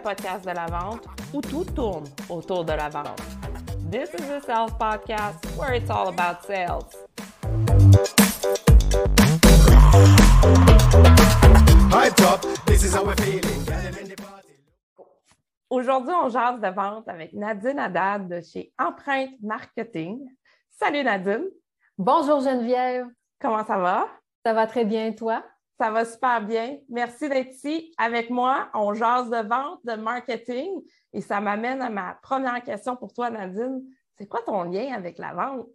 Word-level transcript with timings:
podcast 0.00 0.44
de 0.44 0.52
la 0.52 0.66
vente 0.66 1.06
où 1.32 1.40
tout 1.40 1.64
tourne 1.64 2.04
autour 2.28 2.64
de 2.64 2.72
la 2.72 2.88
vente. 2.88 3.20
This 3.90 4.10
is 4.14 4.26
the 4.26 4.40
Sales 4.44 4.72
Podcast 4.78 5.44
where 5.58 5.74
it's 5.74 5.90
all 5.90 6.08
about 6.08 6.42
sales. 6.46 6.86
Aujourd'hui, 15.68 16.14
on 16.14 16.28
jase 16.28 16.60
de 16.60 16.68
vente 16.68 17.08
avec 17.08 17.32
Nadine 17.32 17.78
Haddad 17.78 18.28
de 18.28 18.40
chez 18.40 18.72
Empreinte 18.78 19.40
Marketing. 19.42 20.20
Salut 20.70 21.04
Nadine. 21.04 21.46
Bonjour 21.98 22.40
Geneviève. 22.40 23.06
Comment 23.40 23.64
ça 23.64 23.78
va? 23.78 24.08
Ça 24.44 24.52
va 24.52 24.66
très 24.66 24.84
bien, 24.84 25.12
toi? 25.12 25.42
Ça 25.80 25.90
va 25.90 26.04
super 26.04 26.42
bien. 26.42 26.76
Merci 26.90 27.30
d'être 27.30 27.52
ici 27.52 27.94
avec 27.96 28.28
moi. 28.28 28.68
On 28.74 28.92
jase 28.92 29.30
de 29.30 29.48
vente, 29.48 29.80
de 29.84 29.94
marketing 29.94 30.68
et 31.14 31.22
ça 31.22 31.40
m'amène 31.40 31.80
à 31.80 31.88
ma 31.88 32.18
première 32.22 32.62
question 32.62 32.96
pour 32.96 33.14
toi, 33.14 33.30
Nadine. 33.30 33.80
C'est 34.18 34.26
quoi 34.26 34.42
ton 34.44 34.64
lien 34.64 34.92
avec 34.94 35.16
la 35.16 35.32
vente? 35.32 35.70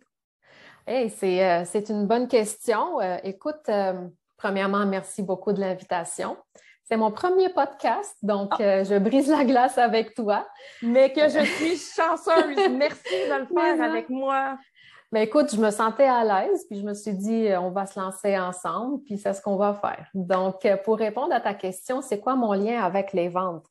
Hey, 0.85 1.09
c'est, 1.09 1.43
euh, 1.43 1.81
une 1.89 2.05
bonne 2.05 2.27
question. 2.27 3.01
Euh, 3.01 3.17
écoute, 3.23 3.67
euh, 3.69 4.07
premièrement, 4.37 4.85
merci 4.85 5.23
beaucoup 5.23 5.53
de 5.53 5.59
l'invitation. 5.59 6.37
C'est 6.83 6.97
mon 6.97 7.09
premier 7.09 7.49
podcast, 7.49 8.15
donc 8.21 8.51
ah. 8.59 8.83
je 8.83 8.99
brise 8.99 9.27
la 9.27 9.43
glace 9.43 9.79
avec 9.79 10.13
toi. 10.13 10.47
Mais 10.83 11.11
que 11.13 11.21
je 11.21 11.43
suis 11.43 11.77
chanceuse. 11.77 12.69
Merci 12.69 13.11
de 13.27 13.39
le 13.39 13.47
faire 13.47 13.81
avec 13.81 14.07
moi. 14.09 14.55
Mais 15.15 15.23
écoute, 15.23 15.55
je 15.55 15.61
me 15.61 15.71
sentais 15.71 16.09
à 16.09 16.25
l'aise, 16.25 16.65
puis 16.65 16.77
je 16.77 16.83
me 16.83 16.93
suis 16.93 17.13
dit, 17.13 17.47
euh, 17.47 17.61
on 17.61 17.71
va 17.71 17.85
se 17.85 17.97
lancer 17.97 18.37
ensemble, 18.37 19.01
puis 19.05 19.17
c'est 19.17 19.33
ce 19.33 19.41
qu'on 19.41 19.55
va 19.55 19.73
faire. 19.73 20.09
Donc, 20.13 20.65
euh, 20.65 20.75
pour 20.75 20.97
répondre 20.97 21.33
à 21.33 21.39
ta 21.39 21.53
question, 21.53 22.01
c'est 22.01 22.19
quoi 22.19 22.35
mon 22.35 22.51
lien 22.51 22.83
avec 22.83 23.13
les 23.13 23.29
ventes? 23.29 23.65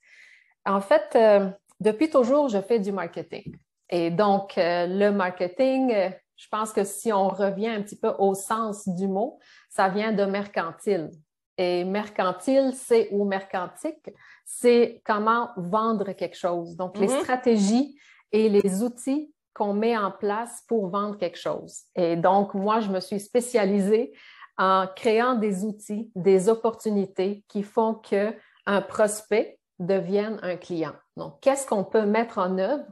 En 0.65 0.81
fait, 0.81 1.05
euh, 1.17 1.51
depuis 1.81 2.09
toujours, 2.09 2.49
je 2.49 2.63
fais 2.63 2.79
du 2.79 2.93
marketing. 2.93 3.59
Et 3.91 4.11
donc, 4.11 4.55
le 4.57 5.11
marketing, 5.11 5.95
je 6.35 6.49
pense 6.49 6.73
que 6.73 6.83
si 6.83 7.13
on 7.13 7.29
revient 7.29 7.69
un 7.69 7.83
petit 7.83 7.99
peu 8.01 8.15
au 8.19 8.33
sens 8.33 8.89
du 8.89 9.07
mot, 9.07 9.39
ça 9.69 9.91
vient 9.91 10.13
de 10.13 10.25
mercantile. 10.25 11.11
Et 11.59 11.85
mercantile, 11.85 12.73
c'est 12.75 13.11
ou 13.13 13.27
mercantique, 13.27 14.09
c'est 14.47 15.03
comment 15.05 15.51
vendre 15.59 16.13
quelque 16.13 16.39
chose. 16.39 16.75
Donc, 16.75 16.97
les 16.97 17.09
mm-hmm. 17.09 17.21
stratégies 17.21 17.99
et 18.33 18.49
les 18.49 18.83
outils 18.83 19.34
qu'on 19.55 19.73
met 19.73 19.97
en 19.97 20.11
place 20.11 20.63
pour 20.69 20.89
vendre 20.89 21.17
quelque 21.17 21.39
chose. 21.39 21.83
Et 21.95 22.17
donc, 22.17 22.55
moi, 22.55 22.81
je 22.81 22.91
me 22.91 23.01
suis 23.01 23.21
spécialisée 23.21 24.13
en 24.59 24.87
créant 24.95 25.35
des 25.35 25.65
outils, 25.65 26.11
des 26.15 26.49
opportunités 26.49 27.45
qui 27.49 27.63
font 27.63 27.95
qu'un 27.95 28.83
prospect 28.89 29.59
devienne 29.79 30.39
un 30.43 30.57
client. 30.57 30.95
Donc, 31.17 31.41
qu'est-ce 31.41 31.67
qu'on 31.67 31.85
peut 31.85 32.07
mettre 32.07 32.39
en 32.39 32.59
œuvre, 32.59 32.85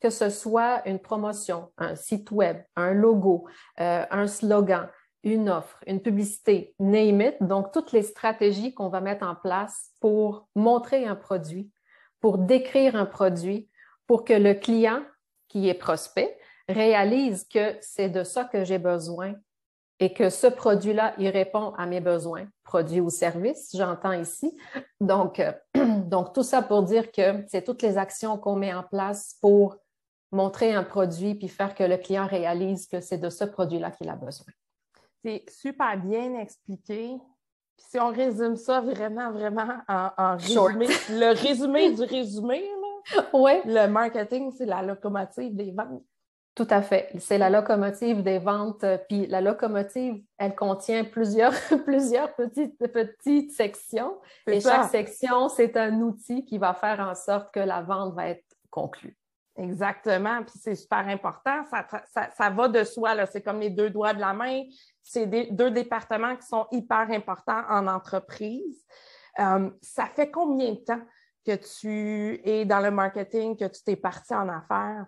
que 0.00 0.10
ce 0.10 0.30
soit 0.30 0.86
une 0.86 0.98
promotion, 0.98 1.72
un 1.76 1.96
site 1.96 2.30
web, 2.30 2.58
un 2.76 2.92
logo, 2.92 3.46
euh, 3.80 4.04
un 4.10 4.26
slogan, 4.26 4.88
une 5.24 5.48
offre, 5.48 5.82
une 5.86 6.00
publicité, 6.00 6.74
name 6.78 7.20
it. 7.20 7.36
Donc, 7.40 7.72
toutes 7.72 7.92
les 7.92 8.02
stratégies 8.02 8.74
qu'on 8.74 8.88
va 8.88 9.00
mettre 9.00 9.26
en 9.26 9.34
place 9.34 9.90
pour 10.00 10.48
montrer 10.54 11.06
un 11.06 11.16
produit, 11.16 11.70
pour 12.20 12.38
décrire 12.38 12.94
un 12.94 13.06
produit, 13.06 13.68
pour 14.06 14.24
que 14.24 14.32
le 14.32 14.54
client 14.54 15.02
qui 15.48 15.68
est 15.68 15.74
prospect 15.74 16.38
réalise 16.68 17.44
que 17.48 17.76
c'est 17.80 18.08
de 18.08 18.22
ça 18.22 18.44
que 18.44 18.64
j'ai 18.64 18.78
besoin 18.78 19.34
et 20.00 20.12
que 20.12 20.30
ce 20.30 20.46
produit-là, 20.46 21.14
il 21.18 21.28
répond 21.28 21.72
à 21.76 21.86
mes 21.86 22.00
besoins, 22.00 22.46
produit 22.62 23.00
ou 23.00 23.10
service, 23.10 23.70
j'entends 23.74 24.12
ici. 24.12 24.56
Donc, 25.00 25.40
euh, 25.40 25.52
donc, 25.74 26.32
tout 26.32 26.44
ça 26.44 26.62
pour 26.62 26.82
dire 26.84 27.10
que 27.10 27.44
c'est 27.48 27.64
toutes 27.64 27.82
les 27.82 27.98
actions 27.98 28.38
qu'on 28.38 28.54
met 28.54 28.72
en 28.72 28.84
place 28.84 29.36
pour 29.40 29.76
montrer 30.30 30.74
un 30.74 30.84
produit 30.84 31.34
puis 31.34 31.48
faire 31.48 31.74
que 31.74 31.82
le 31.82 31.96
client 31.96 32.26
réalise 32.26 32.86
que 32.86 33.00
c'est 33.00 33.18
de 33.18 33.30
ce 33.30 33.44
produit-là 33.44 33.90
qu'il 33.90 34.08
a 34.08 34.14
besoin. 34.14 34.52
C'est 35.24 35.44
super 35.48 35.96
bien 35.98 36.38
expliqué. 36.38 37.16
si 37.76 37.98
on 37.98 38.10
résume 38.10 38.56
ça 38.56 38.80
vraiment, 38.80 39.32
vraiment 39.32 39.78
en, 39.88 40.36
résumé, 40.36 40.86
le 41.10 41.34
résumé 41.34 41.92
du 41.92 42.02
résumé, 42.02 42.62
Oui. 43.32 43.52
Le 43.64 43.86
marketing, 43.86 44.52
c'est 44.56 44.66
la 44.66 44.82
locomotive 44.82 45.54
des 45.54 45.72
ventes. 45.72 46.02
Tout 46.54 46.66
à 46.70 46.82
fait. 46.82 47.10
C'est 47.20 47.38
la 47.38 47.50
locomotive 47.50 48.22
des 48.24 48.40
ventes. 48.40 48.82
Euh, 48.82 48.98
puis 49.08 49.26
la 49.26 49.40
locomotive, 49.40 50.20
elle 50.38 50.56
contient 50.56 51.04
plusieurs, 51.04 51.52
plusieurs 51.84 52.34
petites, 52.34 52.76
petites 52.78 53.52
sections. 53.52 54.18
Et 54.46 54.60
chaque 54.60 54.90
section, 54.90 55.48
c'est 55.48 55.76
un 55.76 56.00
outil 56.00 56.44
qui 56.44 56.58
va 56.58 56.74
faire 56.74 56.98
en 56.98 57.14
sorte 57.14 57.54
que 57.54 57.60
la 57.60 57.82
vente 57.82 58.14
va 58.14 58.30
être 58.30 58.44
conclue. 58.70 59.16
Exactement. 59.56 60.42
Puis 60.42 60.58
c'est 60.60 60.74
super 60.74 61.06
important. 61.06 61.64
Ça, 61.70 62.28
ça, 62.36 62.50
va 62.50 62.68
de 62.68 62.82
soi. 62.84 63.26
C'est 63.26 63.42
comme 63.42 63.60
les 63.60 63.70
deux 63.70 63.90
doigts 63.90 64.14
de 64.14 64.20
la 64.20 64.32
main. 64.32 64.62
C'est 65.02 65.26
deux 65.26 65.70
départements 65.70 66.36
qui 66.36 66.46
sont 66.46 66.66
hyper 66.72 67.10
importants 67.10 67.62
en 67.68 67.86
entreprise. 67.86 68.84
Euh, 69.38 69.70
ça 69.80 70.06
fait 70.06 70.30
combien 70.30 70.72
de 70.72 70.78
temps 70.78 71.00
que 71.48 71.80
tu 71.80 72.40
es 72.44 72.66
dans 72.66 72.80
le 72.80 72.90
marketing, 72.90 73.56
que 73.56 73.64
tu 73.64 73.82
t'es 73.82 73.96
parti 73.96 74.34
en 74.34 74.48
affaires? 74.48 75.06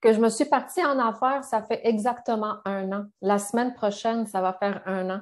Que 0.00 0.12
je 0.12 0.20
me 0.20 0.28
suis 0.28 0.44
partie 0.44 0.84
en 0.84 0.98
affaires, 0.98 1.44
ça 1.44 1.62
fait 1.62 1.80
exactement 1.84 2.56
un 2.64 2.90
an. 2.92 3.04
La 3.22 3.38
semaine 3.38 3.72
prochaine, 3.74 4.26
ça 4.26 4.40
va 4.40 4.52
faire 4.52 4.82
un 4.86 5.10
an. 5.10 5.20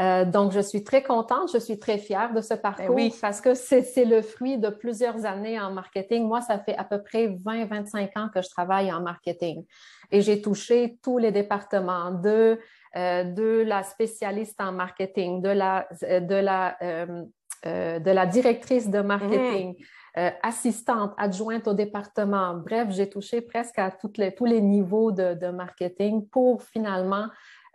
Euh, 0.00 0.24
donc, 0.24 0.52
je 0.52 0.60
suis 0.60 0.84
très 0.84 1.02
contente, 1.02 1.50
je 1.52 1.58
suis 1.58 1.78
très 1.78 1.98
fière 1.98 2.32
de 2.32 2.40
ce 2.40 2.54
ben 2.54 2.60
parcours 2.60 2.94
oui. 2.94 3.12
parce 3.20 3.40
que 3.40 3.54
c'est 3.54 4.04
le 4.04 4.22
fruit 4.22 4.56
de 4.56 4.70
plusieurs 4.70 5.26
années 5.26 5.60
en 5.60 5.72
marketing. 5.72 6.26
Moi, 6.26 6.40
ça 6.40 6.58
fait 6.58 6.76
à 6.76 6.84
peu 6.84 7.02
près 7.02 7.26
20-25 7.26 8.18
ans 8.18 8.28
que 8.32 8.40
je 8.40 8.48
travaille 8.48 8.92
en 8.92 9.00
marketing 9.00 9.64
et 10.10 10.20
j'ai 10.20 10.40
touché 10.40 10.98
tous 11.02 11.18
les 11.18 11.32
départements 11.32 12.12
de, 12.12 12.58
euh, 12.96 13.24
de 13.24 13.64
la 13.66 13.82
spécialiste 13.82 14.60
en 14.60 14.72
marketing, 14.72 15.42
de 15.42 15.50
la, 15.50 15.88
de 16.00 16.34
la 16.36 16.76
euh, 16.80 17.24
euh, 17.66 17.98
de 17.98 18.10
la 18.10 18.26
directrice 18.26 18.88
de 18.88 19.00
marketing, 19.00 19.74
mm. 19.74 20.20
euh, 20.20 20.30
assistante, 20.42 21.12
adjointe 21.16 21.66
au 21.66 21.74
département. 21.74 22.54
Bref, 22.54 22.88
j'ai 22.90 23.08
touché 23.08 23.40
presque 23.40 23.78
à 23.78 23.90
toutes 23.90 24.16
les, 24.18 24.34
tous 24.34 24.44
les 24.44 24.60
niveaux 24.60 25.10
de, 25.10 25.50
marketing 25.50 26.28
pour 26.28 26.62
finalement 26.62 27.26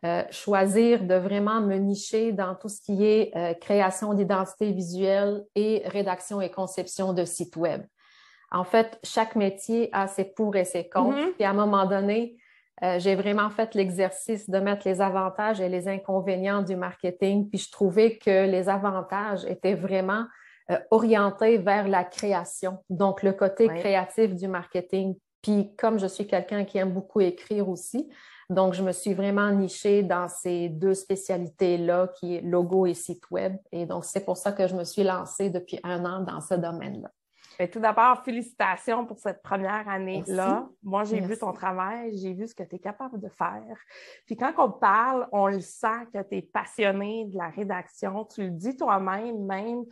euh, 0.05 0.23
choisir 0.31 1.03
de 1.03 1.15
vraiment 1.15 1.61
me 1.61 1.75
nicher 1.75 2.31
dans 2.31 2.55
tout 2.55 2.69
ce 2.69 2.81
qui 2.81 3.05
est 3.05 3.59
création 3.59 4.13
d'identité 4.13 4.71
visuelle 4.71 5.43
et 5.55 5.83
rédaction 5.85 6.39
et 6.39 6.49
conception 6.49 7.13
de 7.13 7.25
sites 7.25 7.55
web. 7.57 7.83
En 8.51 8.63
fait, 8.63 8.99
chaque 9.03 9.35
métier 9.35 9.89
a 9.91 10.07
ses 10.07 10.25
pour 10.25 10.55
et 10.55 10.65
ses 10.65 10.87
contre. 10.87 11.17
Et 11.17 11.43
mm-hmm. 11.43 11.45
à 11.45 11.49
un 11.49 11.53
moment 11.53 11.85
donné, 11.85 12.37
euh, 12.81 12.97
j'ai 12.99 13.15
vraiment 13.15 13.49
fait 13.49 13.75
l'exercice 13.75 14.49
de 14.49 14.59
mettre 14.59 14.87
les 14.87 14.99
avantages 14.99 15.61
et 15.61 15.69
les 15.69 15.87
inconvénients 15.87 16.63
du 16.63 16.75
marketing, 16.75 17.49
puis 17.49 17.59
je 17.59 17.71
trouvais 17.71 18.17
que 18.17 18.45
les 18.45 18.67
avantages 18.67 19.45
étaient 19.45 19.75
vraiment 19.75 20.25
euh, 20.71 20.77
orientés 20.91 21.57
vers 21.57 21.87
la 21.87 22.03
création, 22.03 22.79
donc 22.89 23.21
le 23.21 23.33
côté 23.33 23.67
créatif 23.67 24.35
du 24.35 24.47
marketing. 24.47 25.15
Puis 25.41 25.75
comme 25.77 25.99
je 25.99 26.07
suis 26.07 26.25
quelqu'un 26.25 26.63
qui 26.63 26.77
aime 26.77 26.93
beaucoup 26.93 27.21
écrire 27.21 27.69
aussi, 27.69 28.09
donc 28.49 28.73
je 28.73 28.83
me 28.83 28.91
suis 28.91 29.13
vraiment 29.13 29.51
nichée 29.51 30.03
dans 30.03 30.27
ces 30.27 30.69
deux 30.69 30.93
spécialités-là, 30.93 32.09
qui 32.19 32.35
est 32.35 32.41
logo 32.41 32.85
et 32.85 32.93
site 32.93 33.29
web. 33.29 33.55
Et 33.71 33.85
donc 33.85 34.05
c'est 34.05 34.25
pour 34.25 34.37
ça 34.37 34.51
que 34.51 34.67
je 34.67 34.75
me 34.75 34.83
suis 34.83 35.03
lancée 35.03 35.49
depuis 35.49 35.79
un 35.83 36.05
an 36.05 36.21
dans 36.21 36.41
ce 36.41 36.55
domaine-là. 36.55 37.11
Ben, 37.63 37.69
tout 37.69 37.79
d'abord, 37.79 38.21
félicitations 38.25 39.05
pour 39.05 39.17
cette 39.19 39.41
première 39.41 39.87
année-là. 39.87 40.67
Moi, 40.83 41.05
j'ai 41.05 41.21
vu 41.21 41.37
ton 41.37 41.53
travail, 41.53 42.11
j'ai 42.17 42.33
vu 42.33 42.45
ce 42.45 42.53
que 42.53 42.63
tu 42.63 42.75
es 42.75 42.79
capable 42.79 43.21
de 43.21 43.29
faire. 43.29 43.77
Puis 44.25 44.35
quand 44.35 44.51
on 44.57 44.69
parle, 44.69 45.29
on 45.31 45.47
le 45.47 45.61
sent 45.61 46.07
que 46.13 46.21
tu 46.23 46.35
es 46.35 46.41
passionné 46.41 47.23
de 47.23 47.37
la 47.37 47.47
rédaction. 47.47 48.25
Tu 48.25 48.41
le 48.43 48.49
dis 48.49 48.75
toi-même, 48.75 49.45
même, 49.45 49.85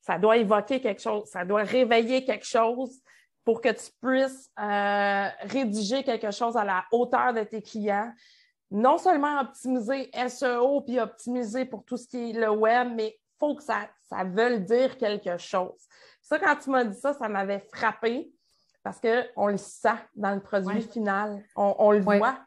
ça 0.00 0.18
doit 0.18 0.38
évoquer 0.38 0.80
quelque 0.80 1.02
chose, 1.02 1.28
ça 1.28 1.44
doit 1.44 1.64
réveiller 1.64 2.24
quelque 2.24 2.46
chose 2.46 2.98
pour 3.44 3.60
que 3.60 3.68
tu 3.68 3.90
puisses 4.00 4.50
euh, 4.58 5.28
rédiger 5.42 6.04
quelque 6.04 6.30
chose 6.30 6.56
à 6.56 6.64
la 6.64 6.86
hauteur 6.92 7.34
de 7.34 7.42
tes 7.42 7.60
clients. 7.60 8.10
Non 8.70 8.96
seulement 8.96 9.42
optimiser 9.42 10.10
SEO 10.28 10.80
puis 10.80 10.98
optimiser 10.98 11.66
pour 11.66 11.84
tout 11.84 11.98
ce 11.98 12.08
qui 12.08 12.30
est 12.30 12.40
le 12.40 12.48
web, 12.48 12.88
mais 12.96 13.18
faut 13.38 13.54
que 13.54 13.62
ça, 13.62 13.88
ça 14.08 14.24
veuille 14.24 14.60
dire 14.60 14.96
quelque 14.96 15.38
chose. 15.38 15.78
Ça, 16.22 16.38
quand 16.38 16.56
tu 16.56 16.70
m'as 16.70 16.84
dit 16.84 16.98
ça, 16.98 17.12
ça 17.14 17.28
m'avait 17.28 17.66
frappé 17.72 18.32
parce 18.82 19.00
qu'on 19.00 19.48
le 19.48 19.56
sent 19.56 19.98
dans 20.14 20.34
le 20.34 20.40
produit 20.40 20.82
final. 20.82 21.42
On, 21.56 21.90
le 21.92 22.00
voit. 22.00 22.38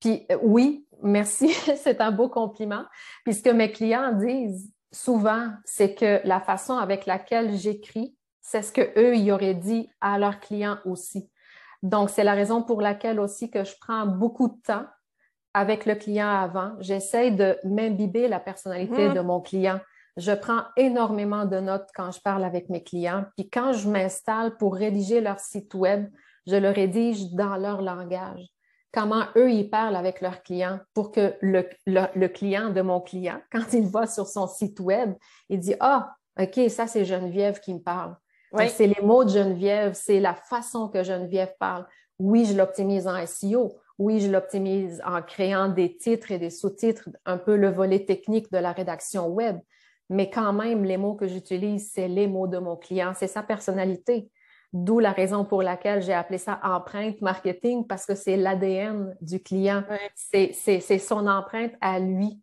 Puis 0.00 0.26
euh, 0.30 0.38
oui, 0.42 0.86
merci, 1.02 1.48
c'est 1.76 2.00
un 2.00 2.10
beau 2.10 2.28
compliment. 2.28 2.84
Puis 3.24 3.34
ce 3.34 3.42
que 3.42 3.50
mes 3.50 3.70
clients 3.70 4.12
disent 4.12 4.72
souvent, 4.92 5.50
c'est 5.64 5.94
que 5.94 6.20
la 6.24 6.40
façon 6.40 6.76
avec 6.76 7.06
laquelle 7.06 7.54
j'écris, 7.56 8.16
c'est 8.40 8.62
ce 8.62 8.72
qu'eux, 8.72 9.16
ils 9.16 9.30
auraient 9.30 9.54
dit 9.54 9.90
à 10.00 10.18
leurs 10.18 10.40
clients 10.40 10.78
aussi. 10.84 11.30
Donc, 11.82 12.10
c'est 12.10 12.24
la 12.24 12.34
raison 12.34 12.62
pour 12.62 12.82
laquelle 12.82 13.20
aussi 13.20 13.50
que 13.50 13.64
je 13.64 13.74
prends 13.80 14.06
beaucoup 14.06 14.48
de 14.48 14.60
temps 14.62 14.86
avec 15.54 15.86
le 15.86 15.94
client 15.94 16.28
avant. 16.28 16.72
J'essaie 16.80 17.30
de 17.30 17.56
m'imbiber 17.64 18.28
la 18.28 18.40
personnalité 18.40 19.08
mmh. 19.08 19.14
de 19.14 19.20
mon 19.20 19.40
client 19.40 19.80
je 20.16 20.32
prends 20.32 20.62
énormément 20.76 21.44
de 21.44 21.58
notes 21.60 21.88
quand 21.94 22.10
je 22.10 22.20
parle 22.20 22.44
avec 22.44 22.68
mes 22.68 22.82
clients. 22.82 23.24
Puis 23.36 23.48
quand 23.48 23.72
je 23.72 23.88
m'installe 23.88 24.56
pour 24.56 24.74
rédiger 24.74 25.20
leur 25.20 25.38
site 25.38 25.74
web, 25.74 26.10
je 26.46 26.56
le 26.56 26.70
rédige 26.70 27.32
dans 27.32 27.56
leur 27.56 27.80
langage. 27.80 28.42
Comment 28.92 29.24
eux, 29.36 29.50
ils 29.50 29.70
parlent 29.70 29.96
avec 29.96 30.20
leurs 30.20 30.42
clients 30.42 30.80
pour 30.94 31.12
que 31.12 31.34
le, 31.40 32.26
client 32.26 32.70
de 32.70 32.80
mon 32.80 33.00
client, 33.00 33.40
quand 33.52 33.72
il 33.72 33.86
va 33.86 34.06
sur 34.06 34.26
son 34.26 34.46
site 34.46 34.80
web, 34.80 35.14
il 35.48 35.60
dit 35.60 35.74
Ah, 35.80 36.14
OK, 36.38 36.58
ça, 36.68 36.86
c'est 36.86 37.04
Geneviève 37.04 37.60
qui 37.60 37.74
me 37.74 37.80
parle. 37.80 38.16
C'est 38.68 38.88
les 38.88 39.00
mots 39.00 39.22
de 39.22 39.30
Geneviève, 39.30 39.92
c'est 39.94 40.18
la 40.18 40.34
façon 40.34 40.88
que 40.88 41.04
Geneviève 41.04 41.54
parle. 41.60 41.86
Oui, 42.18 42.44
je 42.44 42.56
l'optimise 42.56 43.06
en 43.06 43.24
SEO. 43.24 43.78
Oui, 44.00 44.18
je 44.18 44.30
l'optimise 44.30 45.02
en 45.04 45.20
créant 45.20 45.68
des 45.68 45.94
titres 45.94 46.30
et 46.30 46.38
des 46.38 46.48
sous-titres, 46.48 47.10
un 47.26 47.36
peu 47.36 47.54
le 47.54 47.68
volet 47.68 48.06
technique 48.06 48.50
de 48.50 48.56
la 48.56 48.72
rédaction 48.72 49.28
web. 49.28 49.58
Mais 50.08 50.30
quand 50.30 50.54
même, 50.54 50.84
les 50.84 50.96
mots 50.96 51.16
que 51.16 51.28
j'utilise, 51.28 51.92
c'est 51.92 52.08
les 52.08 52.26
mots 52.26 52.46
de 52.46 52.56
mon 52.56 52.76
client, 52.76 53.12
c'est 53.14 53.26
sa 53.26 53.42
personnalité. 53.42 54.30
D'où 54.72 55.00
la 55.00 55.12
raison 55.12 55.44
pour 55.44 55.62
laquelle 55.62 56.00
j'ai 56.00 56.14
appelé 56.14 56.38
ça 56.38 56.58
empreinte 56.62 57.20
marketing, 57.20 57.86
parce 57.86 58.06
que 58.06 58.14
c'est 58.14 58.38
l'ADN 58.38 59.14
du 59.20 59.42
client. 59.42 59.84
C'est 60.14 60.98
son 60.98 61.26
empreinte 61.26 61.74
à 61.82 62.00
lui 62.00 62.40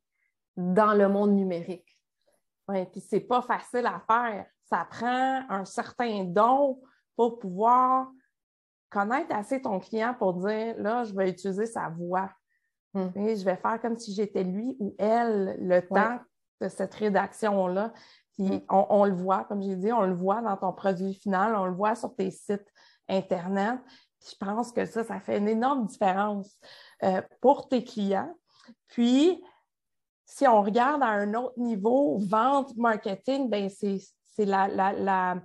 dans 0.57 0.93
le 0.93 1.09
monde 1.09 1.31
numérique. 1.31 1.97
Oui, 2.67 2.85
puis 2.91 3.01
c'est 3.01 3.21
pas 3.21 3.41
facile 3.41 3.87
à 3.87 3.99
faire. 4.05 4.45
Ça 4.69 4.85
prend 4.87 5.41
un 5.49 5.65
certain 5.65 6.23
don 6.23 6.79
pour 7.15 7.39
pouvoir 7.39 8.11
connaître 8.89 9.33
assez 9.35 9.61
ton 9.61 9.79
client 9.79 10.15
pour 10.17 10.33
dire 10.33 10.75
là, 10.77 11.03
je 11.03 11.13
vais 11.13 11.29
utiliser 11.29 11.65
sa 11.65 11.89
voix. 11.89 12.29
Hmm. 12.93 13.09
je 13.15 13.43
vais 13.43 13.57
faire 13.57 13.79
comme 13.81 13.97
si 13.97 14.13
j'étais 14.13 14.43
lui 14.43 14.75
ou 14.79 14.95
elle 14.97 15.57
le 15.59 15.81
temps 15.81 16.19
de 16.61 16.69
cette 16.69 16.93
rédaction-là. 16.95 17.93
Puis 18.33 18.45
hmm. 18.47 18.61
on, 18.69 19.05
le 19.05 19.13
voit, 19.13 19.43
comme 19.45 19.61
j'ai 19.61 19.75
dit, 19.75 19.91
on 19.91 20.03
le 20.03 20.13
voit 20.13 20.41
dans 20.41 20.57
ton 20.57 20.73
produit 20.73 21.13
final, 21.13 21.55
on 21.55 21.65
le 21.65 21.73
voit 21.73 21.95
sur 21.95 22.15
tes 22.15 22.31
sites 22.31 22.67
Internet. 23.09 23.79
je 24.21 24.35
pense 24.37 24.71
que 24.71 24.85
ça, 24.85 25.03
ça 25.03 25.19
fait 25.19 25.37
une 25.37 25.47
énorme 25.47 25.85
différence 25.85 26.59
euh, 27.03 27.21
pour 27.41 27.69
tes 27.69 27.83
clients. 27.83 28.33
Puis, 28.87 29.41
si 30.25 30.45
on 30.45 30.61
regarde 30.61 31.01
à 31.01 31.07
un 31.07 31.33
autre 31.35 31.57
niveau, 31.57 32.19
vente, 32.19 32.75
marketing, 32.75 33.49
ben 33.49 33.69
c'est 33.69 34.45
la, 34.45 34.67
la 34.67 35.35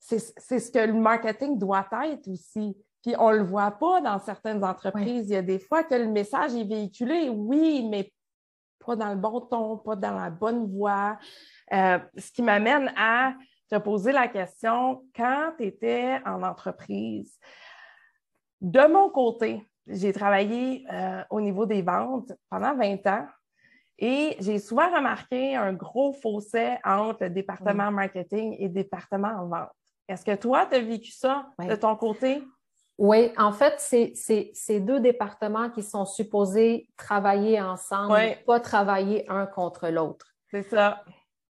c'est 0.00 0.58
ce 0.58 0.70
que 0.70 0.78
le 0.78 0.94
marketing 0.94 1.58
doit 1.58 1.86
être 2.04 2.28
aussi. 2.28 2.76
Puis 3.02 3.14
on 3.18 3.30
ne 3.30 3.36
le 3.36 3.44
voit 3.44 3.70
pas 3.72 4.00
dans 4.00 4.18
certaines 4.18 4.64
entreprises. 4.64 5.28
Il 5.28 5.34
y 5.34 5.36
a 5.36 5.42
des 5.42 5.58
fois 5.58 5.84
que 5.84 5.94
le 5.94 6.08
message 6.08 6.54
est 6.54 6.64
véhiculé, 6.64 7.28
oui, 7.28 7.86
mais 7.88 8.12
pas 8.84 8.96
dans 8.96 9.10
le 9.10 9.16
bon 9.16 9.40
ton, 9.40 9.76
pas 9.78 9.96
dans 9.96 10.14
la 10.14 10.30
bonne 10.30 10.70
voie. 10.70 11.18
Euh, 11.72 11.98
ce 12.16 12.32
qui 12.32 12.42
m'amène 12.42 12.92
à 12.96 13.34
te 13.70 13.78
poser 13.78 14.12
la 14.12 14.26
question, 14.26 15.04
quand 15.14 15.52
tu 15.58 15.66
étais 15.66 16.20
en 16.26 16.42
entreprise, 16.42 17.38
de 18.60 18.92
mon 18.92 19.10
côté, 19.10 19.66
j'ai 19.86 20.12
travaillé 20.12 20.84
euh, 20.92 21.22
au 21.30 21.40
niveau 21.40 21.66
des 21.66 21.82
ventes 21.82 22.32
pendant 22.50 22.74
20 22.76 23.06
ans 23.06 23.26
et 23.98 24.36
j'ai 24.40 24.58
souvent 24.58 24.94
remarqué 24.94 25.56
un 25.56 25.72
gros 25.72 26.12
fossé 26.12 26.76
entre 26.84 27.24
le 27.24 27.30
département 27.30 27.90
marketing 27.90 28.56
et 28.58 28.68
le 28.68 28.74
département 28.74 29.28
en 29.28 29.48
vente. 29.48 29.79
Est-ce 30.10 30.24
que 30.24 30.34
toi, 30.34 30.66
tu 30.68 30.76
as 30.76 30.80
vécu 30.80 31.12
ça 31.12 31.46
de 31.60 31.76
ton 31.76 31.94
côté? 31.94 32.42
Oui, 32.98 33.32
en 33.38 33.52
fait, 33.52 33.74
c'est 33.78 34.80
deux 34.80 34.98
départements 34.98 35.70
qui 35.70 35.84
sont 35.84 36.04
supposés 36.04 36.88
travailler 36.96 37.60
ensemble, 37.60 38.18
pas 38.44 38.58
travailler 38.58 39.24
un 39.30 39.46
contre 39.46 39.88
l'autre. 39.88 40.26
C'est 40.50 40.64
ça. 40.64 41.04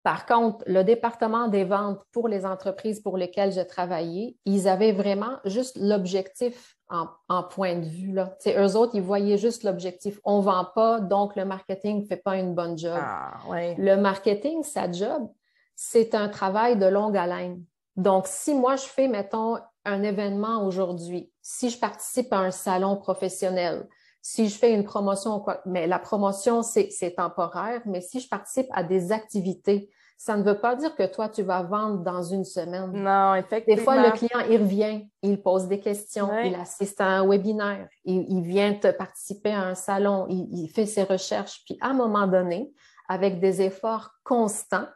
Par 0.02 0.26
contre, 0.26 0.64
le 0.68 0.84
département 0.84 1.50
des 1.50 1.66
ventes 1.66 2.02
pour 2.12 2.30
les 2.30 2.46
entreprises 2.46 3.02
pour 3.02 3.18
lesquelles 3.18 3.52
j'ai 3.52 3.68
travaillé, 3.68 4.38
ils 4.46 4.68
avaient 4.68 4.94
vraiment 4.94 5.38
juste 5.46 5.78
l'objectif 5.80 6.78
en, 6.90 7.44
point 7.44 7.76
de 7.76 7.86
vue. 7.86 8.14
Là. 8.14 8.36
eux 8.48 8.76
autres, 8.76 8.96
ils 8.96 9.02
voyaient 9.02 9.38
juste 9.38 9.64
l'objectif. 9.64 10.20
On 10.24 10.40
ne 10.40 10.44
vend 10.44 10.66
pas, 10.74 11.02
donc 11.02 11.36
le 11.36 11.46
marketing 11.46 12.02
ne 12.02 12.06
fait 12.06 12.24
pas 12.24 12.38
une 12.38 12.56
bonne 12.56 12.78
job. 12.78 12.98
Ah, 12.98 13.34
le 13.52 13.96
marketing, 13.96 14.64
sa 14.64 14.92
job, 14.92 15.30
c'est 15.76 16.16
un 16.16 16.30
travail 16.30 16.78
de 16.78 16.86
longue 16.86 17.18
haleine. 17.18 17.64
Donc, 17.98 18.28
si 18.28 18.54
moi, 18.54 18.76
je 18.76 18.86
fais, 18.86 19.08
mettons, 19.08 19.58
un 19.84 20.04
événement 20.04 20.66
aujourd'hui, 20.66 21.32
si 21.42 21.70
je 21.70 21.80
participe 21.80 22.32
à 22.32 22.38
un 22.38 22.52
salon 22.52 22.96
professionnel, 22.96 23.88
si 24.22 24.50
je 24.50 24.58
fais 24.58 24.74
une 24.74 24.84
promotion, 24.84 25.40
quoi, 25.40 25.62
mais 25.66 25.88
la 25.88 26.00
promotion, 26.00 26.62
c'est 26.62 27.14
temporaire, 27.16 27.82
mais 27.86 28.02
si 28.02 28.20
je 28.20 28.28
participe 28.28 28.68
à 28.72 28.84
des 28.84 29.12
activités, 29.12 29.90
ça 30.18 30.36
ne 30.36 30.44
veut 30.44 30.60
pas 30.60 30.76
dire 30.76 30.96
que 30.96 31.06
toi, 31.06 31.30
tu 31.30 31.44
vas 31.44 31.62
vendre 31.62 32.00
dans 32.00 32.24
une 32.24 32.44
semaine. 32.44 32.92
Non, 32.92 33.36
effectivement. 33.36 33.76
Des 33.76 33.82
fois, 33.82 33.96
le 34.04 34.12
client, 34.12 34.40
il 34.50 34.58
revient, 34.58 35.08
il 35.22 35.42
pose 35.42 35.68
des 35.68 35.80
questions, 35.80 36.30
il 36.44 36.56
assiste 36.56 37.00
à 37.00 37.06
un 37.06 37.28
webinaire, 37.28 37.88
il, 38.04 38.42
vient 38.42 38.74
te 38.74 38.92
participer 38.92 39.52
à 39.52 39.62
un 39.62 39.76
salon, 39.76 40.26
il, 40.30 40.48
il 40.52 40.68
fait 40.70 40.88
ses 40.88 41.04
recherches, 41.04 41.62
puis 41.66 41.78
à 41.82 41.90
un 41.90 41.94
moment 41.94 42.28
donné, 42.28 42.74
avec 43.08 43.40
des 43.40 43.62
efforts 43.62 44.12
constants, 44.24 44.88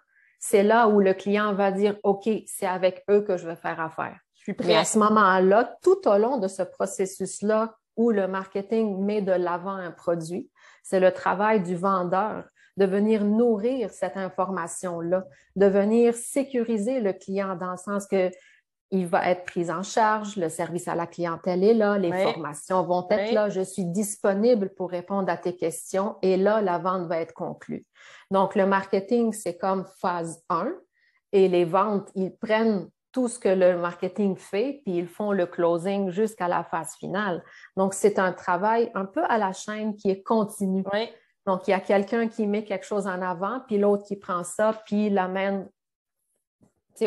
c'est 0.42 0.64
là 0.64 0.88
où 0.88 1.00
le 1.00 1.14
client 1.14 1.54
va 1.54 1.72
dire, 1.72 1.96
OK, 2.04 2.28
c'est 2.48 2.66
avec 2.66 3.04
eux 3.10 3.22
que 3.22 3.38
je 3.38 3.48
vais 3.48 3.56
faire 3.56 3.80
affaire. 3.80 4.20
Je 4.34 4.42
suis 4.42 4.54
prêt. 4.54 4.76
à 4.76 4.84
ce 4.84 4.98
moment-là, 4.98 5.78
tout 5.84 6.08
au 6.08 6.18
long 6.18 6.38
de 6.38 6.48
ce 6.48 6.64
processus-là 6.64 7.76
où 7.96 8.10
le 8.10 8.28
marketing 8.28 9.06
met 9.06 9.22
de 9.22 9.32
l'avant 9.32 9.76
un 9.76 9.92
produit, 9.92 10.50
c'est 10.82 11.00
le 11.00 11.12
travail 11.12 11.62
du 11.62 11.76
vendeur 11.76 12.46
de 12.78 12.86
venir 12.86 13.24
nourrir 13.24 13.92
cette 13.92 14.18
information-là, 14.18 15.26
de 15.56 15.66
venir 15.68 16.16
sécuriser 16.16 17.02
le 17.02 17.14
client 17.14 17.56
dans 17.56 17.72
le 17.72 17.78
sens 17.78 18.08
que 18.08 18.32
il 18.92 19.08
va 19.08 19.30
être 19.30 19.46
pris 19.46 19.72
en 19.72 19.84
charge, 19.84 20.36
le 20.36 20.50
service 20.50 20.88
à 20.88 20.96
la 20.96 21.08
clientèle 21.08 21.64
est 21.64 21.74
là, 21.74 21.98
les 21.98 22.12
formations 22.12 22.84
vont 22.84 23.08
être 23.10 23.32
là, 23.32 23.50
je 23.50 23.62
suis 23.62 23.86
disponible 23.86 24.74
pour 24.74 24.92
répondre 24.92 25.32
à 25.32 25.38
tes 25.38 25.56
questions 25.56 26.18
et 26.22 26.36
là, 26.36 26.62
la 26.62 26.78
vente 26.78 27.08
va 27.08 27.20
être 27.20 27.34
conclue. 27.34 27.86
Donc, 28.32 28.56
le 28.56 28.66
marketing, 28.66 29.32
c'est 29.32 29.58
comme 29.58 29.86
phase 30.00 30.44
1 30.50 30.74
et 31.32 31.48
les 31.48 31.64
ventes, 31.64 32.10
ils 32.16 32.36
prennent 32.36 32.90
tout 33.14 33.28
ce 33.28 33.40
que 33.40 33.50
le 33.50 33.78
marketing 33.78 34.36
fait, 34.36 34.82
puis 34.84 34.98
ils 34.98 35.08
font 35.08 35.32
le 35.32 35.46
closing 35.46 36.10
jusqu'à 36.12 36.48
la 36.48 36.64
phase 36.64 36.96
finale. 36.96 37.44
Donc, 37.78 37.94
c'est 37.94 38.20
un 38.20 38.34
travail 38.34 38.92
un 38.94 39.06
peu 39.06 39.24
à 39.26 39.38
la 39.38 39.54
chaîne 39.54 39.96
qui 39.96 40.10
est 40.10 40.24
continu. 40.24 40.84
Donc, 41.46 41.68
il 41.68 41.72
y 41.72 41.74
a 41.74 41.80
quelqu'un 41.80 42.28
qui 42.28 42.46
met 42.48 42.64
quelque 42.64 42.86
chose 42.86 43.08
en 43.08 43.22
avant, 43.22 43.62
puis 43.68 43.78
l'autre 43.78 44.04
qui 44.04 44.16
prend 44.16 44.44
ça, 44.44 44.82
puis 44.86 45.10
l'amène 45.10 45.70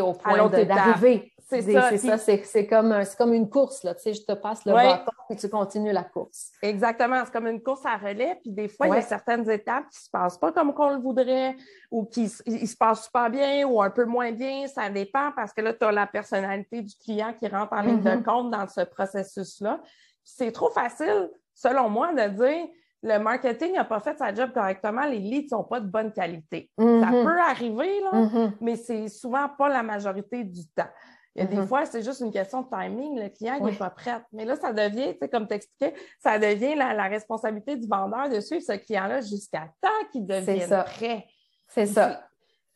au 0.00 0.12
point 0.12 0.48
d'arriver. 0.48 1.32
C'est 1.46 1.62
ça. 1.98 2.18
C'est 2.18 2.66
comme, 2.66 2.94
comme 3.18 3.34
une 3.34 3.48
course. 3.48 3.82
Là, 3.84 3.94
je 4.04 4.10
te 4.12 4.32
passe 4.32 4.64
le 4.64 4.72
bâton 4.72 5.12
et 5.30 5.36
tu 5.36 5.48
continues 5.48 5.92
la 5.92 6.04
course. 6.04 6.50
Exactement. 6.62 7.22
C'est 7.24 7.32
comme 7.32 7.46
une 7.46 7.62
course 7.62 7.84
à 7.84 7.96
relais. 7.96 8.38
Puis 8.42 8.50
des 8.50 8.68
fois, 8.68 8.88
il 8.88 8.94
y 8.94 8.96
a 8.96 9.02
certaines 9.02 9.48
étapes 9.50 9.84
qui 9.90 9.98
ne 9.98 10.04
se 10.04 10.10
passent 10.10 10.38
pas 10.38 10.52
comme 10.52 10.72
on 10.76 10.90
le 10.90 11.00
voudrait 11.00 11.56
ou 11.90 12.04
qui 12.06 12.28
se 12.28 12.76
passent 12.76 13.04
super 13.04 13.30
bien 13.30 13.66
ou 13.66 13.80
un 13.82 13.90
peu 13.90 14.04
moins 14.04 14.32
bien. 14.32 14.66
Ça 14.68 14.88
dépend 14.88 15.32
parce 15.36 15.52
que 15.52 15.60
là, 15.60 15.74
tu 15.74 15.84
as 15.84 15.92
la 15.92 16.06
personnalité 16.06 16.82
du 16.82 16.94
client 16.96 17.34
qui 17.38 17.46
rentre 17.48 17.72
en 17.72 17.82
ligne 17.82 18.00
de 18.00 18.10
mm-hmm. 18.10 18.22
compte 18.22 18.50
dans 18.50 18.66
ce 18.66 18.80
processus-là. 18.80 19.80
C'est 20.22 20.52
trop 20.52 20.70
facile, 20.70 21.30
selon 21.54 21.90
moi, 21.90 22.14
de 22.14 22.28
dire 22.28 22.68
le 23.04 23.18
marketing 23.18 23.74
n'a 23.74 23.84
pas 23.84 24.00
fait 24.00 24.16
sa 24.16 24.34
job 24.34 24.50
correctement, 24.52 25.04
les 25.04 25.18
leads 25.18 25.44
ne 25.44 25.58
sont 25.58 25.64
pas 25.64 25.78
de 25.78 25.86
bonne 25.86 26.10
qualité. 26.10 26.70
Ça 26.78 26.84
mm-hmm. 26.84 27.24
peut 27.24 27.40
arriver, 27.40 28.00
là, 28.00 28.10
mm-hmm. 28.12 28.52
mais 28.62 28.76
c'est 28.76 29.08
souvent 29.08 29.46
pas 29.46 29.68
la 29.68 29.82
majorité 29.82 30.42
du 30.42 30.66
temps. 30.68 30.88
Il 31.36 31.42
y 31.42 31.46
a 31.46 31.48
des 31.48 31.56
mm-hmm. 31.56 31.66
fois, 31.66 31.84
c'est 31.84 32.02
juste 32.02 32.20
une 32.20 32.32
question 32.32 32.62
de 32.62 32.68
timing. 32.68 33.20
Le 33.20 33.28
client 33.28 33.60
n'est 33.60 33.76
pas 33.76 33.90
prêt. 33.90 34.22
Mais 34.32 34.46
là, 34.46 34.56
ça 34.56 34.72
devient, 34.72 35.18
comme 35.30 35.46
tu 35.46 35.54
expliquais, 35.54 35.94
ça 36.18 36.38
devient 36.38 36.76
la, 36.76 37.08
responsabilité 37.08 37.76
du 37.76 37.86
vendeur 37.86 38.30
de 38.30 38.40
suivre 38.40 38.62
ce 38.62 38.72
client-là 38.72 39.20
jusqu'à 39.20 39.68
temps 39.82 40.08
qu'il 40.10 40.24
devienne 40.26 40.84
prêt. 40.96 41.26
C'est 41.68 41.86
ça. 41.86 42.22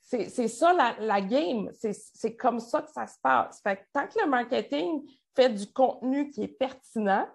C'est 0.03 0.49
ça 0.49 0.73
la, 0.75 0.97
la 1.01 1.21
game. 1.23 1.71
C'est 1.73 2.37
comme 2.37 2.59
ça 2.59 2.83
que 2.83 2.91
ça 2.91 3.07
se 3.07 3.17
passe. 3.23 3.61
Fait 3.63 3.87
tant 3.95 4.07
que 4.07 4.21
le 4.23 4.29
marketing 4.29 5.03
fait 5.35 5.51
du 5.51 5.73
contenu 5.73 6.29
qui 6.31 6.43
est 6.43 6.49
pertinent, 6.49 7.27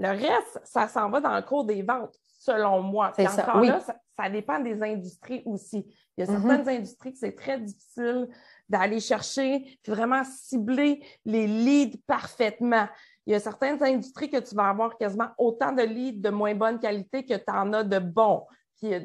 le 0.00 0.08
reste, 0.08 0.60
ça 0.64 0.88
s'en 0.88 1.10
va 1.10 1.20
dans 1.20 1.36
le 1.36 1.42
cours 1.42 1.64
des 1.64 1.82
ventes, 1.82 2.16
selon 2.26 2.80
moi. 2.80 3.12
C'est 3.14 3.28
ça. 3.28 3.42
Encore 3.42 3.62
là, 3.62 3.80
ça, 3.80 4.30
dépend 4.30 4.58
des 4.58 4.82
industries 4.82 5.42
aussi. 5.44 5.86
Il 6.16 6.24
y 6.24 6.26
a 6.26 6.26
mm-hmm. 6.26 6.40
certaines 6.40 6.68
industries 6.68 7.12
que 7.12 7.18
c'est 7.18 7.34
très 7.34 7.60
difficile 7.60 8.28
d'aller 8.68 9.00
chercher 9.00 9.78
puis 9.82 9.92
vraiment 9.92 10.22
cibler 10.24 11.04
les 11.26 11.46
leads 11.46 11.98
parfaitement. 12.06 12.88
Il 13.26 13.34
y 13.34 13.36
a 13.36 13.40
certaines 13.40 13.82
industries 13.82 14.30
que 14.30 14.38
tu 14.38 14.54
vas 14.54 14.70
avoir 14.70 14.96
quasiment 14.96 15.28
autant 15.36 15.72
de 15.72 15.82
leads 15.82 16.20
de 16.20 16.30
moins 16.30 16.54
bonne 16.54 16.78
qualité 16.78 17.24
que 17.24 17.34
tu 17.34 17.52
en 17.52 17.72
as 17.74 17.84
de 17.84 17.98
bons. 17.98 18.46
Puis 18.78 18.94
euh, 18.94 19.00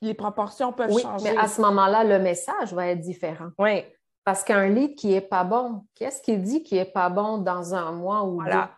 les 0.00 0.14
proportions 0.14 0.72
peuvent 0.72 0.92
oui, 0.92 1.02
changer. 1.02 1.32
Mais 1.32 1.36
à 1.36 1.48
ce 1.48 1.60
moment-là, 1.60 2.04
le 2.04 2.20
message 2.20 2.72
va 2.72 2.86
être 2.86 3.00
différent. 3.00 3.48
Oui. 3.58 3.84
Parce 4.24 4.44
qu'un 4.44 4.68
lead 4.68 4.94
qui 4.94 5.08
n'est 5.08 5.20
pas 5.20 5.42
bon, 5.42 5.84
qu'est-ce 5.94 6.22
qu'il 6.22 6.42
dit 6.42 6.62
qui 6.62 6.76
n'est 6.76 6.84
pas 6.84 7.08
bon 7.08 7.38
dans 7.38 7.74
un 7.74 7.90
mois 7.92 8.24
ou 8.24 8.36
voilà. 8.36 8.70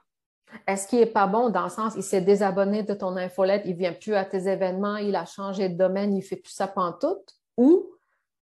Est-ce 0.67 0.87
qu'il 0.88 1.00
n'est 1.00 1.07
pas 1.07 1.26
bon 1.26 1.50
dans 1.50 1.64
le 1.64 1.71
sens, 1.71 1.95
il 1.97 2.02
s'est 2.02 2.21
désabonné 2.21 2.83
de 2.83 2.95
ton 2.95 3.17
infolette, 3.17 3.62
il 3.64 3.73
ne 3.73 3.78
vient 3.78 3.93
plus 3.93 4.14
à 4.14 4.25
tes 4.25 4.49
événements, 4.49 4.97
il 4.97 5.17
a 5.17 5.25
changé 5.25 5.69
de 5.69 5.76
domaine, 5.76 6.12
il 6.12 6.19
ne 6.19 6.25
fait 6.25 6.37
plus 6.37 6.52
ça 6.52 6.67
pantoute? 6.67 7.38
ou 7.59 7.90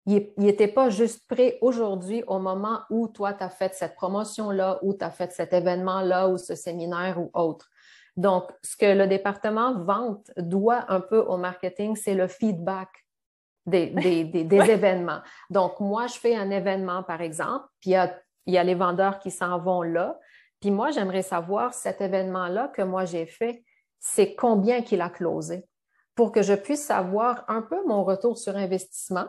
il 0.07 0.33
n'était 0.39 0.69
pas 0.69 0.89
juste 0.89 1.29
prêt 1.29 1.59
aujourd'hui 1.61 2.25
au 2.27 2.39
moment 2.39 2.81
où 2.89 3.09
toi, 3.09 3.35
tu 3.35 3.45
as 3.45 3.51
fait 3.51 3.75
cette 3.75 3.95
promotion-là, 3.97 4.79
ou 4.83 4.95
tu 4.95 5.05
as 5.05 5.11
fait 5.11 5.31
cet 5.33 5.53
événement-là, 5.53 6.29
ou 6.29 6.39
ce 6.39 6.55
séminaire 6.55 7.21
ou 7.21 7.31
autre? 7.35 7.69
Donc, 8.17 8.51
ce 8.63 8.77
que 8.77 8.87
le 8.87 9.07
département 9.07 9.75
vente 9.85 10.31
doit 10.37 10.85
un 10.89 11.01
peu 11.01 11.19
au 11.19 11.37
marketing, 11.37 11.97
c'est 11.97 12.15
le 12.15 12.29
feedback 12.29 12.89
des, 13.67 13.93
événements. 14.51 15.21
Donc, 15.51 15.79
moi, 15.81 16.07
je 16.07 16.15
fais 16.15 16.35
un 16.35 16.51
événement, 16.51 17.03
par 17.03 17.21
exemple, 17.21 17.67
puis 17.81 17.91
il 17.91 18.55
y 18.55 18.59
a, 18.59 18.65
les 18.65 18.75
vendeurs 18.75 19.19
qui 19.19 19.31
s'en 19.31 19.59
vont 19.59 19.83
là. 19.83 20.19
Puis 20.61 20.71
moi, 20.71 20.91
j'aimerais 20.91 21.23
savoir 21.23 21.75
cet 21.75 22.01
événement-là 22.01 22.69
que 22.69 22.83
moi 22.83 23.05
j'ai 23.05 23.27
fait, 23.27 23.65
c'est 23.99 24.35
combien 24.35 24.83
qu'il 24.83 25.01
a 25.01 25.11
closé? 25.11 25.67
Pour 26.15 26.33
que 26.33 26.43
je 26.43 26.55
puisse 26.55 26.85
savoir 26.85 27.45
un 27.49 27.63
peu 27.63 27.87
mon 27.87 28.05
retour 28.05 28.39
sur 28.39 28.57
investissement 28.57 29.27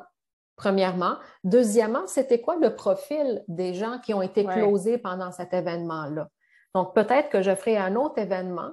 premièrement. 0.62 1.16
Deuxièmement, 1.44 2.06
c'était 2.06 2.40
quoi 2.40 2.56
le 2.56 2.76
profil 2.76 3.44
des 3.48 3.74
gens 3.74 3.98
qui 3.98 4.14
ont 4.14 4.22
été 4.22 4.46
closés 4.46 5.00
pendant 5.00 5.32
cet 5.32 5.54
événement-là? 5.54 6.28
Donc, 6.76 6.94
peut-être 6.94 7.30
que 7.30 7.42
je 7.42 7.56
ferai 7.56 7.78
un 7.78 7.96
autre 7.96 8.20
événement, 8.20 8.70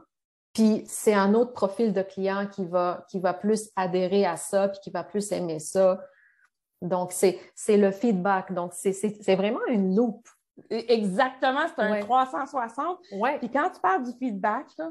puis 0.53 0.85
c'est 0.87 1.15
un 1.15 1.33
autre 1.33 1.53
profil 1.53 1.95
de 1.95 2.03
client 2.03 2.47
qui 2.47 2.67
va, 2.67 3.07
qui 3.09 3.21
va 3.21 3.33
plus 3.33 3.71
adhérer 3.75 4.27
à 4.27 4.37
ça, 4.37 4.69
puis 4.69 4.81
qui 4.81 4.91
va 4.91 5.03
plus 5.03 5.33
aimer 5.33 5.61
ça. 5.61 6.01
Donc, 6.83 7.13
c'est 7.13 7.41
le 7.69 7.91
feedback. 7.91 8.53
Donc, 8.53 8.73
c'est 8.75 9.35
vraiment 9.35 9.65
une 9.69 9.97
loupe. 9.97 10.29
Exactement, 10.71 11.67
c'est 11.75 11.83
un 11.83 12.01
360. 12.01 12.99
Ouais. 13.13 13.39
Puis 13.39 13.51
quand 13.51 13.71
tu 13.71 13.81
parles 13.81 14.03
du 14.03 14.13
feedback, 14.19 14.67
là, 14.79 14.91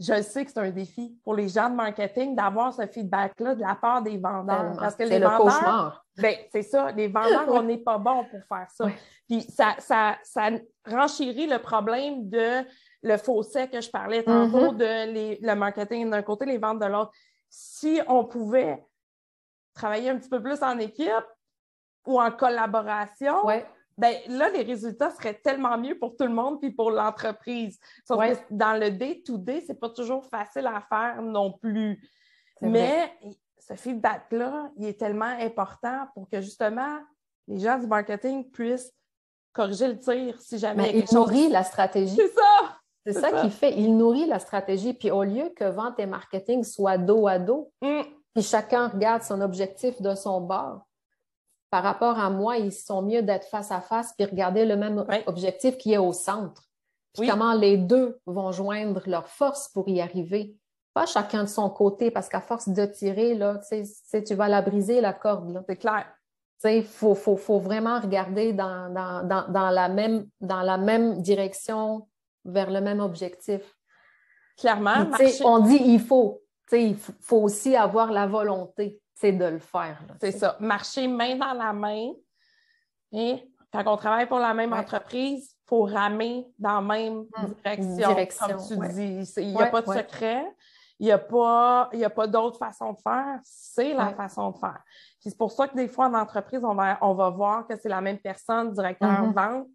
je 0.00 0.22
sais 0.22 0.46
que 0.46 0.50
c'est 0.50 0.60
un 0.60 0.70
défi 0.70 1.14
pour 1.22 1.34
les 1.34 1.48
gens 1.48 1.68
de 1.68 1.74
marketing 1.74 2.34
d'avoir 2.34 2.72
ce 2.72 2.86
feedback-là 2.86 3.54
de 3.54 3.60
la 3.60 3.74
part 3.74 4.00
des 4.00 4.16
vendeurs. 4.16 4.74
Parce 4.78 4.96
que 4.96 5.02
les 5.02 5.18
le 5.18 5.26
vendeurs, 5.26 6.06
ben, 6.16 6.34
c'est 6.50 6.62
ça, 6.62 6.90
les 6.92 7.08
vendeurs, 7.08 7.48
on 7.48 7.62
n'est 7.62 7.78
pas 7.78 7.98
bon 7.98 8.24
pour 8.24 8.40
faire 8.48 8.66
ça. 8.70 8.86
Puis 9.28 9.42
ça, 9.42 9.74
ça, 9.78 10.16
ça 10.22 10.48
renchérit 10.86 11.46
le 11.46 11.58
problème 11.58 12.30
de 12.30 12.64
le 13.02 13.16
fossé 13.18 13.68
que 13.68 13.80
je 13.80 13.90
parlais 13.90 14.22
tantôt, 14.22 14.72
mm-hmm. 14.72 15.38
de 15.40 15.46
le 15.46 15.54
marketing 15.54 16.10
d'un 16.10 16.22
côté, 16.22 16.46
les 16.46 16.58
ventes 16.58 16.80
de 16.80 16.86
l'autre. 16.86 17.12
Si 17.50 18.00
on 18.08 18.24
pouvait 18.24 18.82
travailler 19.74 20.10
un 20.10 20.16
petit 20.16 20.28
peu 20.30 20.42
plus 20.42 20.62
en 20.62 20.78
équipe 20.78 21.26
ou 22.06 22.20
en 22.20 22.30
collaboration, 22.30 23.36
ben 24.00 24.16
là, 24.28 24.48
les 24.48 24.62
résultats 24.62 25.10
seraient 25.10 25.34
tellement 25.34 25.76
mieux 25.76 25.98
pour 25.98 26.16
tout 26.16 26.24
le 26.24 26.32
monde 26.32 26.58
puis 26.58 26.70
pour 26.70 26.90
l'entreprise. 26.90 27.78
dans 28.08 28.80
le 28.80 28.90
day-to-day, 28.90 29.60
ce 29.60 29.72
n'est 29.72 29.78
pas 29.78 29.90
toujours 29.90 30.24
facile 30.24 30.66
à 30.66 30.80
faire 30.80 31.20
non 31.20 31.52
plus. 31.52 32.00
Mais 32.62 33.12
ce 33.58 33.74
feedback-là, 33.74 34.70
il 34.78 34.86
est 34.86 34.98
tellement 34.98 35.36
important 35.38 36.06
pour 36.14 36.30
que 36.30 36.40
justement 36.40 36.98
les 37.46 37.60
gens 37.60 37.78
du 37.78 37.86
marketing 37.86 38.50
puissent 38.50 38.90
corriger 39.52 39.88
le 39.88 39.98
tir 39.98 40.40
si 40.40 40.58
jamais 40.58 40.96
il, 40.96 41.04
nourrit 41.14 41.50
la 41.50 41.62
stratégie. 41.62 42.16
C'est 42.16 42.32
ça! 42.32 42.76
C'est 43.04 43.12
ça, 43.14 43.32
qu'il 43.40 43.50
fait. 43.50 43.76
Il 43.78 43.96
nourrit 43.96 44.26
la 44.26 44.38
stratégie. 44.38 44.94
Puis 44.94 45.10
au 45.10 45.24
lieu 45.24 45.50
que 45.56 45.64
vente 45.64 45.98
et 45.98 46.06
marketing 46.06 46.64
soient 46.64 46.98
dos 46.98 47.26
à 47.26 47.38
dos, 47.38 47.70
mm. 47.82 48.02
puis 48.34 48.42
chacun 48.42 48.88
regarde 48.88 49.22
son 49.22 49.40
objectif 49.42 50.00
de 50.00 50.14
son 50.14 50.40
bord, 50.40 50.86
par 51.70 51.84
rapport 51.84 52.18
à 52.18 52.30
moi, 52.30 52.56
ils 52.56 52.72
sont 52.72 53.02
mieux 53.02 53.22
d'être 53.22 53.46
face 53.46 53.70
à 53.70 53.80
face 53.80 54.12
puis 54.16 54.26
regarder 54.26 54.64
le 54.64 54.76
même 54.76 55.04
objectif 55.26 55.78
qui 55.78 55.92
est 55.92 55.98
au 55.98 56.12
centre. 56.12 56.64
Puis 57.14 57.28
comment 57.28 57.54
les 57.54 57.76
deux 57.76 58.20
vont 58.26 58.52
joindre 58.52 59.02
leurs 59.06 59.28
forces 59.28 59.68
pour 59.68 59.88
y 59.88 60.00
arriver. 60.00 60.56
Pas 60.94 61.06
chacun 61.06 61.44
de 61.44 61.48
son 61.48 61.70
côté, 61.70 62.10
parce 62.10 62.28
qu'à 62.28 62.40
force 62.40 62.68
de 62.68 62.84
tirer, 62.84 63.34
là, 63.34 63.60
tu 63.70 64.34
vas 64.34 64.48
la 64.48 64.62
briser, 64.62 65.00
la 65.00 65.12
corde. 65.12 65.62
C'est 65.68 65.76
clair. 65.76 66.06
Il 66.64 66.84
faut, 66.84 67.14
vraiment 67.58 68.00
regarder 68.00 68.52
dans, 68.52 68.92
la 68.92 69.88
même, 69.88 70.26
dans 70.40 70.62
la 70.62 70.76
même 70.76 71.22
direction, 71.22 72.08
vers 72.44 72.70
le 72.70 72.80
même 72.80 73.00
objectif. 73.00 73.62
Clairement. 74.58 75.06
On 75.44 75.60
dit 75.60 75.80
il 75.84 76.00
faut. 76.00 76.42
Il 76.72 76.96
faut 76.96 77.38
aussi 77.38 77.74
avoir 77.74 78.12
la 78.12 78.26
volonté 78.28 79.00
c'est 79.20 79.32
de 79.32 79.44
le 79.44 79.58
faire. 79.58 79.98
C'est 80.20 80.32
ça. 80.32 80.56
Marcher 80.60 81.06
main 81.06 81.36
dans 81.36 81.52
la 81.52 81.72
main. 81.74 82.12
Et 83.12 83.52
quand 83.70 83.82
on 83.86 83.96
travaille 83.96 84.26
pour 84.26 84.38
la 84.38 84.54
même 84.54 84.72
entreprise, 84.72 85.50
il 85.52 85.68
faut 85.68 85.82
ramer 85.82 86.46
dans 86.58 86.80
la 86.80 86.80
même 86.80 87.26
hum, 87.36 87.54
direction, 87.96 88.48
comme 88.48 88.66
tu 88.66 88.88
dis. 88.94 89.32
Il 89.36 89.54
n'y 89.54 89.60
a 89.60 89.66
pas 89.66 89.82
de 89.82 89.92
secret. 89.92 90.44
Il 90.98 91.06
n'y 91.06 91.12
a 91.12 91.18
pas, 91.18 91.90
pas 92.14 92.26
d'autre 92.26 92.58
façon 92.58 92.92
de 92.92 92.98
faire. 93.00 93.38
C'est 93.42 93.94
la 93.94 94.14
façon 94.14 94.50
de 94.50 94.58
faire. 94.58 94.82
c'est 95.18 95.36
pour 95.36 95.52
ça 95.52 95.68
que 95.68 95.76
des 95.76 95.88
fois, 95.88 96.06
en 96.06 96.14
entreprise, 96.14 96.64
on 96.64 96.74
va, 96.74 96.98
on 97.02 97.14
va 97.14 97.30
voir 97.30 97.66
que 97.66 97.76
c'est 97.76 97.88
la 97.88 98.00
même 98.00 98.18
personne, 98.18 98.72
directeur 98.72 99.10
mm-hmm. 99.10 99.34
vente 99.34 99.68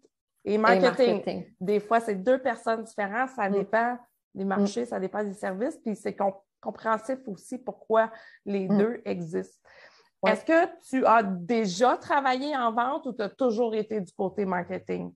et 0.44 0.58
marketing. 0.58 1.46
Des 1.60 1.80
fois, 1.80 2.00
c'est 2.00 2.14
deux 2.16 2.38
personnes 2.38 2.82
différentes. 2.82 3.30
Ça 3.30 3.48
mm. 3.48 3.52
dépend 3.52 3.98
des 4.34 4.44
marchés, 4.44 4.82
mm. 4.82 4.86
ça 4.86 5.00
dépend 5.00 5.24
des 5.24 5.34
services. 5.34 5.78
Puis 5.78 5.96
c'est 5.96 6.14
compréhensif 6.66 7.18
aussi 7.28 7.58
pourquoi 7.58 8.10
les 8.44 8.68
mm. 8.68 8.78
deux 8.78 9.00
existent. 9.04 9.68
Est-ce 10.26 10.44
que 10.44 10.66
tu 10.88 11.06
as 11.06 11.22
déjà 11.22 11.96
travaillé 11.96 12.56
en 12.56 12.72
vente 12.72 13.06
ou 13.06 13.12
tu 13.12 13.22
as 13.22 13.28
toujours 13.28 13.74
été 13.74 14.00
du 14.00 14.12
côté 14.12 14.44
marketing? 14.44 15.12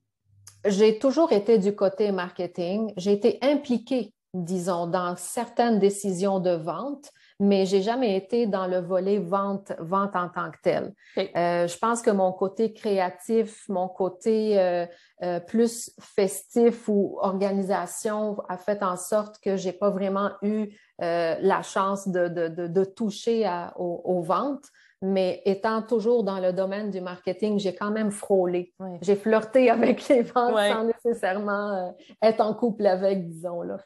J'ai 0.65 0.99
toujours 0.99 1.31
été 1.33 1.57
du 1.57 1.75
côté 1.75 2.11
marketing. 2.11 2.93
J'ai 2.95 3.11
été 3.11 3.39
impliquée, 3.41 4.13
disons, 4.33 4.87
dans 4.87 5.15
certaines 5.17 5.79
décisions 5.79 6.39
de 6.39 6.51
vente, 6.51 7.11
mais 7.41 7.65
j'ai 7.65 7.81
jamais 7.81 8.15
été 8.15 8.45
dans 8.45 8.67
le 8.67 8.77
volet 8.77 9.17
vente, 9.17 9.73
vente 9.79 10.15
en 10.15 10.29
tant 10.29 10.51
que 10.51 10.57
tel. 10.61 10.93
Euh, 11.17 11.67
je 11.67 11.77
pense 11.79 12.03
que 12.03 12.11
mon 12.11 12.31
côté 12.31 12.71
créatif, 12.71 13.67
mon 13.67 13.87
côté 13.87 14.59
euh, 14.59 14.85
euh, 15.23 15.39
plus 15.39 15.91
festif 15.99 16.87
ou 16.87 17.17
organisation 17.19 18.37
a 18.47 18.57
fait 18.57 18.83
en 18.83 18.95
sorte 18.95 19.39
que 19.39 19.57
j'ai 19.57 19.73
pas 19.73 19.89
vraiment 19.89 20.29
eu 20.43 20.77
la 21.01 21.61
chance 21.63 22.07
de, 22.07 22.27
de, 22.27 22.67
de, 22.67 22.83
toucher 22.83 23.49
aux, 23.75 24.21
ventes. 24.21 24.65
Mais 25.03 25.41
étant 25.45 25.81
toujours 25.81 26.23
dans 26.23 26.37
le 26.37 26.53
domaine 26.53 26.91
du 26.91 27.01
marketing, 27.01 27.57
j'ai 27.57 27.73
quand 27.73 27.89
même 27.89 28.11
frôlé. 28.11 28.71
J'ai 29.01 29.15
flirté 29.15 29.69
avec 29.71 30.07
les 30.07 30.21
ventes 30.21 30.57
sans 30.57 30.83
nécessairement 30.83 31.95
être 32.21 32.41
en 32.41 32.53
couple 32.53 32.85
avec, 32.85 33.27
disons. 33.27 33.63
Là. 33.63 33.77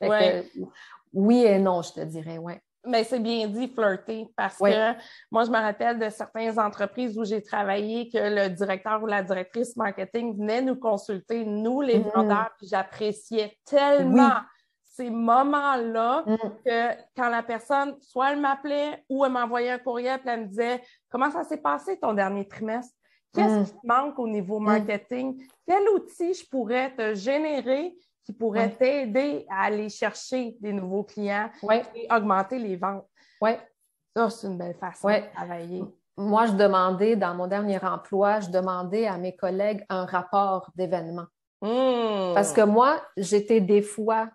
oui 1.14 1.46
et 1.46 1.58
non, 1.60 1.82
je 1.82 1.94
te 1.94 2.02
dirais, 2.02 2.38
ouais. 2.38 2.60
Mais 2.88 3.04
c'est 3.04 3.20
bien 3.20 3.48
dit, 3.48 3.68
flirter, 3.68 4.28
parce 4.36 4.58
que 4.58 4.94
moi, 5.32 5.44
je 5.44 5.50
me 5.50 5.58
rappelle 5.58 5.98
de 6.00 6.10
certaines 6.10 6.60
entreprises 6.60 7.18
où 7.18 7.26
j'ai 7.26 7.42
travaillé 7.42 8.10
que 8.10 8.18
le 8.18 8.50
directeur 8.50 9.02
ou 9.02 9.08
la 9.08 9.24
directrice 9.24 9.76
marketing 9.76 10.38
venait 10.38 10.62
nous 10.62 10.76
consulter, 10.76 11.46
nous, 11.46 11.82
les 11.82 12.00
mm-hmm. 12.00 12.14
vendeurs, 12.14 12.52
puis 12.58 12.68
j'appréciais 12.68 13.58
tellement 13.66 14.38
ces 14.96 15.10
moments-là 15.10 16.24
mm. 16.26 16.38
que 16.66 17.04
quand 17.16 17.30
la 17.30 17.44
personne, 17.44 17.96
soit 18.02 18.32
elle 18.32 18.40
m'appelait 18.40 19.04
ou 19.10 19.26
elle 19.26 19.32
m'envoyait 19.32 19.72
un 19.72 19.80
courriel, 19.80 20.20
puis 20.20 20.30
elle 20.30 20.42
me 20.42 20.46
disait 20.46 20.82
Comment 21.10 21.32
ça 21.32 21.44
s'est 21.44 21.62
passé 21.62 22.00
ton 22.00 22.14
dernier 22.14 22.48
trimestre? 22.48 22.94
Qu'est-ce 23.34 23.60
mm. 23.60 23.66
qui 23.66 23.72
te 23.72 23.88
manque 23.88 24.20
au 24.20 24.28
niveau 24.28 24.60
mm. 24.60 24.64
marketing? 24.64 25.48
Quel 25.68 25.90
outil 25.90 26.34
je 26.34 26.48
pourrais 26.50 26.96
te 26.96 27.14
générer 27.14 27.96
qui 28.24 28.34
pourrait 28.34 28.72
t'aider 28.72 29.46
à 29.50 29.66
aller 29.66 29.90
chercher 29.90 30.58
des 30.60 30.74
nouveaux 30.74 31.04
clients 31.04 31.50
et 31.94 32.08
augmenter 32.12 32.58
les 32.58 32.76
ventes? 32.76 33.06
Oui. 33.42 33.52
Ça, 34.16 34.30
c'est 34.30 34.48
une 34.48 34.58
belle 34.58 34.76
façon 34.76 35.10
de 35.10 35.34
travailler. 35.34 35.84
Moi, 36.18 36.46
je 36.46 36.54
demandais, 36.54 37.18
dans 37.18 37.36
mon 37.36 37.46
dernier 37.46 37.84
emploi, 37.84 38.40
je 38.40 38.50
demandais 38.50 39.06
à 39.06 39.18
mes 39.18 39.36
collègues 39.36 39.86
un 39.90 40.06
rapport 40.06 40.72
d'événement. 40.74 41.26
Hmm. 41.62 42.34
Parce 42.34 42.54
que 42.54 42.62
moi, 42.62 43.02
j'étais 43.18 43.60
des 43.60 43.82
fois 43.82 44.30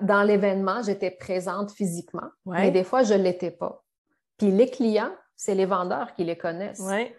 dans 0.00 0.22
l'événement, 0.22 0.82
j'étais 0.82 1.10
présente 1.10 1.72
physiquement, 1.72 2.28
mais 2.46 2.70
des 2.70 2.84
fois, 2.84 3.02
je 3.02 3.14
ne 3.14 3.22
l'étais 3.22 3.50
pas. 3.50 3.82
Puis 4.38 4.50
les 4.50 4.70
clients, 4.70 5.12
c'est 5.36 5.54
les 5.54 5.66
vendeurs 5.66 6.14
qui 6.14 6.24
les 6.24 6.36
connaissent. 6.36 6.80
Ouais. 6.80 7.16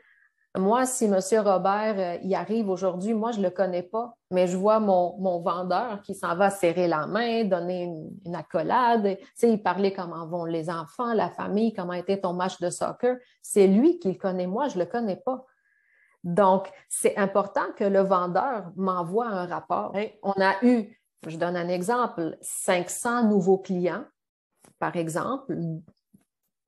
Moi, 0.55 0.85
si 0.85 1.05
M. 1.05 1.17
Robert 1.43 1.95
euh, 1.97 2.17
y 2.21 2.35
arrive 2.35 2.69
aujourd'hui, 2.69 3.15
moi, 3.15 3.31
je 3.31 3.39
ne 3.39 3.45
le 3.45 3.49
connais 3.49 3.81
pas, 3.81 4.15
mais 4.29 4.45
je 4.45 4.55
vois 4.55 4.79
mon, 4.79 5.17
mon 5.17 5.41
vendeur 5.41 6.01
qui 6.03 6.13
s'en 6.13 6.35
va 6.35 6.51
serrer 6.51 6.87
la 6.87 7.07
main, 7.07 7.43
donner 7.43 7.91
une, 8.23 8.35
accolade, 8.35 9.17
tu 9.17 9.25
sais, 9.33 9.49
il 9.49 9.63
parlait 9.63 9.93
comment 9.93 10.27
vont 10.27 10.45
les 10.45 10.69
enfants, 10.69 11.11
la 11.13 11.31
famille, 11.31 11.73
comment 11.73 11.93
était 11.93 12.19
ton 12.19 12.33
match 12.33 12.59
de 12.59 12.69
soccer. 12.69 13.17
C'est 13.41 13.65
lui 13.65 13.97
qui 13.97 14.09
le 14.11 14.17
connaît, 14.17 14.45
moi, 14.45 14.67
je 14.67 14.77
ne 14.77 14.83
le 14.83 14.89
connais 14.89 15.15
pas. 15.15 15.43
Donc, 16.23 16.69
c'est 16.87 17.17
important 17.17 17.65
que 17.75 17.83
le 17.83 18.01
vendeur 18.01 18.71
m'envoie 18.75 19.27
un 19.27 19.47
rapport. 19.47 19.95
On 20.21 20.33
a 20.39 20.53
eu, 20.63 20.95
je 21.29 21.37
donne 21.37 21.55
un 21.55 21.67
exemple, 21.67 22.37
500 22.41 23.29
nouveaux 23.29 23.57
clients, 23.57 24.05
par 24.79 24.95
exemple, 24.95 25.55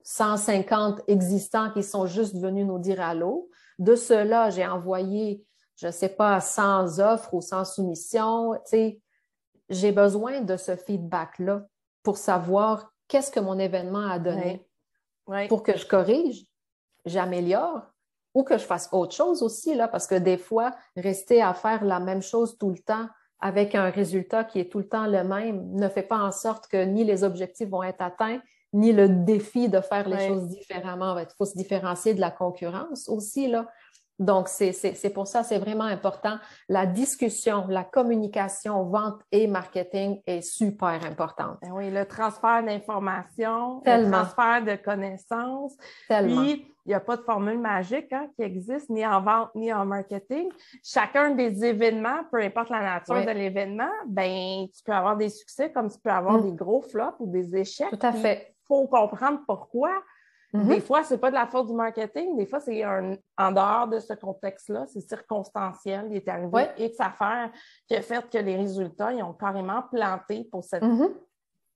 150 0.04 1.02
existants 1.08 1.72
qui 1.72 1.84
sont 1.84 2.06
juste 2.06 2.38
venus 2.38 2.66
nous 2.66 2.80
dire 2.80 3.02
allô. 3.02 3.50
De 3.80 3.96
cela, 3.96 4.50
j'ai 4.50 4.66
envoyé, 4.66 5.44
je 5.76 5.88
ne 5.88 5.92
sais 5.92 6.10
pas, 6.10 6.40
sans 6.40 7.00
offre 7.00 7.34
ou 7.34 7.42
sans 7.42 7.66
soumission. 7.66 8.54
j'ai 9.70 9.92
besoin 9.92 10.42
de 10.42 10.58
ce 10.58 10.76
feedback-là 10.76 11.66
pour 12.04 12.18
savoir 12.18 12.94
qu'est-ce 13.08 13.32
que 13.32 13.40
mon 13.40 13.58
événement 13.58 14.08
a 14.08 14.20
donné, 14.20 14.68
pour 15.50 15.64
que 15.64 15.76
je 15.78 15.86
corrige. 15.86 16.46
j'améliore 17.06 17.82
ou 18.34 18.44
que 18.44 18.58
je 18.58 18.66
fasse 18.66 18.90
autre 18.92 19.16
chose 19.16 19.42
aussi, 19.42 19.76
là, 19.76 19.88
parce 19.88 20.08
que 20.08 20.16
des 20.16 20.38
fois, 20.38 20.76
rester 20.96 21.42
à 21.42 21.54
faire 21.54 21.86
la 21.86 22.00
même 22.00 22.22
chose 22.22 22.58
tout 22.58 22.70
le 22.70 22.80
temps 22.80 23.08
avec 23.46 23.76
un 23.76 23.92
résultat 23.92 24.44
qui 24.44 24.60
est 24.60 24.72
tout 24.72 24.80
le 24.80 24.88
temps 24.88 25.06
le 25.06 25.24
même 25.24 25.70
ne 25.76 25.88
fait 25.88 26.02
pas 26.02 26.18
en 26.18 26.32
sorte 26.32 26.66
que 26.66 26.84
ni 26.84 27.04
les 27.04 27.24
objectifs 27.24 27.70
vont 27.70 27.84
être 27.84 28.02
atteints, 28.02 28.40
ni 28.74 28.92
le 28.92 29.08
défi 29.08 29.70
de 29.70 29.82
faire 29.82 30.10
les 30.10 30.28
choses 30.28 30.48
différemment. 30.48 31.16
Il 31.20 31.28
faut 31.38 31.46
se 31.46 31.56
différencier 31.56 32.16
de 32.16 32.22
la 32.22 32.32
concurrence 32.32 33.08
aussi, 33.08 33.48
là. 33.48 33.68
Donc, 34.18 34.48
c'est 34.48 35.14
pour 35.14 35.28
ça, 35.28 35.44
c'est 35.44 35.60
vraiment 35.60 35.84
important. 35.84 36.40
La 36.70 36.88
discussion, 36.88 37.68
la 37.68 37.84
communication, 37.84 38.84
vente 38.86 39.20
et 39.32 39.46
marketing 39.46 40.22
est 40.26 40.42
super 40.42 41.06
importante. 41.06 41.60
Ben 41.62 41.72
oui, 41.72 41.92
le 41.92 42.08
transfert 42.08 42.64
d'informations, 42.64 43.84
le 43.86 44.10
transfert 44.10 44.64
de 44.64 44.76
connaissances. 44.76 45.76
Tellement. 46.08 46.42
Puis, 46.42 46.75
il 46.86 46.90
n'y 46.90 46.94
a 46.94 47.00
pas 47.00 47.18
de 47.18 47.24
formule 47.24 47.58
magique 47.58 48.14
hein, 48.14 48.28
qui 48.36 48.44
existe 48.44 48.90
ni 48.90 49.06
en 49.06 49.20
vente 49.22 49.56
ni 49.56 49.74
en 49.74 49.86
marketing. 49.86 50.50
Chacun 50.84 51.32
des 51.32 51.66
événements, 51.66 52.24
peu 52.32 52.40
importe 52.40 52.70
la 52.70 52.82
nature 52.82 53.26
de 53.26 53.32
l'événement, 53.32 53.90
ben 54.08 54.68
tu 54.68 54.84
peux 54.84 54.92
avoir 54.92 55.18
des 55.18 55.30
succès 55.30 55.72
comme 55.72 55.90
tu 55.90 55.98
peux 56.00 56.12
avoir 56.12 56.38
mm. 56.38 56.44
des 56.44 56.56
gros 56.56 56.82
flops 56.82 57.16
ou 57.20 57.32
des 57.32 57.56
échecs. 57.56 57.90
Tout 57.90 58.06
à 58.06 58.12
fait. 58.12 58.56
Il 58.62 58.68
faut 58.68 58.88
comprendre 58.88 59.40
pourquoi. 59.48 59.92
Mm-hmm. 60.54 60.68
Des 60.68 60.80
fois, 60.80 61.04
ce 61.04 61.16
n'est 61.16 61.20
pas 61.20 61.32
de 61.32 61.36
la 61.36 61.48
faute 61.48 61.68
du 61.68 61.74
marketing. 61.74 62.38
Des 62.38 62.46
fois, 62.46 62.60
c'est 62.60 62.86
en 62.86 63.52
dehors 63.52 63.88
de 63.88 64.00
ce 64.00 64.14
contexte-là. 64.14 64.86
C'est 64.88 65.02
circonstanciel. 65.02 66.06
Il 66.12 66.18
est 66.18 66.28
arrivé 66.28 66.68
X 66.78 67.00
affaires 67.00 67.52
qui 67.88 67.96
a 67.96 68.02
fait 68.04 68.30
que 68.30 68.38
les 68.38 68.58
résultats, 68.58 69.12
ils 69.12 69.24
ont 69.24 69.34
carrément 69.34 69.82
planté 69.92 70.48
pour 70.52 70.64
cet 70.64 70.84
mm-hmm. 70.84 71.10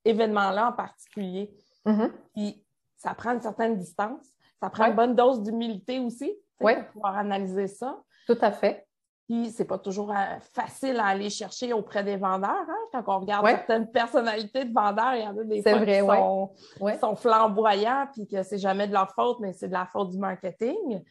événement-là 0.04 0.68
en 0.68 0.72
particulier. 0.72 1.52
Mm-hmm. 1.84 2.10
Puis, 2.32 2.64
ça 2.96 3.12
prend 3.14 3.32
une 3.32 3.40
certaine 3.40 3.76
distance. 3.76 4.28
Ça 4.60 4.70
prend 4.70 4.86
une 4.86 4.94
bonne 4.94 5.14
dose 5.14 5.42
d'humilité 5.42 5.98
aussi 5.98 6.32
pour 6.58 6.70
pouvoir 6.92 7.16
analyser 7.16 7.66
ça. 7.66 8.02
Tout 8.26 8.38
à 8.40 8.52
fait. 8.52 8.86
Puis, 9.30 9.50
c'est 9.50 9.64
pas 9.64 9.78
toujours 9.78 10.10
euh, 10.10 10.40
facile 10.54 10.98
à 10.98 11.06
aller 11.06 11.30
chercher 11.30 11.72
auprès 11.72 12.02
des 12.02 12.16
vendeurs. 12.16 12.50
Hein? 12.50 12.78
Quand 12.90 13.04
on 13.06 13.20
regarde 13.20 13.46
certaines 13.46 13.88
personnalités 13.88 14.64
de 14.64 14.74
vendeurs, 14.74 15.14
il 15.14 15.22
y 15.22 15.26
en 15.26 15.38
a 15.38 15.44
des 15.44 15.62
fois 15.62 16.50
qui 16.92 16.98
sont, 16.98 17.14
flamboyants, 17.14 18.08
puis 18.12 18.26
que 18.26 18.42
c'est 18.42 18.58
jamais 18.58 18.88
de 18.88 18.92
leur 18.92 19.14
faute, 19.14 19.38
mais 19.38 19.52
c'est 19.52 19.68
de 19.68 19.72
la 19.72 19.86
faute 19.86 20.10
du 20.10 20.18
marketing. 20.18 21.04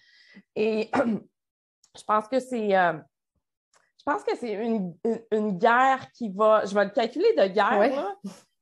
Et 0.54 0.92
je 1.98 2.04
pense 2.06 2.28
que 2.28 2.42
c'est. 2.42 2.78
Euh, 2.78 2.94
je 4.00 4.04
pense 4.04 4.24
que 4.24 4.36
c'est 4.36 4.52
une, 4.52 5.58
guerre 5.58 6.12
qui 6.12 6.30
va, 6.30 6.66
je 6.66 6.76
vais 6.76 6.84
le 6.84 6.92
calculer 6.92 7.34
de 7.38 7.48
guerre, 7.48 8.16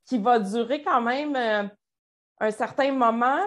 qui 0.06 0.20
va 0.20 0.38
durer 0.38 0.84
quand 0.84 1.02
même 1.02 1.36
euh, 1.36 1.64
un 2.40 2.52
certain 2.52 2.92
moment, 2.92 3.40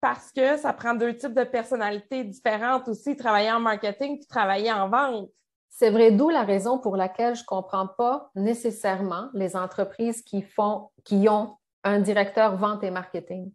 parce 0.00 0.32
que 0.32 0.56
ça 0.56 0.72
prend 0.72 0.94
deux 0.94 1.14
types 1.16 1.34
de 1.34 1.44
personnalités 1.44 2.24
différentes 2.24 2.88
aussi, 2.88 3.16
travailler 3.16 3.50
en 3.50 3.60
marketing 3.60 4.18
puis 4.18 4.26
travailler 4.26 4.72
en 4.72 4.88
vente. 4.88 5.30
C'est 5.70 5.90
vrai, 5.90 6.10
d'où 6.10 6.28
la 6.28 6.42
raison 6.42 6.78
pour 6.78 6.96
laquelle 6.96 7.34
je 7.36 7.42
ne 7.42 7.46
comprends 7.46 7.86
pas 7.86 8.30
nécessairement 8.34 9.28
les 9.34 9.56
entreprises 9.56 10.22
qui 10.22 10.42
font, 10.42 10.90
qui 11.04 11.28
ont 11.28 11.56
un 11.84 12.00
directeur 12.00 12.56
vente 12.56 12.82
et 12.82 12.90
marketing. 12.90 13.52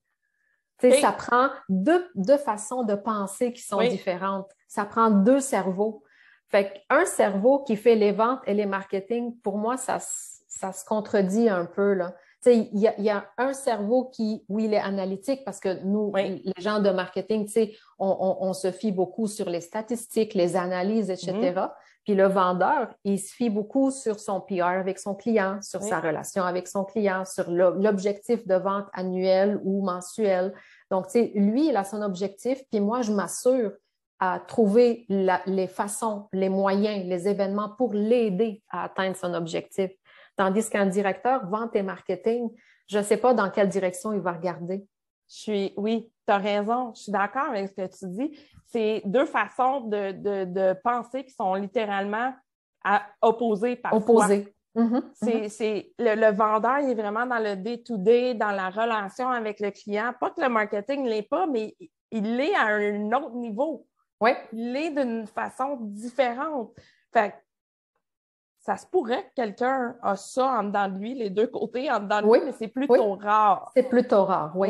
Ça 0.80 1.14
prend 1.14 1.50
deux, 1.70 2.10
façons 2.44 2.84
de 2.84 2.96
penser 2.96 3.54
qui 3.54 3.62
sont 3.62 3.80
différentes. 3.80 4.52
Ça 4.68 4.84
prend 4.84 5.12
deux 5.12 5.40
cerveaux. 5.40 6.04
Fait 6.50 6.84
qu'un 6.90 7.06
cerveau 7.06 7.64
qui 7.64 7.78
fait 7.78 7.96
les 7.96 8.12
ventes 8.12 8.42
et 8.46 8.54
les 8.54 8.66
marketing, 8.66 9.40
pour 9.40 9.58
moi, 9.58 9.78
ça, 9.78 10.00
ça 10.00 10.74
se 10.74 10.84
contredit 10.84 11.48
un 11.48 11.66
peu. 11.66 11.94
Là 11.94 12.14
il 12.46 12.80
y, 12.80 13.10
a 13.10 13.26
un 13.38 13.54
cerveau 13.54 14.10
qui, 14.10 14.44
oui, 14.50 14.66
il 14.66 14.74
est 14.74 14.80
analytique 14.80 15.44
parce 15.46 15.60
que 15.60 15.84
nous, 15.84 16.14
les 16.16 16.42
gens 16.58 16.80
de 16.80 16.90
marketing, 16.90 17.48
on, 18.00 18.38
on, 18.42 18.54
se 18.54 18.72
fie 18.72 18.92
beaucoup 18.92 19.28
sur 19.28 19.50
les 19.50 19.62
statistiques, 19.62 20.34
les 20.34 20.56
analyses, 20.56 21.10
etc. 21.10 21.32
Mm-hmm. 21.32 21.70
Puis 22.04 22.16
le 22.16 22.28
vendeur, 22.28 22.94
il 23.06 23.18
se 23.18 23.34
fie 23.34 23.50
beaucoup 23.50 23.90
sur 23.90 24.20
son 24.20 24.42
PR 24.42 24.64
avec 24.64 25.00
son 25.00 25.16
client, 25.16 25.60
sur 25.62 25.82
sa 25.82 26.02
relation 26.02 26.44
avec 26.44 26.68
son 26.68 26.84
client, 26.84 27.24
sur 27.26 27.50
l'objectif 27.50 28.46
de 28.46 28.56
vente 28.56 28.88
annuel 28.94 29.62
ou 29.64 29.84
mensuel. 29.86 30.54
Donc, 30.92 31.06
lui, 31.14 31.70
il 31.70 31.78
a 31.78 31.86
son 31.86 32.02
objectif, 32.02 32.62
puis 32.70 32.82
moi, 32.82 33.02
je 33.02 33.12
m'assure 33.12 33.72
à 34.20 34.40
trouver 34.40 35.06
les 35.10 35.68
façons, 35.68 36.28
les 36.34 36.50
moyens, 36.50 37.06
les 37.06 37.28
événements 37.28 37.70
pour 37.78 37.94
l'aider 37.94 38.62
à 38.70 38.86
atteindre 38.86 39.16
son 39.16 39.34
objectif. 39.34 39.92
Tandis 40.36 40.70
qu'un 40.70 40.88
directeur 40.88 41.48
vente 41.48 41.76
et 41.76 41.84
marketing, 41.84 42.50
je 42.88 42.98
ne 42.98 43.04
sais 43.04 43.18
pas 43.18 43.34
dans 43.34 43.50
quelle 43.50 43.70
direction 43.70 44.14
il 44.14 44.20
va 44.20 44.34
regarder. 44.34 44.86
Je 45.30 45.36
suis, 45.36 45.74
oui, 45.78 46.12
tu 46.28 46.34
as 46.34 46.38
raison. 46.38 46.94
Je 46.96 47.04
suis 47.04 47.12
d'accord 47.12 47.50
avec 47.50 47.70
ce 47.70 47.74
que 47.74 47.88
tu 47.88 48.08
dis. 48.10 48.40
C'est 48.68 49.02
deux 49.06 49.26
façons 49.26 49.82
de, 49.82 50.12
de, 50.46 50.74
penser 50.84 51.24
qui 51.24 51.34
sont 51.34 51.54
littéralement 51.56 52.34
à, 52.84 53.04
opposées 53.22 53.76
parfois. 53.76 54.00
Opposées. 54.00 54.54
C'est, 54.76 54.82
mm-hmm. 54.82 55.86
le, 56.00 56.36
vendeur, 56.36 56.80
il 56.80 56.90
est 56.90 56.96
vraiment 56.96 57.26
dans 57.26 57.38
le 57.38 57.56
day-to-day, 57.56 58.34
dans 58.34 58.52
la 58.52 58.70
relation 58.70 59.30
avec 59.30 59.60
le 59.60 59.70
client. 59.70 60.14
Pas 60.20 60.32
que 60.32 60.42
le 60.42 60.50
marketing 60.50 61.04
ne 61.04 61.10
l'est 61.10 61.30
pas, 61.30 61.46
mais 61.46 61.76
il 62.12 62.36
l'est 62.36 62.56
à 62.56 62.66
un 62.66 63.12
autre 63.12 63.36
niveau. 63.36 63.86
Oui. 64.20 64.32
Il 64.52 64.74
l'est 64.74 64.92
d'une 64.92 65.28
façon 65.28 65.78
différente. 65.82 66.72
Fait 67.12 67.36
ça 68.66 68.78
se 68.78 68.88
pourrait 68.88 69.24
que 69.24 69.34
quelqu'un 69.36 69.96
a 70.02 70.16
ça 70.16 70.60
en 70.60 70.64
dedans 70.64 70.88
de 70.88 70.98
lui, 70.98 71.14
les 71.16 71.30
deux 71.30 71.48
côtés 71.48 71.92
en 71.92 72.00
dedans 72.00 72.22
de 72.22 72.32
lui, 72.32 72.46
mais 72.46 72.54
c'est 72.54 72.70
plutôt 72.70 73.16
rare. 73.16 73.70
C'est 73.76 73.90
plutôt 73.90 74.24
rare, 74.24 74.54
oui. 74.56 74.70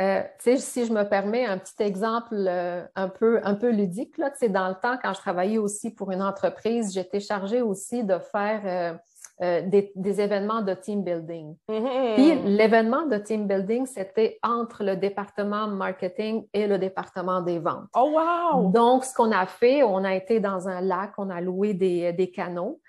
Euh, 0.00 0.22
si 0.38 0.86
je 0.86 0.92
me 0.92 1.04
permets 1.04 1.44
un 1.44 1.58
petit 1.58 1.80
exemple 1.82 2.34
euh, 2.34 2.84
un, 2.96 3.08
peu, 3.08 3.40
un 3.44 3.54
peu 3.54 3.70
ludique, 3.70 4.16
là, 4.18 4.30
dans 4.48 4.68
le 4.68 4.74
temps, 4.74 4.96
quand 5.02 5.12
je 5.12 5.20
travaillais 5.20 5.58
aussi 5.58 5.92
pour 5.92 6.10
une 6.12 6.22
entreprise, 6.22 6.92
j'étais 6.92 7.20
chargée 7.20 7.62
aussi 7.62 8.02
de 8.02 8.18
faire 8.18 8.98
euh, 9.42 9.62
des, 9.62 10.20
événements 10.20 10.62
de 10.62 10.74
team 10.74 11.02
building. 11.02 11.56
Mm-hmm. 11.68 12.14
Puis 12.14 12.34
l'événement 12.56 13.06
de 13.06 13.16
team 13.16 13.46
building, 13.46 13.86
c'était 13.86 14.38
entre 14.42 14.82
le 14.82 14.96
département 14.96 15.66
marketing 15.68 16.46
et 16.52 16.66
le 16.66 16.78
département 16.78 17.40
des 17.40 17.58
ventes. 17.58 17.88
Oh 17.94 18.12
wow! 18.14 18.70
Donc, 18.70 19.04
ce 19.04 19.14
qu'on 19.14 19.30
a 19.30 19.46
fait, 19.46 19.82
on 19.82 20.04
a 20.04 20.14
été 20.14 20.40
dans 20.40 20.68
un 20.68 20.80
lac, 20.80 21.12
on 21.18 21.28
a 21.28 21.40
loué 21.40 21.74
des, 21.74 22.12
des 22.12 22.30
canaux. 22.30 22.80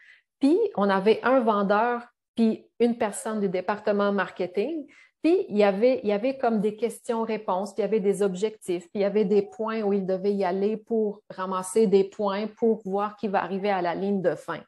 Puis, 0.44 0.60
on 0.76 0.90
avait 0.90 1.22
un 1.24 1.40
vendeur, 1.40 2.02
puis 2.36 2.66
une 2.82 2.98
personne 2.98 3.40
du 3.40 3.48
département 3.48 4.12
marketing. 4.12 4.86
Puis, 5.24 5.46
il 5.48 5.58
y 5.58 5.64
avait, 5.64 6.02
il 6.04 6.10
y 6.10 6.12
avait 6.12 6.38
comme 6.38 6.60
des 6.60 6.76
questions-réponses, 6.76 7.74
puis 7.74 7.82
il 7.82 7.86
y 7.86 7.88
avait 7.88 8.02
des 8.02 8.22
objectifs, 8.22 8.84
puis 8.90 8.96
il 8.96 9.02
y 9.04 9.06
avait 9.06 9.24
des 9.24 9.44
points 9.44 9.84
où 9.84 9.94
il 9.94 10.06
devait 10.06 10.34
y 10.34 10.44
aller 10.44 10.76
pour 10.76 11.22
ramasser 11.30 11.88
des 11.88 12.04
points 12.04 12.48
pour 12.58 12.82
voir 12.84 13.16
qui 13.16 13.30
va 13.30 13.42
arriver 13.42 13.70
à 13.70 13.82
la 13.82 13.96
ligne 13.96 14.22
de 14.22 14.36
fin. 14.36 14.60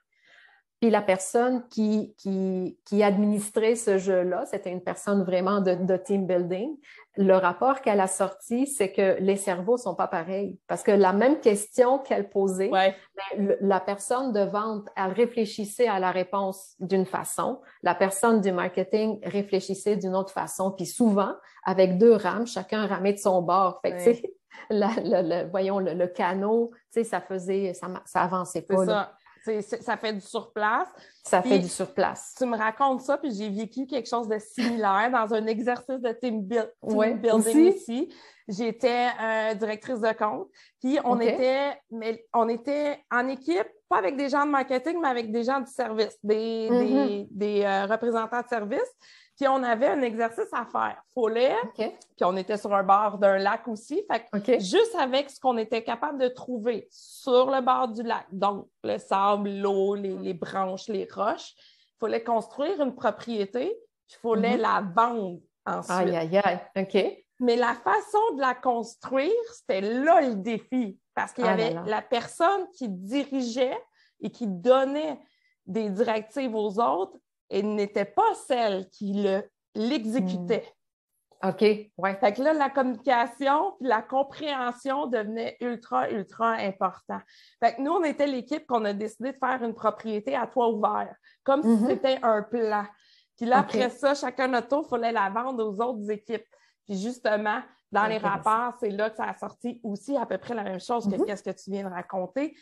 Puis 0.80 0.90
la 0.90 1.02
personne 1.02 1.68
qui, 1.68 2.16
qui, 2.18 2.80
qui 2.86 3.04
administrait 3.04 3.76
ce 3.76 3.98
jeu-là, 3.98 4.46
c'était 4.46 4.72
une 4.72 4.84
personne 4.84 5.26
vraiment 5.26 5.60
de, 5.60 5.76
de 5.76 5.98
team 5.98 6.26
building. 6.26 6.78
Le 7.18 7.36
rapport 7.36 7.82
qu'elle 7.82 8.02
a 8.02 8.08
sorti, 8.08 8.68
c'est 8.68 8.92
que 8.92 9.18
les 9.20 9.38
cerveaux 9.38 9.78
sont 9.78 9.96
pas 9.96 10.08
pareils. 10.08 10.60
Parce 10.68 10.84
que 10.84 10.92
la 10.92 11.14
même 11.14 11.40
question 11.40 12.00
qu'elle 12.00 12.30
posait, 12.30 12.70
ben, 12.70 13.56
la 13.62 13.80
personne 13.80 14.34
de 14.34 14.42
vente, 14.42 14.88
elle 14.98 15.14
réfléchissait 15.14 15.88
à 15.88 16.00
la 16.00 16.12
réponse 16.12 16.76
d'une 16.80 17.06
façon. 17.06 17.62
La 17.84 17.96
personne 17.96 18.42
du 18.42 18.52
marketing 18.52 19.20
réfléchissait 19.24 19.96
d'une 19.96 20.16
autre 20.16 20.34
façon. 20.34 20.72
Puis 20.72 20.86
souvent, 20.86 21.34
avec 21.64 21.98
deux 21.98 22.16
rames, 22.16 22.48
chacun 22.48 22.86
ramait 22.86 23.14
de 23.14 23.20
son 23.20 23.42
bord. 23.42 23.80
Fait 23.82 23.92
que, 23.92 24.28
le, 24.70 25.50
voyons, 25.50 25.80
le, 25.80 26.08
canot, 26.08 26.72
ça 26.92 27.22
faisait, 27.22 27.74
ça, 27.74 27.88
ça 28.06 28.22
avançait 28.22 28.62
pas 28.64 29.10
ça 29.82 29.98
fait 29.98 30.14
du 30.14 30.22
surplace. 30.22 30.88
Ça 31.24 31.42
fait 31.42 31.60
du 31.60 31.68
surplace. 31.68 32.36
Tu 32.38 32.46
me 32.46 32.58
racontes 32.58 33.02
ça, 33.02 33.18
puis 33.18 33.34
j'ai 33.34 33.50
vécu 33.50 33.86
quelque 33.86 34.08
chose 34.08 34.28
de 34.28 34.38
similaire 34.40 35.10
dans 35.12 35.34
un 35.34 35.46
exercice 35.48 36.02
de 36.02 36.12
team, 36.12 36.42
building 36.42 37.74
ici. 37.74 38.14
J'étais 38.48 39.08
euh, 39.20 39.54
directrice 39.56 40.00
de 40.00 40.12
compte, 40.12 40.48
puis 40.80 41.00
on 41.04 41.20
était, 41.20 41.74
mais 41.90 42.26
on 42.32 42.48
était 42.48 43.04
en 43.12 43.28
équipe, 43.28 43.68
pas 43.90 43.98
avec 43.98 44.18
des 44.18 44.30
gens 44.30 44.46
de 44.46 44.52
marketing, 44.52 45.00
mais 45.02 45.08
avec 45.08 45.32
des 45.32 45.44
gens 45.44 45.60
du 45.60 45.72
service, 45.72 46.18
des, 46.24 46.70
mm-hmm. 46.70 47.66
euh, 47.66 47.86
représentants 47.88 48.42
de 48.42 48.48
service. 48.48 48.96
Puis 49.36 49.48
on 49.50 49.64
avait 49.64 49.88
un 49.88 50.02
exercice 50.02 50.54
à 50.54 50.66
faire. 50.66 51.02
Follet, 51.14 51.56
puis 51.76 51.92
on 52.22 52.38
était 52.38 52.56
sur 52.56 52.74
un 52.74 52.84
bord 52.84 53.18
d'un 53.18 53.38
lac 53.38 53.68
aussi. 53.68 54.06
Fait 54.10 54.60
juste 54.62 54.96
avec 54.98 55.30
ce 55.30 55.40
qu'on 55.40 55.58
était 55.58 55.84
capable 55.84 56.20
de 56.20 56.30
trouver 56.30 56.88
sur 56.90 57.50
le 57.50 57.62
bord 57.62 57.90
du 57.90 58.04
lac, 58.04 58.28
donc 58.32 58.68
le 58.84 58.98
sable, 58.98 59.50
l'eau, 59.50 59.96
les, 59.96 60.34
branches, 60.34 60.88
les 60.88 61.08
roches, 61.12 61.54
il 61.58 61.98
fallait 62.00 62.24
construire 62.24 62.80
une 62.82 62.96
propriété, 62.96 63.78
il 64.10 64.16
fallait 64.22 64.56
mhm. 64.56 64.62
la 64.62 64.84
vendre 64.96 65.40
ensuite. 65.66 65.98
Aïe, 65.98 66.16
aïe, 66.16 66.42
aïe. 66.42 66.60
OK. 66.78 67.25
Mais 67.40 67.56
la 67.56 67.74
façon 67.74 68.36
de 68.36 68.42
la 68.42 68.56
construire, 68.56 69.32
c'était 69.54 69.82
là 69.82 70.22
le 70.22 70.36
défi. 70.36 70.98
Parce 71.14 71.34
qu'il 71.34 71.46
y 71.46 71.48
ah 71.48 71.54
avait 71.54 71.76
la 71.86 72.02
personne 72.02 72.68
qui 72.72 72.90
dirigeait 72.90 73.78
et 74.20 74.30
qui 74.30 74.48
donnait 74.48 75.20
des 75.66 75.90
directives 75.90 76.56
aux 76.56 76.80
autres 76.80 77.18
elle 77.50 77.76
n'était 77.76 78.06
pas 78.06 78.34
celle 78.48 78.90
qui 78.90 79.28
l'exécutait. 79.76 80.72
OK, 81.44 81.62
ouais. 81.62 82.16
Fait 82.20 82.34
que 82.34 82.42
là, 82.42 82.54
la 82.54 82.70
communication 82.70 83.76
puis 83.80 83.88
la 83.88 84.02
compréhension 84.02 85.06
devenait 85.06 85.58
ultra, 85.60 86.10
ultra 86.10 86.54
important. 86.54 87.20
Fait 87.62 87.76
que 87.76 87.82
nous, 87.82 87.92
on 87.92 88.04
était 88.04 88.26
l'équipe 88.26 88.66
qu'on 88.66 88.84
a 88.86 88.94
décidé 88.94 89.34
de 89.34 89.38
faire 89.38 89.62
une 89.62 89.76
propriété 89.76 90.36
à 90.36 90.48
toit 90.48 90.70
ouvert, 90.70 91.14
comme 91.44 91.62
si 91.62 91.68
Mhm. 91.68 91.88
c'était 91.88 92.20
un 92.24 92.42
plan. 92.42 92.86
Puis 93.38 93.46
là, 93.46 93.60
après 93.60 93.90
ça, 93.90 94.16
chacun 94.16 94.48
notre 94.48 94.70
tour, 94.70 94.86
il 94.88 94.90
fallait 94.90 95.12
la 95.12 95.30
vendre 95.30 95.64
aux 95.64 95.82
autres 95.82 96.10
équipes. 96.10 96.48
Puis 96.86 96.98
justement, 96.98 97.62
dans 97.92 98.06
les 98.08 98.18
rapports, 98.18 98.74
c'est 98.80 98.90
là 98.90 99.10
que 99.10 99.18
ça 99.18 99.26
a 99.26 99.34
sorti 99.38 99.80
aussi 99.84 100.16
à 100.18 100.26
peu 100.26 100.38
près 100.38 100.54
la 100.54 100.64
même 100.64 100.80
chose 100.80 101.06
que 101.10 101.16
Mhm. 101.16 101.26
qu'est-ce 101.26 101.44
que 101.44 101.52
tu 101.52 101.72
viens 101.72 101.88
de 101.88 101.94
raconter. 101.94 102.56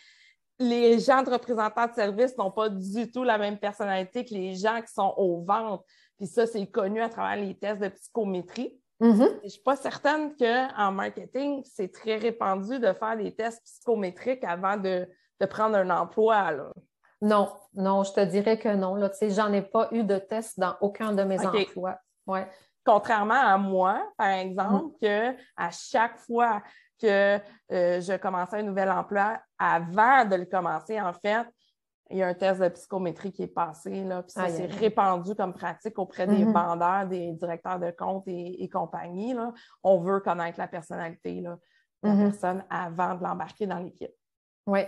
Les 0.59 0.99
gens 0.99 1.23
de 1.23 1.31
représentants 1.31 1.87
de 1.87 1.93
service 1.93 2.37
n'ont 2.37 2.51
pas 2.51 2.69
du 2.69 3.11
tout 3.11 3.23
la 3.23 3.37
même 3.37 3.57
personnalité 3.57 4.23
que 4.23 4.33
les 4.33 4.53
gens 4.55 4.81
qui 4.81 4.93
sont 4.93 5.13
aux 5.17 5.41
ventes. 5.43 5.83
Puis 6.17 6.27
ça, 6.27 6.45
c'est 6.45 6.65
connu 6.67 7.01
à 7.01 7.09
travers 7.09 7.43
les 7.43 7.55
tests 7.57 7.81
de 7.81 7.87
psychométrie. 7.89 8.79
Mhm. 8.99 9.27
Je 9.39 9.43
ne 9.45 9.49
suis 9.49 9.61
pas 9.63 9.75
certaine 9.75 10.35
qu'en 10.35 10.91
marketing, 10.91 11.63
c'est 11.65 11.91
très 11.91 12.17
répandu 12.17 12.79
de 12.79 12.93
faire 12.93 13.17
des 13.17 13.35
tests 13.35 13.63
psychométriques 13.63 14.43
avant 14.43 14.77
de, 14.77 15.09
de 15.39 15.45
prendre 15.47 15.75
un 15.75 15.89
emploi. 15.89 16.51
Là. 16.51 16.71
Non, 17.21 17.49
non, 17.73 18.03
je 18.03 18.13
te 18.13 18.19
dirais 18.23 18.59
que 18.59 18.69
non. 18.69 18.95
Là, 18.95 19.09
tu 19.09 19.17
sais, 19.17 19.29
j'en 19.31 19.51
ai 19.51 19.61
pas 19.63 19.87
eu 19.91 20.03
de 20.03 20.17
test 20.19 20.59
dans 20.59 20.75
aucun 20.81 21.13
de 21.13 21.23
mes 21.23 21.39
emplois. 21.45 21.97
Ouais. 22.27 22.47
Contrairement 22.85 23.33
à 23.39 23.57
moi, 23.57 24.11
par 24.17 24.27
exemple, 24.27 24.95
que 25.01 25.35
à 25.55 25.71
chaque 25.71 26.17
fois 26.19 26.61
que 27.01 27.37
euh, 27.71 28.01
je 28.01 28.17
commençais 28.17 28.57
un 28.59 28.63
nouvel 28.63 28.89
emploi, 28.91 29.39
avant 29.57 30.25
de 30.25 30.35
le 30.35 30.45
commencer, 30.45 30.99
en 31.01 31.13
fait, 31.13 31.47
il 32.09 32.17
y 32.17 32.23
a 32.23 32.27
un 32.27 32.33
test 32.33 32.61
de 32.61 32.67
psychométrie 32.69 33.31
qui 33.31 33.43
est 33.43 33.47
passé. 33.47 34.03
Là, 34.03 34.21
puis 34.23 34.31
ça, 34.31 34.43
aïe. 34.43 34.65
répandu 34.67 35.33
comme 35.35 35.53
pratique 35.53 35.97
auprès 35.97 36.27
des 36.27 36.45
Mhm. 36.45 36.51
vendeurs, 36.53 37.07
des 37.07 37.31
directeurs 37.31 37.79
de 37.79 37.91
compte 37.91 38.27
et, 38.27 38.63
et 38.63 38.69
compagnie. 38.69 39.33
Là. 39.33 39.51
On 39.83 39.99
veut 39.99 40.19
connaître 40.19 40.59
la 40.59 40.67
personnalité 40.67 41.41
là, 41.41 41.57
de 42.03 42.09
la 42.09 42.13
Mhm. 42.15 42.31
personne 42.31 42.65
avant 42.69 43.15
de 43.15 43.23
l'embarquer 43.23 43.65
dans 43.65 43.79
l'équipe. 43.79 44.11
Oui. 44.67 44.81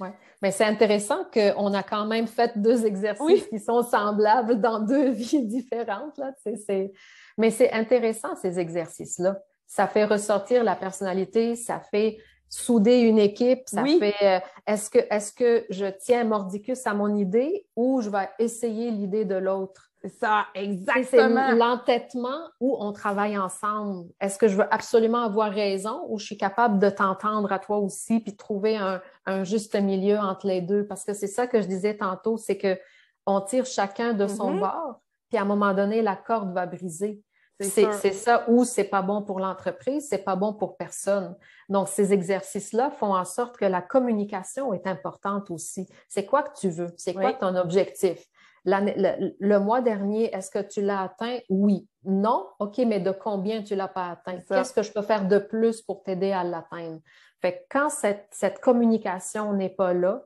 Ouais. 0.00 0.12
Mais 0.40 0.50
c'est 0.50 0.64
intéressant 0.64 1.24
qu'on 1.32 1.72
a 1.74 1.82
quand 1.82 2.06
même 2.06 2.26
fait 2.26 2.52
deux 2.58 2.86
exercices 2.86 3.24
Oui. 3.24 3.44
qui 3.50 3.58
sont 3.60 3.82
semblables 3.82 4.60
dans 4.60 4.80
deux 4.80 5.10
vies 5.10 5.46
différentes. 5.46 6.16
Là. 6.18 6.32
Tu 6.44 6.52
sais, 6.52 6.56
c'est- 6.56 6.92
Mais 7.38 7.50
c'est 7.50 7.70
intéressant, 7.72 8.34
ces 8.36 8.58
exercices-là. 8.58 9.38
Ça 9.66 9.86
fait 9.86 10.04
ressortir 10.04 10.64
la 10.64 10.76
personnalité, 10.76 11.56
ça 11.56 11.80
fait 11.80 12.18
souder 12.48 13.00
une 13.00 13.18
équipe, 13.18 13.62
ça 13.66 13.82
Oui. 13.82 13.98
fait 13.98 14.14
euh, 14.22 14.40
est-ce 14.66 14.90
que, 14.90 14.98
est 14.98 15.34
que 15.34 15.64
je 15.70 15.86
tiens 15.86 16.24
mordicus 16.24 16.86
à 16.86 16.92
mon 16.92 17.14
idée 17.14 17.66
ou 17.76 18.02
je 18.02 18.10
vais 18.10 18.28
essayer 18.38 18.90
l'idée 18.90 19.24
de 19.24 19.36
l'autre? 19.36 19.91
C'est 20.04 20.18
ça, 20.18 20.46
exactement. 20.54 21.46
C'est 21.50 21.56
l'entêtement 21.56 22.40
où 22.60 22.76
on 22.80 22.92
travaille 22.92 23.38
ensemble. 23.38 24.08
Est-ce 24.20 24.36
que 24.36 24.48
je 24.48 24.56
veux 24.56 24.74
absolument 24.74 25.22
avoir 25.22 25.52
raison 25.52 26.04
ou 26.08 26.18
je 26.18 26.24
suis 26.26 26.36
capable 26.36 26.78
de 26.80 26.90
t'entendre 26.90 27.52
à 27.52 27.58
toi 27.60 27.78
aussi 27.78 28.18
puis 28.20 28.32
de 28.32 28.36
trouver 28.36 28.76
un, 28.76 29.00
un 29.26 29.44
juste 29.44 29.74
milieu 29.76 30.18
entre 30.18 30.46
les 30.48 30.60
deux? 30.60 30.86
Parce 30.86 31.04
que 31.04 31.12
c'est 31.14 31.28
ça 31.28 31.46
que 31.46 31.60
je 31.62 31.66
disais 31.68 31.96
tantôt, 31.96 32.36
c'est 32.36 32.58
que 32.58 32.78
on 33.26 33.40
tire 33.40 33.64
chacun 33.66 34.12
de 34.12 34.26
son 34.26 34.50
Mhm. 34.54 34.60
bord, 34.60 35.00
puis 35.28 35.38
à 35.38 35.42
un 35.42 35.44
moment 35.44 35.72
donné, 35.72 36.02
la 36.02 36.16
corde 36.16 36.52
va 36.52 36.66
briser. 36.66 37.22
C'est 37.60 38.12
ça 38.12 38.44
où 38.48 38.64
c'est 38.64 38.82
pas 38.82 39.02
bon 39.02 39.22
pour 39.22 39.38
l'entreprise, 39.38 40.08
c'est 40.08 40.24
pas 40.24 40.34
bon 40.34 40.52
pour 40.52 40.76
personne. 40.76 41.36
Donc, 41.68 41.86
ces 41.86 42.12
exercices-là 42.12 42.90
font 42.90 43.14
en 43.14 43.24
sorte 43.24 43.56
que 43.56 43.64
la 43.64 43.80
communication 43.80 44.74
est 44.74 44.84
importante 44.88 45.48
aussi. 45.48 45.88
C'est 46.08 46.26
quoi 46.26 46.42
que 46.42 46.58
tu 46.58 46.70
veux? 46.70 46.92
C'est 46.96 47.14
quoi 47.14 47.26
Oui. 47.26 47.38
ton 47.38 47.54
objectif? 47.54 48.26
Le, 48.64 49.34
le 49.40 49.58
mois 49.58 49.80
dernier, 49.80 50.32
est-ce 50.34 50.50
que 50.50 50.60
tu 50.60 50.82
l'as 50.82 51.02
atteint? 51.02 51.38
Oui. 51.48 51.88
Non? 52.04 52.46
OK, 52.60 52.78
mais 52.78 53.00
de 53.00 53.10
combien 53.10 53.62
tu 53.62 53.74
l'as 53.74 53.88
pas 53.88 54.10
atteint? 54.10 54.38
Qu'est-ce 54.48 54.72
que 54.72 54.82
je 54.82 54.92
peux 54.92 55.02
faire 55.02 55.26
de 55.26 55.38
plus 55.38 55.82
pour 55.82 56.02
t'aider 56.04 56.32
à 56.32 56.44
l'atteindre? 56.44 57.00
Fait 57.40 57.54
que 57.54 57.62
quand 57.70 57.90
cette, 57.90 58.28
cette 58.30 58.60
communication 58.60 59.52
n'est 59.52 59.68
pas 59.74 59.92
là, 59.94 60.22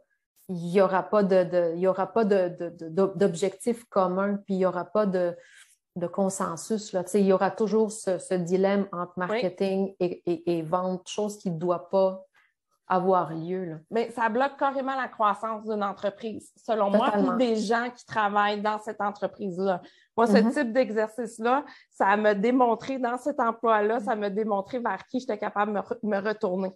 il 0.49 0.57
n'y 0.71 0.81
aura 0.81 1.03
pas 1.03 1.23
de, 1.23 1.45
de- 1.45 1.73
il 1.75 1.81
y 1.81 1.87
aura 1.89 2.07
pas 2.13 2.25
de, 2.25 2.49
de- 2.49 2.69
de- 2.89 3.13
d'objectif 3.17 3.85
commun, 3.87 4.37
puis 4.45 4.55
il 4.55 4.59
n'y 4.59 4.67
aura 4.67 4.85
pas 4.85 5.07
de, 5.07 5.35
consensus. 6.13 6.93
Là. 6.93 7.05
Il 7.15 7.27
y 7.27 7.33
aura 7.33 7.51
toujours 7.51 7.91
ce, 7.91 8.19
ce 8.19 8.35
dilemme 8.35 8.87
entre 8.93 9.15
marketing 9.17 9.95
et, 9.99 10.23
et- 10.27 10.59
et 10.59 10.63
vente, 10.63 11.09
chose 11.09 11.39
qui 11.39 11.51
ne 11.51 11.59
doit 11.59 11.89
pas 11.89 12.23
avoir 12.89 13.33
lieu. 13.33 13.65
Là. 13.65 13.75
Mais 13.91 14.11
ça 14.11 14.29
bloque 14.29 14.57
carrément 14.59 14.95
la 14.95 15.09
croissance 15.09 15.65
d'une 15.65 15.83
entreprise, 15.83 16.53
selon 16.57 16.91
moi, 16.91 17.11
puis 17.13 17.37
des 17.49 17.57
gens 17.57 17.91
qui 17.91 18.05
travaillent 18.07 18.61
dans 18.63 18.79
cette 18.79 19.01
entreprise-là. 19.01 19.83
Moi, 20.17 20.27
ce 20.29 20.37
Mhm. 20.39 20.51
type 20.53 20.73
d'exercice-là, 20.73 21.65
ça 21.91 22.17
m'a 22.17 22.35
démontré 22.35 22.99
dans 22.99 23.19
cet 23.19 23.41
emploi-là, 23.41 24.01
ça 24.01 24.15
m'a 24.15 24.31
démontré 24.31 24.79
vers 24.79 25.05
qui 25.07 25.19
j'étais 25.21 25.39
capable 25.39 25.73
de 25.73 25.77
me, 25.79 25.83
re- 25.83 25.99
me 26.03 26.29
retourner. 26.29 26.71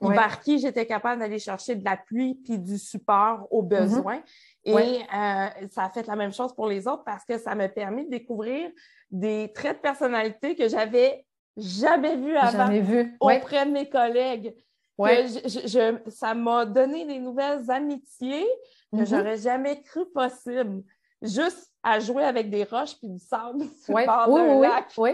Ouais. 0.00 0.14
Vers 0.14 0.40
qui 0.40 0.60
j'étais 0.60 0.86
capable 0.86 1.20
d'aller 1.20 1.40
chercher 1.40 1.74
de 1.74 1.84
l'appui 1.84 2.36
puis 2.44 2.56
du 2.56 2.78
support 2.78 3.48
aux 3.50 3.62
besoins. 3.62 4.22
Et. 4.64 4.72
Ouais. 4.72 5.00
euh, 5.12 5.66
ça 5.72 5.86
a 5.86 5.90
fait 5.90 6.06
la 6.06 6.14
même 6.14 6.32
chose 6.32 6.54
pour 6.54 6.68
les 6.68 6.86
autres 6.86 7.02
parce 7.02 7.24
que 7.24 7.36
ça 7.36 7.56
m'a 7.56 7.68
permis 7.68 8.04
de 8.04 8.10
découvrir 8.10 8.70
des 9.10 9.50
traits 9.52 9.78
de 9.78 9.82
personnalité 9.82 10.54
que 10.54 10.68
j'avais 10.68 11.26
jamais 11.56 12.14
vus 12.16 12.36
avant 12.36 12.66
Jamais 12.66 12.80
vu. 12.80 13.16
Ouais. 13.20 13.38
auprès 13.38 13.66
de 13.66 13.72
mes 13.72 13.88
collègues 13.88 14.54
Ouais. 14.98 15.26
je- 15.28 15.48
je- 15.48 15.68
je- 15.68 16.10
ça 16.10 16.34
m'a 16.34 16.66
donné 16.66 17.06
des 17.06 17.18
nouvelles 17.20 17.70
amitiés 17.70 18.46
que 18.92 18.98
Mhm. 18.98 19.06
j'aurais 19.06 19.38
jamais 19.38 19.80
cru 19.82 20.04
possible. 20.10 20.82
Juste 21.22 21.72
à 21.82 21.98
jouer 22.00 22.24
avec 22.24 22.50
des 22.50 22.64
roches 22.64 22.96
puis 22.98 23.08
du 23.08 23.18
sable 23.18 23.58
sur 23.84 23.94
Ouais. 23.94 24.06
le 24.06 24.30
Oui, 24.32 24.40
oui, 24.56 24.66
lac. 24.68 24.92
oui. 24.98 25.10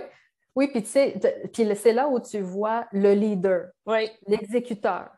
Oui, 0.57 0.69
puis 0.69 0.83
tu 0.85 0.89
sais, 0.89 1.15
c'est 1.75 1.93
là 1.93 2.09
où 2.09 2.21
tu 2.21 2.41
vois 2.41 2.87
le 2.93 3.13
leader, 3.13 3.71
Oui, 3.87 4.09
l'exécuteur. 4.29 5.11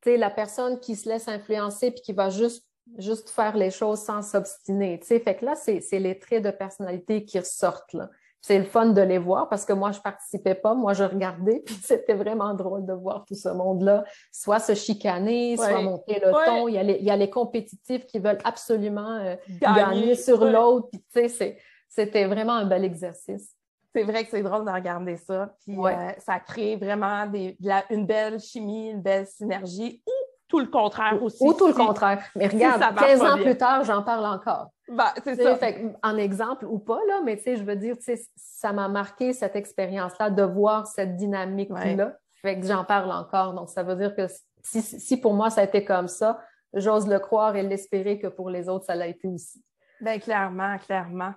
Tu 0.00 0.10
sais, 0.10 0.16
la 0.16 0.30
personne 0.30 0.78
qui 0.78 0.94
se 0.94 1.08
laisse 1.08 1.26
influencer 1.28 1.90
puis 1.90 2.02
qui 2.02 2.12
va 2.12 2.30
juste, 2.30 2.64
juste 2.98 3.30
faire 3.30 3.56
les 3.56 3.70
choses 3.70 4.00
sans 4.02 4.22
s'obstiner. 4.22 5.00
Tu 5.00 5.06
sais, 5.06 5.18
fait 5.20 5.34
que 5.36 5.44
là, 5.46 5.54
c'est 5.56 5.80
c'est 5.80 5.98
les 5.98 6.18
traits 6.18 6.44
de 6.44 6.50
personnalité 6.50 7.24
qui 7.24 7.38
ressortent, 7.38 7.94
là. 7.94 8.08
C'est 8.46 8.58
le 8.58 8.64
fun 8.64 8.86
de 8.86 9.00
les 9.00 9.16
voir 9.16 9.48
parce 9.48 9.64
que 9.64 9.72
moi, 9.72 9.90
je 9.90 10.00
participais 10.00 10.54
pas, 10.54 10.74
moi, 10.74 10.92
je 10.92 11.02
regardais, 11.02 11.60
puis 11.64 11.74
c'était 11.82 12.12
vraiment 12.12 12.52
drôle 12.52 12.84
de 12.84 12.92
voir 12.92 13.24
tout 13.24 13.34
ce 13.34 13.48
monde-là, 13.48 14.04
soit 14.30 14.58
se 14.58 14.74
chicaner, 14.74 15.56
soit 15.56 15.80
monter 15.80 16.20
le 16.20 16.26
Ouais. 16.30 16.44
ton. 16.44 16.68
Il 16.68 16.74
y, 16.74 16.78
a 16.78 16.82
les, 16.82 16.98
il 16.98 17.04
y 17.06 17.10
a 17.10 17.16
les 17.16 17.30
compétitifs 17.30 18.04
qui 18.06 18.18
veulent 18.18 18.36
absolument 18.44 19.16
euh, 19.16 19.36
gagner. 19.62 19.80
gagner 19.80 20.14
sur 20.14 20.42
Ouais. 20.42 20.50
l'autre, 20.52 20.88
puis 20.90 21.00
tu 21.00 21.20
sais, 21.22 21.28
c'est- 21.28 21.56
c'était 21.88 22.26
vraiment 22.26 22.52
un 22.52 22.66
bel 22.66 22.84
exercice. 22.84 23.54
C'est 23.96 24.02
vrai 24.02 24.24
que 24.24 24.30
c'est 24.30 24.42
drôle 24.42 24.66
de 24.66 24.70
regarder 24.72 25.16
ça. 25.16 25.54
Puis 25.64 25.78
Ouais. 25.78 25.94
euh, 25.96 26.12
ça 26.18 26.38
crée 26.40 26.76
vraiment 26.76 27.26
des, 27.26 27.56
la- 27.60 27.84
une 27.90 28.04
belle 28.04 28.40
chimie, 28.40 28.90
une 28.90 29.00
belle 29.00 29.26
synergie 29.26 30.02
ou 30.06 30.12
tout 30.54 30.60
le 30.60 30.66
contraire 30.66 31.20
aussi. 31.22 31.42
Ou 31.42 31.52
tout 31.52 31.66
le 31.66 31.72
Si- 31.72 31.78
contraire. 31.78 32.22
Mais 32.36 32.48
si 32.48 32.54
regarde, 32.56 32.80
marche 32.80 33.06
15 33.06 33.18
pas 33.20 33.32
ans 33.32 33.34
bien. 33.36 33.44
plus 33.44 33.56
tard, 33.56 33.84
j'en 33.84 34.02
parle 34.02 34.26
encore. 34.26 34.68
Ben, 34.88 35.06
c'est 35.24 35.34
ça. 35.42 35.56
fait 35.56 35.82
en 36.02 36.16
exemple 36.16 36.66
ou 36.66 36.78
pas, 36.78 37.00
là, 37.08 37.20
mais 37.24 37.36
tu 37.36 37.42
sais, 37.44 37.56
je 37.56 37.64
veux 37.64 37.76
dire, 37.76 37.96
tu 37.96 38.04
sais, 38.04 38.22
ça 38.36 38.72
m'a 38.72 38.86
marqué 38.88 39.32
cette 39.32 39.56
expérience-là 39.56 40.30
de 40.30 40.42
voir 40.42 40.86
cette 40.86 41.16
dynamique-là. 41.16 42.12
Fait 42.42 42.60
que 42.60 42.66
j'en 42.66 42.84
parle 42.84 43.10
encore. 43.10 43.54
Donc, 43.54 43.70
ça 43.70 43.82
veut 43.82 43.96
dire 43.96 44.14
que 44.14 44.26
si, 44.62 44.82
si 44.82 45.16
pour 45.20 45.34
moi 45.34 45.50
ça 45.50 45.62
a 45.62 45.64
été 45.64 45.84
comme 45.84 46.08
ça, 46.08 46.38
j'ose 46.74 47.08
le 47.08 47.18
croire 47.18 47.56
et 47.56 47.62
l'espérer 47.62 48.18
que 48.18 48.26
pour 48.26 48.50
les 48.50 48.68
autres, 48.68 48.84
ça 48.84 48.94
l'a 48.94 49.06
été 49.06 49.26
aussi. 49.28 49.64
Bien, 50.00 50.18
clairement, 50.18 50.76
clairement. 50.78 51.32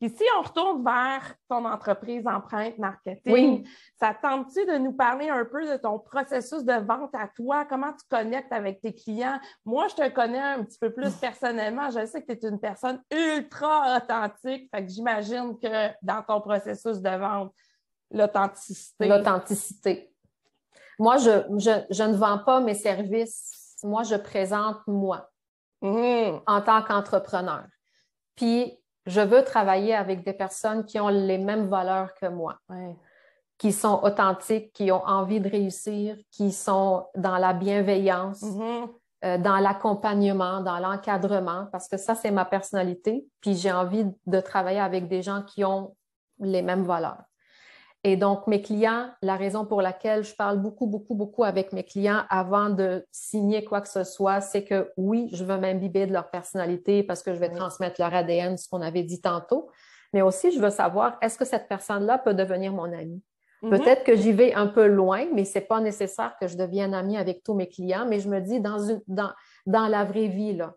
Puis 0.00 0.10
si 0.10 0.22
on 0.38 0.42
retourne 0.42 0.84
vers 0.84 1.34
ton 1.48 1.64
entreprise 1.64 2.26
Empreinte 2.26 2.76
Marketing, 2.78 3.32
Oui. 3.32 3.68
ça 3.98 4.14
tente-tu 4.14 4.66
de 4.66 4.76
nous 4.76 4.92
parler 4.92 5.30
un 5.30 5.44
peu 5.44 5.66
de 5.66 5.76
ton 5.78 5.98
processus 5.98 6.64
de 6.64 6.74
vente 6.84 7.14
à 7.14 7.28
toi? 7.28 7.64
Comment 7.64 7.92
tu 7.92 8.06
connectes 8.10 8.52
avec 8.52 8.80
tes 8.82 8.94
clients? 8.94 9.40
Moi, 9.64 9.88
je 9.88 9.94
te 9.94 10.08
connais 10.10 10.38
un 10.38 10.64
petit 10.64 10.78
peu 10.78 10.92
plus 10.92 11.14
personnellement. 11.14 11.90
Je 11.90 12.04
sais 12.04 12.22
que 12.22 12.32
tu 12.32 12.46
es 12.46 12.48
une 12.50 12.60
personne 12.60 13.02
ultra 13.10 13.96
authentique. 13.96 14.68
Fait 14.74 14.84
que 14.84 14.92
j'imagine 14.92 15.58
que 15.58 15.88
dans 16.02 16.22
ton 16.22 16.40
processus 16.42 16.98
de 17.00 17.16
vente, 17.16 17.54
l'authenticité. 18.10 19.08
L'authenticité. 19.08 20.12
Moi, 20.98 21.16
je, 21.18 21.30
je, 21.58 21.84
je 21.90 22.02
ne 22.02 22.16
vends 22.16 22.38
pas 22.38 22.60
mes 22.60 22.74
services. 22.74 23.76
Moi, 23.82 24.02
je 24.02 24.16
présente 24.16 24.78
moi. 24.86 25.30
Mhm. 25.82 26.40
en 26.46 26.60
tant 26.62 26.82
qu'entrepreneur. 26.82 27.64
Puis, 28.34 28.78
je 29.06 29.20
veux 29.20 29.44
travailler 29.44 29.94
avec 29.94 30.24
des 30.24 30.32
personnes 30.32 30.84
qui 30.84 30.98
ont 31.00 31.08
les 31.08 31.38
mêmes 31.38 31.68
valeurs 31.68 32.12
que 32.14 32.26
moi, 32.26 32.56
Ouais. 32.68 32.96
qui 33.58 33.72
sont 33.72 34.00
authentiques, 34.02 34.72
qui 34.72 34.90
ont 34.92 35.04
envie 35.06 35.40
de 35.40 35.48
réussir, 35.48 36.16
qui 36.30 36.52
sont 36.52 37.06
dans 37.14 37.38
la 37.38 37.52
bienveillance, 37.52 38.42
Mhm. 38.42 38.88
euh, 39.24 39.38
dans 39.38 39.56
l'accompagnement, 39.58 40.60
dans 40.60 40.78
l'encadrement, 40.78 41.66
parce 41.72 41.88
que 41.88 41.96
ça, 41.96 42.14
c'est 42.14 42.30
ma 42.30 42.44
personnalité. 42.44 43.26
Puis, 43.40 43.54
j'ai 43.54 43.72
envie 43.72 44.04
de 44.26 44.40
travailler 44.40 44.80
avec 44.80 45.08
des 45.08 45.22
gens 45.22 45.42
qui 45.42 45.64
ont 45.64 45.94
les 46.38 46.60
mêmes 46.62 46.84
valeurs. 46.84 47.22
Et 48.08 48.16
donc, 48.16 48.46
mes 48.46 48.62
clients, 48.62 49.10
la 49.20 49.34
raison 49.34 49.66
pour 49.66 49.82
laquelle 49.82 50.22
je 50.22 50.32
parle 50.32 50.58
beaucoup, 50.62 50.86
beaucoup, 50.86 51.16
beaucoup 51.16 51.42
avec 51.42 51.72
mes 51.72 51.82
clients 51.82 52.22
avant 52.30 52.70
de 52.70 53.04
signer 53.10 53.64
quoi 53.64 53.80
que 53.80 53.88
ce 53.88 54.04
soit, 54.04 54.40
c'est 54.40 54.62
que 54.62 54.92
oui, 54.96 55.28
je 55.32 55.42
veux 55.44 55.58
m'imbiber 55.58 56.06
de 56.06 56.12
leur 56.12 56.30
personnalité 56.30 57.02
parce 57.02 57.20
que 57.24 57.34
je 57.34 57.40
vais 57.40 57.48
Oui. 57.48 57.56
transmettre 57.56 58.00
leur 58.00 58.14
ADN, 58.14 58.58
ce 58.58 58.68
qu'on 58.68 58.80
avait 58.80 59.02
dit 59.02 59.20
tantôt, 59.20 59.70
mais 60.12 60.22
aussi 60.22 60.52
je 60.52 60.60
veux 60.60 60.70
savoir 60.70 61.18
est-ce 61.20 61.36
que 61.36 61.44
cette 61.44 61.66
personne-là 61.66 62.18
peut 62.18 62.32
devenir 62.32 62.72
mon 62.72 62.84
amie? 62.84 63.24
Mhm. 63.62 63.70
Peut-être 63.70 64.04
que 64.04 64.14
j'y 64.14 64.32
vais 64.32 64.54
un 64.54 64.68
peu 64.68 64.86
loin, 64.86 65.26
mais 65.34 65.44
ce 65.44 65.58
n'est 65.58 65.64
pas 65.64 65.80
nécessaire 65.80 66.36
que 66.40 66.46
je 66.46 66.56
devienne 66.56 66.94
amie 66.94 67.16
avec 67.16 67.42
tous 67.42 67.54
mes 67.54 67.68
clients, 67.68 68.06
mais 68.08 68.20
je 68.20 68.28
me 68.28 68.40
dis 68.40 68.60
dans, 68.60 68.78
une, 68.78 69.02
dans, 69.08 69.32
dans 69.66 69.88
la 69.88 70.04
vraie 70.04 70.28
vie, 70.28 70.54
là, 70.54 70.74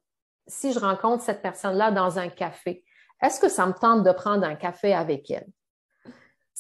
si 0.48 0.74
je 0.74 0.80
rencontre 0.80 1.22
cette 1.22 1.44
personne-là 1.44 1.92
dans 1.92 2.18
un 2.18 2.30
café, 2.30 2.84
est-ce 3.22 3.40
que 3.40 3.50
ça 3.50 3.68
me 3.68 3.74
tente 3.74 4.02
de 4.04 4.12
prendre 4.14 4.48
un 4.48 4.56
café 4.56 4.96
avec 4.96 5.30
elle? 5.30 5.46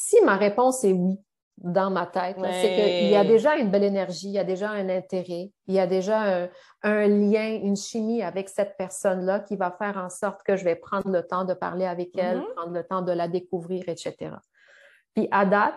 Si 0.01 0.15
ma 0.23 0.37
réponse 0.37 0.85
est 0.85 0.93
oui, 0.93 1.19
dans 1.57 1.91
ma 1.91 2.05
tête, 2.05 2.37
c'est 2.39 2.73
qu'il 2.73 3.09
y 3.09 3.17
a 3.17 3.25
déjà 3.25 3.57
une 3.57 3.69
belle 3.69 3.83
énergie, 3.83 4.29
il 4.29 4.33
y 4.33 4.39
a 4.39 4.45
déjà 4.45 4.69
un 4.69 4.87
intérêt, 4.87 5.51
il 5.67 5.75
y 5.75 5.79
a 5.79 5.87
déjà 5.87 6.47
un, 6.83 7.07
lien, 7.09 7.59
une 7.61 7.75
chimie 7.75 8.23
avec 8.23 8.47
cette 8.47 8.77
personne-là 8.77 9.41
qui 9.41 9.57
va 9.57 9.71
faire 9.71 9.97
en 9.97 10.07
sorte 10.07 10.41
que 10.43 10.55
je 10.55 10.63
vais 10.63 10.77
prendre 10.77 11.09
le 11.09 11.21
temps 11.27 11.43
de 11.43 11.53
parler 11.53 11.85
avec 11.85 12.17
elle, 12.17 12.39
mm-hmm. 12.39 12.53
prendre 12.55 12.71
le 12.71 12.83
temps 12.85 13.01
de 13.01 13.11
la 13.11 13.27
découvrir, 13.27 13.89
etc. 13.89 14.31
Puis 15.15 15.27
à 15.31 15.45
date, 15.45 15.75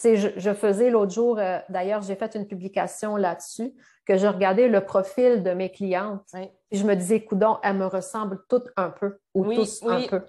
je, 0.00 0.28
je, 0.36 0.54
faisais 0.54 0.90
l'autre 0.90 1.12
jour, 1.12 1.40
euh, 1.40 1.58
d'ailleurs, 1.68 2.02
j'ai 2.02 2.14
fait 2.14 2.36
une 2.36 2.46
publication 2.46 3.16
là-dessus, 3.16 3.74
que 4.06 4.16
je 4.16 4.28
regardais 4.28 4.68
le 4.68 4.84
profil 4.84 5.42
de 5.42 5.50
mes 5.50 5.72
clientes. 5.72 6.22
Et 6.70 6.76
je 6.76 6.84
me 6.84 6.94
disais, 6.94 7.24
coudon, 7.24 7.58
elles 7.64 7.76
me 7.76 7.86
ressemblent 7.86 8.44
toutes 8.48 8.68
un 8.76 8.90
peu, 8.90 9.18
ou 9.34 9.52
tous 9.52 9.82
un 9.82 10.06
peu. 10.06 10.22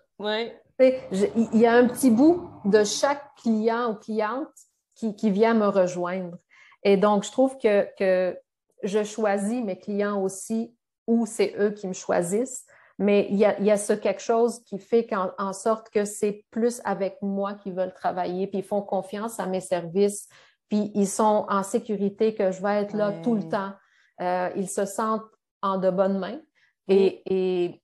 Il 0.80 1.60
y 1.60 1.66
a 1.66 1.74
un 1.74 1.88
petit 1.88 2.12
bout 2.12 2.50
de 2.66 2.84
chaque 2.84 3.24
client 3.42 3.92
ou 3.92 3.96
cliente 3.96 4.48
qui, 4.96 5.16
qui 5.16 5.32
vient 5.32 5.54
me 5.54 5.68
rejoindre. 5.68 6.38
Et 6.84 6.98
donc, 6.98 7.24
je 7.24 7.32
trouve 7.32 7.58
que, 7.58 7.88
que 7.98 8.38
je 8.84 9.04
choisis 9.04 9.64
mes 9.64 9.78
clients 9.78 10.22
aussi 10.22 10.76
ou 11.08 11.26
c'est 11.26 11.56
eux 11.60 11.72
qui 11.72 11.88
me 11.88 11.94
choisissent. 11.94 12.66
Mais 12.98 13.28
il 13.30 13.36
y 13.36 13.46
a, 13.46 13.60
il 13.60 13.66
y 13.66 13.72
a 13.72 13.78
ce 13.78 13.94
quelque 13.94 14.22
chose 14.22 14.64
qui 14.64 14.80
fait 14.80 15.06
qu'en 15.06 15.32
en 15.38 15.52
sorte 15.52 15.90
que 15.90 16.06
c'est 16.06 16.46
plus 16.50 16.82
avec 16.86 17.18
moi 17.22 17.54
qu'ils 17.56 17.74
veulent 17.74 17.94
travailler, 17.94 18.48
puis 18.48 18.60
ils 18.60 18.66
font 18.66 18.82
confiance 18.82 19.40
à 19.40 19.48
mes 19.48 19.60
services, 19.60 20.30
puis 20.70 20.92
ils 20.96 21.08
sont 21.08 21.46
en 21.50 21.62
sécurité 21.64 22.34
que 22.36 22.52
je 22.52 22.62
vais 22.62 22.84
être 22.84 22.96
là 22.96 23.12
tout 23.22 23.36
le 23.36 23.50
temps. 23.50 23.74
Euh, 24.22 24.50
ils 24.56 24.70
se 24.70 24.86
sentent 24.86 25.26
en 25.62 25.78
de 25.78 25.90
bonnes 25.90 26.20
mains 26.20 26.40
et, 26.88 27.22
et 27.26 27.82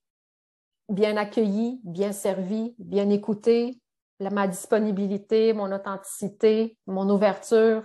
bien 0.91 1.17
accueillis, 1.17 1.80
bien 1.84 2.12
servis, 2.12 2.75
bien 2.77 3.10
écoutés, 3.10 3.82
ma 4.19 4.47
disponibilité, 4.47 5.54
mon 5.54 5.71
authenticité, 5.71 6.77
mon 6.86 7.10
ouverture, 7.10 7.84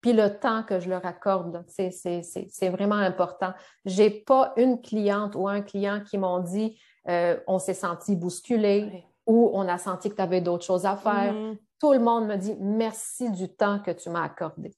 puis 0.00 0.12
le 0.12 0.38
temps 0.38 0.62
que 0.62 0.80
je 0.80 0.88
leur 0.88 1.04
accorde, 1.04 1.64
c'est 1.68 2.68
vraiment 2.68 2.96
important. 2.96 3.52
J'ai 3.84 4.10
pas 4.10 4.52
une 4.56 4.80
cliente 4.80 5.34
ou 5.34 5.48
un 5.48 5.62
client 5.62 6.00
qui 6.00 6.18
m'ont 6.18 6.40
dit 6.40 6.78
euh, 7.08 7.38
on 7.46 7.58
s'est 7.58 7.74
senti 7.74 8.16
bousculé 8.16 9.04
ou 9.26 9.50
on 9.52 9.66
a 9.68 9.78
senti 9.78 10.10
que 10.10 10.16
tu 10.16 10.22
avais 10.22 10.40
d'autres 10.40 10.64
choses 10.64 10.86
à 10.86 10.96
faire. 10.96 11.34
Mm-hmm. 11.34 11.58
Tout 11.80 11.92
le 11.92 11.98
monde 11.98 12.26
me 12.26 12.36
dit 12.36 12.56
merci 12.60 13.30
du 13.30 13.48
temps 13.48 13.80
que 13.80 13.90
tu 13.90 14.10
m'as 14.10 14.22
accordé. 14.22 14.74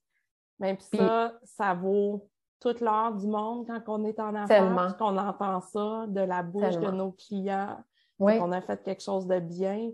Même 0.59 0.79
ça, 0.81 1.35
ça 1.45 1.75
vaut 1.75 2.29
toute 2.61 2.81
l'heure 2.81 3.15
du 3.15 3.27
monde 3.27 3.67
quand 3.67 3.83
on 3.89 4.05
est 4.05 4.19
en 4.19 4.35
affaires, 4.35 4.97
qu'on 4.99 5.17
entend 5.17 5.61
ça 5.61 6.07
de 6.09 6.21
la 6.21 6.43
bouche 6.43 6.77
de 6.77 6.91
nos 6.91 7.13
clients, 7.13 7.77
qu'on 8.19 8.53
a 8.53 8.61
fait 8.61 8.83
quelque 8.83 9.03
chose 9.03 9.27
de 9.27 9.39
bien. 9.39 9.91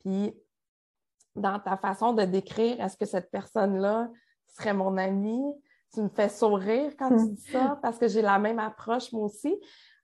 Puis, 0.00 0.34
dans 1.36 1.58
ta 1.58 1.76
façon 1.76 2.12
de 2.12 2.24
décrire, 2.24 2.80
est-ce 2.80 2.96
que 2.96 3.06
cette 3.06 3.30
personne-là 3.30 4.10
serait 4.46 4.74
mon 4.74 4.96
amie? 4.96 5.54
Tu 5.94 6.00
me 6.00 6.08
fais 6.08 6.28
sourire 6.28 6.92
quand 6.98 7.16
tu 7.16 7.30
dis 7.30 7.50
ça 7.50 7.78
parce 7.82 7.98
que 7.98 8.08
j'ai 8.08 8.22
la 8.22 8.38
même 8.38 8.58
approche, 8.58 9.12
moi 9.12 9.24
aussi. 9.24 9.54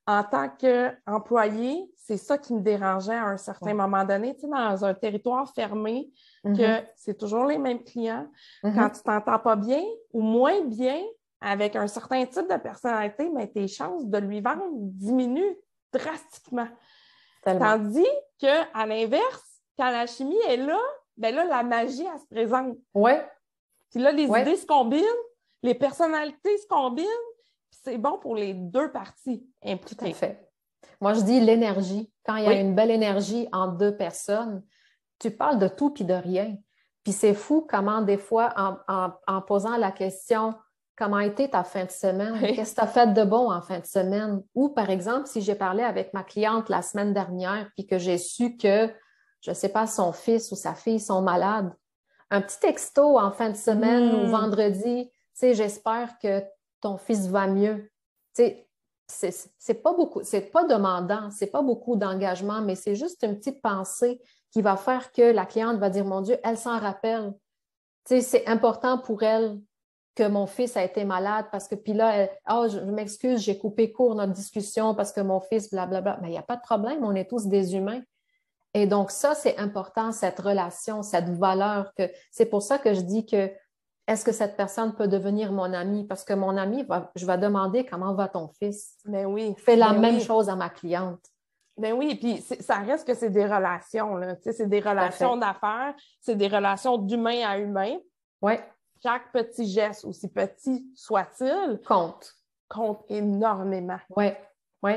En 0.07 0.25
tant 0.25 0.49
qu'employé, 0.49 1.91
c'est 1.97 2.17
ça 2.17 2.39
qui 2.39 2.55
me 2.55 2.61
dérangeait 2.61 3.15
à 3.15 3.27
un 3.27 3.37
certain 3.37 3.75
moment 3.75 4.05
donné. 4.05 4.35
Tu 4.35 4.43
sais, 4.43 4.49
dans 4.49 4.83
un 4.83 4.95
territoire 4.95 5.53
fermé, 5.53 6.11
que 6.43 6.49
mm-hmm. 6.49 6.87
c'est 6.97 7.19
toujours 7.19 7.45
les 7.45 7.59
mêmes 7.59 7.85
clients. 7.85 8.27
Mm-hmm. 8.63 8.75
Quand 8.75 8.91
tu 8.91 9.03
t'entends 9.03 9.39
pas 9.39 9.57
bien 9.57 9.83
ou 10.15 10.23
moins 10.23 10.63
bien 10.63 10.99
avec 11.41 11.77
un 11.77 11.87
certain 11.87 12.25
type 12.27 12.49
de 12.51 12.57
personnalité, 12.57 13.31
mais 13.31 13.47
tes 13.47 13.69
chances 13.69 14.07
de 14.07 14.19
lui 14.19 14.41
vendre 14.41 14.67
diminuent 14.73 15.57
drastiquement. 15.93 16.69
Tandis 17.45 18.07
qu'à 18.39 18.87
l'inverse, 18.87 19.61
quand 19.79 19.91
la 19.91 20.07
chimie 20.07 20.39
est 20.49 20.57
là, 20.57 20.81
ben 21.17 21.35
là, 21.35 21.45
la 21.45 21.63
magie, 21.63 22.05
elle 22.05 22.21
se 22.21 22.27
présente. 22.27 22.77
Oui. 22.95 23.13
Puis 23.91 24.01
là, 24.01 24.13
les 24.13 24.25
idées 24.25 24.57
se 24.57 24.67
combinent, 24.67 25.03
les 25.63 25.75
personnalités 25.75 26.59
se 26.59 26.67
combinent, 26.67 27.07
puis 27.71 27.81
c'est 27.83 27.99
bon 27.99 28.19
pour 28.19 28.35
les 28.35 28.55
deux 28.55 28.91
parties 28.91 29.47
impliquées. 29.65 30.13
Tout 30.13 30.19
fait. 30.19 30.49
Moi, 31.01 31.15
je 31.15 31.21
dis 31.21 31.41
l'énergie. 31.41 32.13
Quand 32.25 32.37
il 32.37 32.45
y 32.45 32.49
a 32.49 32.61
une 32.61 32.75
belle 32.75 32.91
énergie 32.91 33.49
entre 33.53 33.77
deux 33.77 33.97
personnes, 33.97 34.63
tu 35.19 35.31
parles 35.31 35.59
de 35.59 35.69
tout 35.69 35.91
puis 35.91 36.05
de 36.05 36.15
rien. 36.15 36.57
Puis 37.03 37.13
c'est 37.13 37.35
fou 37.35 37.67
comment 37.69 38.03
des 38.03 38.19
fois, 38.19 38.53
en, 38.87 39.41
posant 39.43 39.77
la 39.77 39.93
question 39.93 40.55
comment 40.99 41.19
a 41.19 41.27
été 41.27 41.49
ta 41.49 41.63
fin 41.63 41.85
de 41.85 41.91
semaine? 41.91 42.39
Qu'est-ce 42.41 42.75
que 42.75 42.81
tu 42.81 42.85
as 42.85 42.89
fait 42.89 43.15
de 43.15 43.23
bon 43.23 43.51
en 43.53 43.63
fin 43.63 43.79
de 43.79 43.87
semaine? 43.87 44.43
Ou 44.55 44.69
par 44.71 44.91
exemple, 44.91 45.29
si 45.29 45.41
j'ai 45.41 45.55
parlé 45.55 45.85
avec 45.85 46.13
ma 46.13 46.25
cliente 46.25 46.69
la 46.69 46.83
semaine 46.83 47.15
dernière, 47.15 47.71
puis 47.77 47.87
que 47.87 47.99
j'ai 47.99 48.19
su 48.19 48.57
que, 48.57 48.93
je 49.41 49.51
ne 49.51 49.55
sais 49.55 49.69
pas, 49.69 49.87
son 49.87 50.13
fils 50.13 50.51
ou 50.51 50.57
sa 50.57 50.75
fille 50.75 50.99
sont 50.99 51.23
malades, 51.23 51.73
un 52.31 52.41
petit 52.41 52.59
texto 52.59 53.19
en 53.19 53.31
fin 53.31 53.51
de 53.51 53.57
semaine 53.57 54.13
ou 54.13 54.27
hmm. 54.27 54.31
vendredi, 54.31 55.09
tu 55.09 55.15
sais, 55.33 55.55
j'espère 55.55 56.19
que 56.19 56.43
ton 56.81 56.99
fils 56.99 57.29
va 57.29 57.47
mieux. 57.47 57.91
Tu 58.35 58.43
sais, 59.07 59.35
c'est 59.59 59.83
pas 59.83 59.95
beaucoup, 59.95 60.23
c'est 60.25 60.51
pas 60.51 60.65
demandant, 60.65 61.31
c'est 61.31 61.47
pas 61.47 61.63
beaucoup 61.63 61.97
d'engagement, 61.97 62.61
mais 62.61 62.75
c'est 62.75 62.97
juste 62.97 63.23
une 63.23 63.39
petite 63.39 63.63
pensée 63.63 64.21
qui 64.51 64.63
va 64.63 64.77
faire 64.77 65.13
que 65.13 65.23
la 65.23 65.47
cliente 65.47 65.79
va 65.79 65.91
dire, 65.91 66.05
mon 66.05 66.21
Dieu, 66.21 66.39
elle 66.43 66.59
s'en 66.59 66.79
rappelle. 66.79 67.33
Tu 68.05 68.17
sais, 68.17 68.21
c'est 68.21 68.47
important 68.49 68.99
pour 68.99 69.23
elle 69.23 69.59
que 70.19 70.27
mon 70.27 70.47
fils 70.47 70.77
a 70.77 70.83
été 70.83 71.05
malade 71.05 71.47
parce 71.53 71.69
que 71.69 71.77
puis 71.77 71.93
là, 71.93 72.27
oh, 72.51 72.67
je, 72.69 72.81
m'excuse, 72.81 73.41
j'ai 73.41 73.57
coupé 73.57 73.93
court 73.93 74.17
notre 74.17 74.33
discussion 74.33 74.93
parce 74.97 75.13
que 75.13 75.21
mon 75.21 75.39
fils, 75.41 75.71
blablabla. 75.71 76.19
Mais 76.21 76.29
il 76.29 76.33
n'y 76.33 76.39
a 76.39 76.43
pas 76.43 76.57
de 76.57 76.61
problème, 76.61 77.05
on 77.05 77.15
est 77.15 77.31
tous 77.31 77.47
des 77.47 77.77
humains. 77.77 78.03
Et 78.75 78.87
donc, 78.87 79.13
ça, 79.13 79.37
c'est 79.37 79.57
important, 79.59 80.11
cette 80.11 80.41
relation, 80.41 81.05
cette 81.05 81.29
valeur 81.29 81.93
que 81.97 82.11
c'est 82.33 82.47
pour 82.47 82.63
ça 82.63 82.79
que 82.79 82.95
je 82.95 83.01
dis 83.01 83.27
que 83.27 83.49
est-ce 84.09 84.25
que 84.25 84.33
cette 84.33 84.57
personne 84.57 84.93
peut 84.95 85.07
devenir 85.07 85.53
mon 85.53 85.73
ami? 85.73 86.05
Parce 86.05 86.25
que 86.25 86.33
mon 86.33 86.57
ami, 86.57 86.83
va, 86.83 87.13
je 87.15 87.25
vais 87.25 87.39
demander 87.39 87.87
comment 87.87 88.15
va 88.15 88.27
ton 88.27 88.49
fils. 88.49 88.97
Mais 89.05 89.23
ben 89.23 89.33
oui. 89.33 89.55
Fais 89.59 89.77
la 89.77 89.93
ben 89.93 90.01
même 90.01 90.21
chose 90.21 90.49
à 90.49 90.57
ma 90.57 90.69
cliente. 90.69 91.23
Ben 91.77 91.93
oui, 91.93 92.17
puis 92.17 92.39
ça 92.61 92.79
reste 92.79 93.07
que 93.07 93.15
c'est 93.15 93.31
des 93.31 93.47
relations, 93.47 94.17
là. 94.17 94.35
c'est 94.43 94.69
des 94.69 94.81
relations 94.81 95.37
d'affaires, 95.37 95.95
c'est 96.21 96.35
des 96.35 96.49
relations 96.49 96.99
d'humain 96.99 97.47
à 97.47 97.59
humain. 97.59 97.99
Oui. 98.43 98.55
Chaque 99.03 99.33
petit 99.33 99.67
geste, 99.67 100.05
aussi 100.05 100.29
petit 100.29 100.91
soit-il, 100.95 101.81
compte. 101.87 102.35
Compte 102.69 103.05
énormément. 103.09 103.99
Oui, 104.17 104.27
oui. 104.83 104.93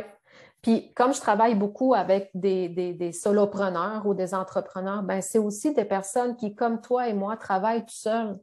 Puis 0.61 0.93
comme 0.93 1.13
je 1.13 1.19
travaille 1.19 1.55
beaucoup 1.55 1.93
avec 1.93 2.29
des, 2.33 2.69
des, 2.69 3.11
solopreneurs 3.11 4.05
ou 4.05 4.13
des 4.13 4.35
entrepreneurs, 4.35 5.01
ben 5.01 5.21
c'est 5.21 5.39
aussi 5.39 5.73
des 5.73 5.85
personnes 5.85 6.35
qui, 6.35 6.53
comme 6.53 6.81
toi 6.81 7.07
et 7.07 7.13
moi, 7.13 7.35
travaillent 7.35 7.85
tout 7.85 7.93
seuls. 7.93 8.37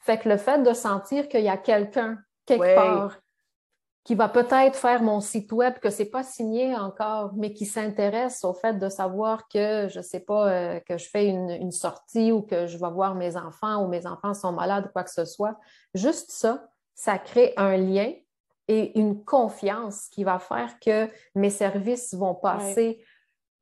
Fait 0.00 0.18
que 0.18 0.28
le 0.28 0.36
fait 0.36 0.62
de 0.62 0.72
sentir 0.72 1.28
qu'il 1.28 1.42
y 1.42 1.48
a 1.48 1.56
quelqu'un 1.56 2.18
quelque 2.44 2.74
part 2.74 3.18
qui 4.04 4.16
va 4.16 4.28
peut-être 4.28 4.76
faire 4.76 5.02
mon 5.02 5.20
site 5.20 5.52
web, 5.52 5.74
que 5.78 5.90
c'est 5.90 6.10
pas 6.10 6.24
signé 6.24 6.74
encore, 6.74 7.32
mais 7.34 7.52
qui 7.52 7.66
s'intéresse 7.66 8.44
au 8.44 8.52
fait 8.52 8.74
de 8.78 8.88
savoir 8.88 9.46
que, 9.48 9.88
je 9.88 10.00
sais 10.00 10.20
pas, 10.20 10.50
euh, 10.50 10.80
que 10.80 10.98
je 10.98 11.08
fais 11.08 11.28
une, 11.28 11.50
une, 11.50 11.70
sortie 11.70 12.32
ou 12.32 12.42
que 12.42 12.66
je 12.66 12.78
vais 12.78 12.90
voir 12.90 13.14
mes 13.14 13.36
enfants 13.36 13.84
ou 13.84 13.88
mes 13.88 14.06
enfants 14.06 14.34
sont 14.34 14.52
malades, 14.52 14.90
quoi 14.92 15.04
que 15.04 15.12
ce 15.12 15.24
soit. 15.24 15.56
Juste 15.94 16.32
ça, 16.32 16.66
ça 16.94 17.18
crée 17.18 17.54
un 17.56 17.76
lien 17.76 18.12
et 18.68 18.98
une 18.98 19.24
confiance 19.24 20.08
qui 20.08 20.24
va 20.24 20.38
faire 20.38 20.78
que 20.80 21.08
mes 21.34 21.50
services 21.50 22.14
vont 22.14 22.34
passer 22.34 23.04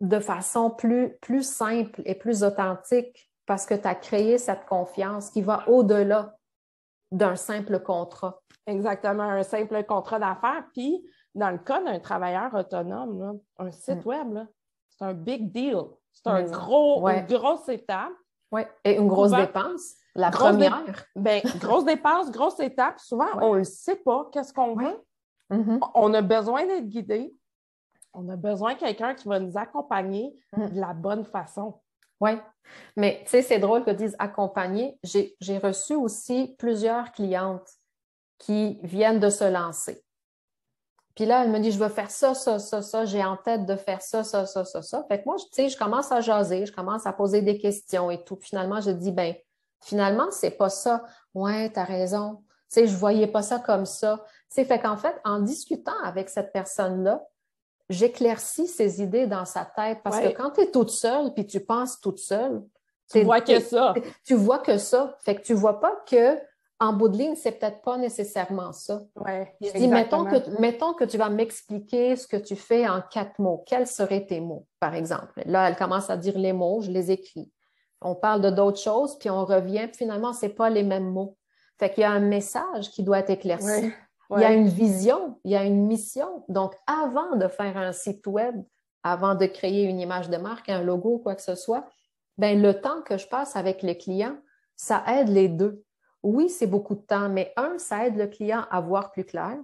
de 0.00 0.18
façon 0.18 0.70
plus, 0.70 1.16
plus 1.20 1.46
simple 1.46 2.00
et 2.04 2.14
plus 2.14 2.42
authentique 2.42 3.30
parce 3.46 3.66
que 3.66 3.74
tu 3.74 3.86
as 3.86 3.94
créé 3.94 4.38
cette 4.38 4.64
confiance 4.66 5.30
qui 5.30 5.42
va 5.42 5.68
au-delà 5.68 6.36
d'un 7.10 7.36
simple 7.36 7.80
contrat. 7.80 8.40
Exactement, 8.66 9.24
un 9.24 9.42
simple 9.42 9.82
contrat 9.84 10.18
d'affaires. 10.18 10.64
Puis, 10.72 11.04
dans 11.34 11.50
le 11.50 11.58
cas 11.58 11.82
d'un 11.82 11.98
travailleur 11.98 12.54
autonome, 12.54 13.40
un 13.58 13.70
site 13.70 14.04
mm. 14.04 14.08
web, 14.08 14.38
c'est 14.90 15.04
un 15.04 15.14
big 15.14 15.50
deal. 15.52 15.82
C'est 16.12 16.26
un 16.26 16.42
gros, 16.42 17.08
une 17.08 17.26
grosse 17.26 17.68
étape. 17.68 18.12
Oui, 18.52 18.62
et 18.84 18.96
une 18.96 19.06
grosse 19.06 19.30
dépense. 19.30 19.94
La 20.16 20.30
première. 20.30 20.84
ben, 21.14 21.40
grosse 21.60 21.84
dépense, 21.84 22.30
grosse 22.32 22.58
étape. 22.58 22.98
Souvent, 22.98 23.28
on 23.40 23.54
ne 23.54 23.62
sait 23.62 23.96
pas 23.96 24.28
qu'est-ce 24.32 24.52
qu'on 24.52 24.74
veut. 24.74 25.00
Mm-hmm. 25.50 25.90
On 25.94 26.14
a 26.14 26.22
besoin 26.22 26.66
d'être 26.66 26.88
guidé. 26.88 27.32
On 28.12 28.28
a 28.28 28.34
besoin 28.34 28.74
de 28.74 28.80
quelqu'un 28.80 29.14
qui 29.14 29.28
va 29.28 29.38
nous 29.38 29.56
accompagner 29.56 30.36
mm. 30.56 30.70
de 30.70 30.80
la 30.80 30.92
bonne 30.94 31.24
façon. 31.24 31.80
Oui, 32.20 32.32
mais 32.96 33.20
tu 33.24 33.30
sais, 33.30 33.42
c'est 33.42 33.58
drôle 33.58 33.84
que 33.84 33.90
dises 33.92 34.16
accompagner. 34.18 34.98
J'ai 35.04 35.58
reçu 35.58 35.94
aussi 35.94 36.54
plusieurs 36.58 37.12
clientes 37.12 37.68
qui 38.40 38.80
viennent 38.82 39.20
de 39.20 39.30
se 39.30 39.44
lancer. 39.44 40.02
Puis 41.14 41.26
là, 41.26 41.44
elle 41.44 41.50
me 41.50 41.58
dit, 41.58 41.70
je 41.70 41.78
veux 41.78 41.88
faire 41.88 42.10
ça, 42.10 42.34
ça, 42.34 42.58
ça, 42.58 42.82
ça, 42.82 43.04
j'ai 43.04 43.22
en 43.22 43.36
tête 43.36 43.66
de 43.66 43.76
faire 43.76 44.00
ça, 44.00 44.24
ça, 44.24 44.46
ça, 44.46 44.64
ça, 44.64 44.80
ça. 44.82 45.04
Fait 45.08 45.20
que 45.20 45.26
moi, 45.26 45.36
tu 45.38 45.46
sais, 45.52 45.68
je 45.68 45.76
commence 45.76 46.10
à 46.10 46.20
jaser, 46.20 46.64
je 46.66 46.72
commence 46.72 47.06
à 47.06 47.12
poser 47.12 47.42
des 47.42 47.58
questions 47.58 48.10
et 48.10 48.24
tout. 48.24 48.38
Finalement, 48.40 48.80
je 48.80 48.90
dis, 48.90 49.12
ben, 49.12 49.34
finalement, 49.82 50.30
c'est 50.30 50.52
pas 50.52 50.70
ça. 50.70 51.04
Ouais, 51.34 51.68
t'as 51.70 51.84
raison. 51.84 52.36
Tu 52.72 52.80
sais, 52.80 52.86
je 52.86 52.96
voyais 52.96 53.26
pas 53.26 53.42
ça 53.42 53.58
comme 53.58 53.84
ça. 53.84 54.24
C'est 54.48 54.64
fait 54.64 54.80
qu'en 54.80 54.96
fait, 54.96 55.14
en 55.24 55.40
discutant 55.40 55.98
avec 56.04 56.30
cette 56.30 56.52
personne-là, 56.52 57.22
j'éclaircis 57.90 58.68
ses 58.68 59.02
idées 59.02 59.26
dans 59.26 59.44
sa 59.44 59.64
tête 59.64 59.98
parce 60.02 60.20
que 60.20 60.28
quand 60.28 60.52
tu 60.52 60.62
es 60.62 60.70
toute 60.70 60.90
seule 60.90 61.34
puis 61.34 61.46
tu 61.46 61.60
penses 61.60 62.00
toute 62.00 62.18
seule, 62.18 62.62
tu 63.10 63.22
vois 63.24 63.40
que 63.40 63.60
ça. 63.60 63.94
Tu 64.24 64.34
vois 64.34 64.60
que 64.60 64.78
ça. 64.78 65.16
Fait 65.24 65.34
que 65.34 65.42
tu 65.42 65.52
vois 65.52 65.80
pas 65.80 65.96
que 66.08 66.38
en 66.80 66.94
bout 66.94 67.08
de 67.08 67.18
ligne, 67.18 67.36
c'est 67.36 67.52
peut-être 67.52 67.82
pas 67.82 67.98
nécessairement 67.98 68.72
ça. 68.72 69.02
Ouais, 69.14 69.54
je 69.60 69.70
dis, 69.72 69.86
mettons 69.86 70.24
que, 70.24 70.60
mettons 70.60 70.94
que 70.94 71.04
tu 71.04 71.18
vas 71.18 71.28
m'expliquer 71.28 72.16
ce 72.16 72.26
que 72.26 72.38
tu 72.38 72.56
fais 72.56 72.88
en 72.88 73.02
quatre 73.02 73.38
mots. 73.38 73.62
Quels 73.66 73.86
seraient 73.86 74.24
tes 74.26 74.40
mots, 74.40 74.66
par 74.80 74.94
exemple? 74.94 75.42
Là, 75.44 75.68
elle 75.68 75.76
commence 75.76 76.08
à 76.08 76.16
dire 76.16 76.38
les 76.38 76.54
mots, 76.54 76.80
je 76.80 76.90
les 76.90 77.10
écris. 77.10 77.52
On 78.00 78.14
parle 78.14 78.40
de 78.40 78.48
d'autres 78.48 78.80
choses, 78.80 79.18
puis 79.18 79.28
on 79.28 79.44
revient, 79.44 79.88
puis 79.88 79.98
finalement, 79.98 80.32
c'est 80.32 80.48
pas 80.48 80.70
les 80.70 80.82
mêmes 80.82 81.10
mots. 81.10 81.36
Fait 81.78 81.90
qu'il 81.90 82.00
y 82.00 82.04
a 82.04 82.10
un 82.10 82.20
message 82.20 82.90
qui 82.90 83.02
doit 83.02 83.18
être 83.18 83.30
éclairci. 83.30 83.92
Il 84.36 84.40
y 84.40 84.44
a 84.44 84.52
une 84.52 84.68
vision, 84.68 85.38
il 85.44 85.50
y 85.50 85.56
a 85.56 85.64
une 85.64 85.86
mission. 85.86 86.44
Donc, 86.48 86.74
avant 86.86 87.36
de 87.36 87.48
faire 87.48 87.76
un 87.76 87.92
site 87.92 88.26
web, 88.26 88.54
avant 89.02 89.34
de 89.34 89.44
créer 89.44 89.84
une 89.84 90.00
image 90.00 90.30
de 90.30 90.36
marque, 90.38 90.68
un 90.68 90.82
logo, 90.82 91.18
quoi 91.18 91.34
que 91.34 91.42
ce 91.42 91.54
soit, 91.54 91.86
ben, 92.38 92.62
le 92.62 92.80
temps 92.80 93.02
que 93.02 93.18
je 93.18 93.26
passe 93.26 93.56
avec 93.56 93.82
les 93.82 93.98
clients, 93.98 94.38
ça 94.76 95.02
aide 95.08 95.28
les 95.28 95.48
deux. 95.48 95.82
Oui, 96.22 96.48
c'est 96.50 96.66
beaucoup 96.66 96.94
de 96.94 97.00
temps, 97.00 97.28
mais 97.28 97.52
un, 97.56 97.78
ça 97.78 98.06
aide 98.06 98.16
le 98.16 98.26
client 98.26 98.66
à 98.70 98.80
voir 98.80 99.10
plus 99.10 99.24
clair 99.24 99.56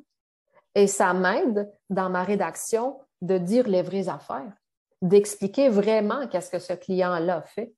et 0.74 0.86
ça 0.86 1.14
m'aide 1.14 1.72
dans 1.88 2.10
ma 2.10 2.22
rédaction 2.22 3.00
de 3.22 3.38
dire 3.38 3.66
les 3.66 3.82
vraies 3.82 4.08
affaires, 4.08 4.52
d'expliquer 5.00 5.68
vraiment 5.68 6.26
qu'est-ce 6.28 6.50
que 6.50 6.58
ce 6.58 6.74
client-là 6.74 7.42
fait. 7.42 7.74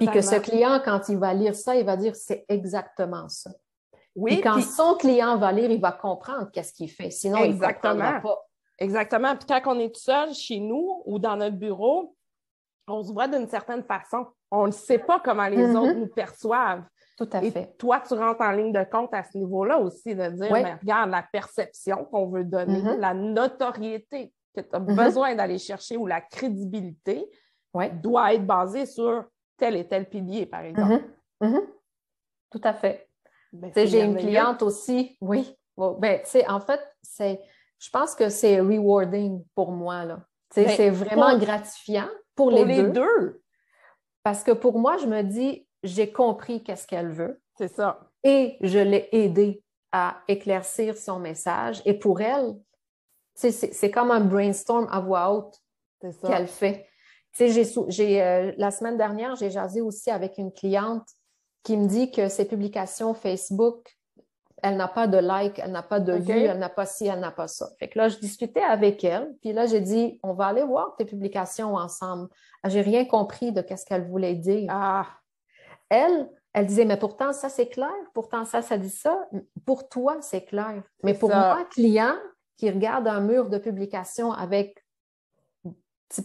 Et 0.00 0.06
que 0.06 0.20
ce 0.20 0.36
client, 0.36 0.82
quand 0.84 1.08
il 1.08 1.16
va 1.16 1.32
lire 1.32 1.54
ça, 1.54 1.74
il 1.74 1.86
va 1.86 1.96
dire 1.96 2.14
c'est 2.14 2.44
exactement 2.48 3.28
ça. 3.30 3.50
Oui. 4.14 4.34
Et 4.34 4.40
quand 4.42 4.60
son 4.60 4.94
client 4.96 5.38
va 5.38 5.50
lire, 5.52 5.70
il 5.70 5.80
va 5.80 5.92
comprendre 5.92 6.50
qu'est-ce 6.52 6.74
qu'il 6.74 6.90
fait. 6.90 7.10
Sinon, 7.10 7.38
Exactement. 7.38 8.10
il 8.10 8.16
ne 8.16 8.20
pas. 8.20 8.46
Exactement. 8.78 9.36
Puis 9.36 9.46
quand 9.46 9.74
on 9.74 9.78
est 9.78 9.94
tout 9.94 10.00
seul 10.00 10.34
chez 10.34 10.58
nous 10.58 11.02
ou 11.06 11.18
dans 11.18 11.36
notre 11.36 11.56
bureau, 11.56 12.14
on 12.86 13.02
se 13.02 13.12
voit 13.12 13.28
d'une 13.28 13.48
certaine 13.48 13.82
façon. 13.84 14.26
On 14.50 14.66
ne 14.66 14.72
sait 14.72 14.98
pas 14.98 15.20
comment 15.20 15.46
les 15.46 15.56
mm-hmm. 15.56 15.76
autres 15.76 15.98
nous 15.98 16.08
perçoivent. 16.08 16.84
Tout 17.18 17.28
à 17.32 17.42
Et 17.42 17.50
fait. 17.50 17.76
Toi, 17.78 18.00
tu 18.06 18.14
rentres 18.14 18.40
en 18.40 18.52
ligne 18.52 18.72
de 18.72 18.84
compte 18.84 19.12
à 19.12 19.24
ce 19.24 19.36
niveau-là 19.36 19.78
aussi, 19.78 20.14
de 20.14 20.28
dire, 20.28 20.52
mais 20.52 20.74
regarde 20.74 21.10
la 21.10 21.24
perception 21.24 22.04
qu'on 22.04 22.28
veut 22.28 22.44
donner, 22.44 22.80
mm-hmm. 22.80 23.00
la 23.00 23.12
notoriété 23.12 24.32
que 24.54 24.60
tu 24.60 24.68
as 24.72 24.78
mm-hmm. 24.78 25.04
besoin 25.04 25.34
d'aller 25.34 25.58
chercher 25.58 25.96
ou 25.96 26.06
la 26.06 26.20
crédibilité 26.20 27.28
doit 28.00 28.34
être 28.34 28.46
basée 28.46 28.86
sur 28.86 29.24
tel 29.56 29.74
et 29.76 29.86
tel 29.86 30.08
pilier, 30.08 30.46
par 30.46 30.62
exemple. 30.62 31.04
Tout 32.50 32.60
à 32.62 32.72
fait. 32.72 33.08
Ben, 33.52 33.72
j'ai 33.74 34.02
une 34.02 34.16
cliente 34.16 34.62
aussi, 34.62 35.16
oui. 35.20 35.56
ben, 35.76 36.20
en 36.48 36.60
fait, 36.60 36.80
c'est, 37.02 37.40
je 37.78 37.90
pense 37.90 38.14
que 38.14 38.28
c'est 38.28 38.60
rewarding 38.60 39.44
pour 39.54 39.72
moi. 39.72 40.04
Là. 40.04 40.20
Ben, 40.54 40.68
c'est 40.68 40.90
vraiment 40.90 41.36
gratifiant 41.36 42.08
pour, 42.36 42.52
les, 42.52 42.84
deux. 42.84 43.42
Parce 44.22 44.44
que 44.44 44.52
pour 44.52 44.78
moi, 44.78 44.96
je 44.98 45.06
me 45.06 45.22
dis, 45.22 45.67
j'ai 45.82 46.12
compris 46.12 46.62
qu'est-ce 46.62 46.86
qu'elle 46.86 47.10
veut. 47.10 47.40
C'est 47.56 47.74
ça. 47.74 48.00
Et 48.24 48.56
je 48.60 48.78
l'ai 48.78 49.08
aidée 49.12 49.62
à 49.92 50.22
éclaircir 50.28 50.96
son 50.96 51.18
message. 51.18 51.82
Et 51.84 51.94
pour 51.94 52.20
elle, 52.20 52.56
c'est 53.34 53.90
comme 53.90 54.10
un 54.10 54.20
brainstorm 54.20 54.88
à 54.90 55.00
voix 55.00 55.32
haute 55.32 55.60
qu'elle 56.24 56.48
fait. 56.48 56.86
J'ai, 57.38 58.22
euh, 58.22 58.52
la 58.56 58.70
semaine 58.70 58.96
dernière, 58.96 59.36
j'ai 59.36 59.50
jasé 59.50 59.80
aussi 59.80 60.10
avec 60.10 60.38
une 60.38 60.52
cliente 60.52 61.06
qui 61.62 61.76
me 61.76 61.86
dit 61.86 62.10
que 62.10 62.28
ses 62.28 62.46
publications 62.46 63.14
Facebook, 63.14 63.96
elle 64.62 64.76
n'a 64.76 64.88
pas 64.88 65.06
de 65.06 65.18
like, 65.18 65.60
elle 65.60 65.70
n'a 65.70 65.84
pas 65.84 66.00
de 66.00 66.14
vues, 66.14 66.44
elle 66.44 66.58
n'a 66.58 66.68
pas 66.68 66.86
ci, 66.86 67.06
elle 67.06 67.20
n'a 67.20 67.30
pas 67.30 67.46
ça. 67.46 67.68
Fait 67.78 67.88
que 67.88 67.98
là, 67.98 68.08
je 68.08 68.18
discutais 68.18 68.62
avec 68.62 69.04
elle, 69.04 69.36
puis 69.40 69.52
là, 69.52 69.66
j'ai 69.66 69.80
dit, 69.80 70.18
on 70.24 70.32
va 70.32 70.46
aller 70.46 70.64
voir 70.64 70.96
tes 70.96 71.04
publications 71.04 71.74
ensemble. 71.74 72.28
J'ai 72.64 72.80
rien 72.80 73.04
compris 73.04 73.52
de 73.52 73.62
ce 73.76 73.84
qu'elle 73.84 74.08
voulait 74.08 74.34
dire. 74.34 74.66
Ah. 74.70 75.06
Elle, 75.88 76.28
elle 76.52 76.66
disait, 76.66 76.84
mais 76.84 76.96
pourtant, 76.96 77.32
ça, 77.32 77.48
c'est 77.48 77.68
clair. 77.68 77.92
Pourtant, 78.14 78.44
ça, 78.44 78.62
ça 78.62 78.78
dit 78.78 78.90
ça. 78.90 79.28
Pour 79.64 79.88
toi, 79.88 80.18
c'est 80.20 80.44
clair. 80.44 80.82
Mais 81.02 81.14
pour 81.14 81.30
moi, 81.30 81.64
client 81.70 82.14
qui 82.56 82.70
regarde 82.70 83.06
un 83.06 83.20
mur 83.20 83.48
de 83.48 83.58
publication 83.58 84.32
avec 84.32 84.84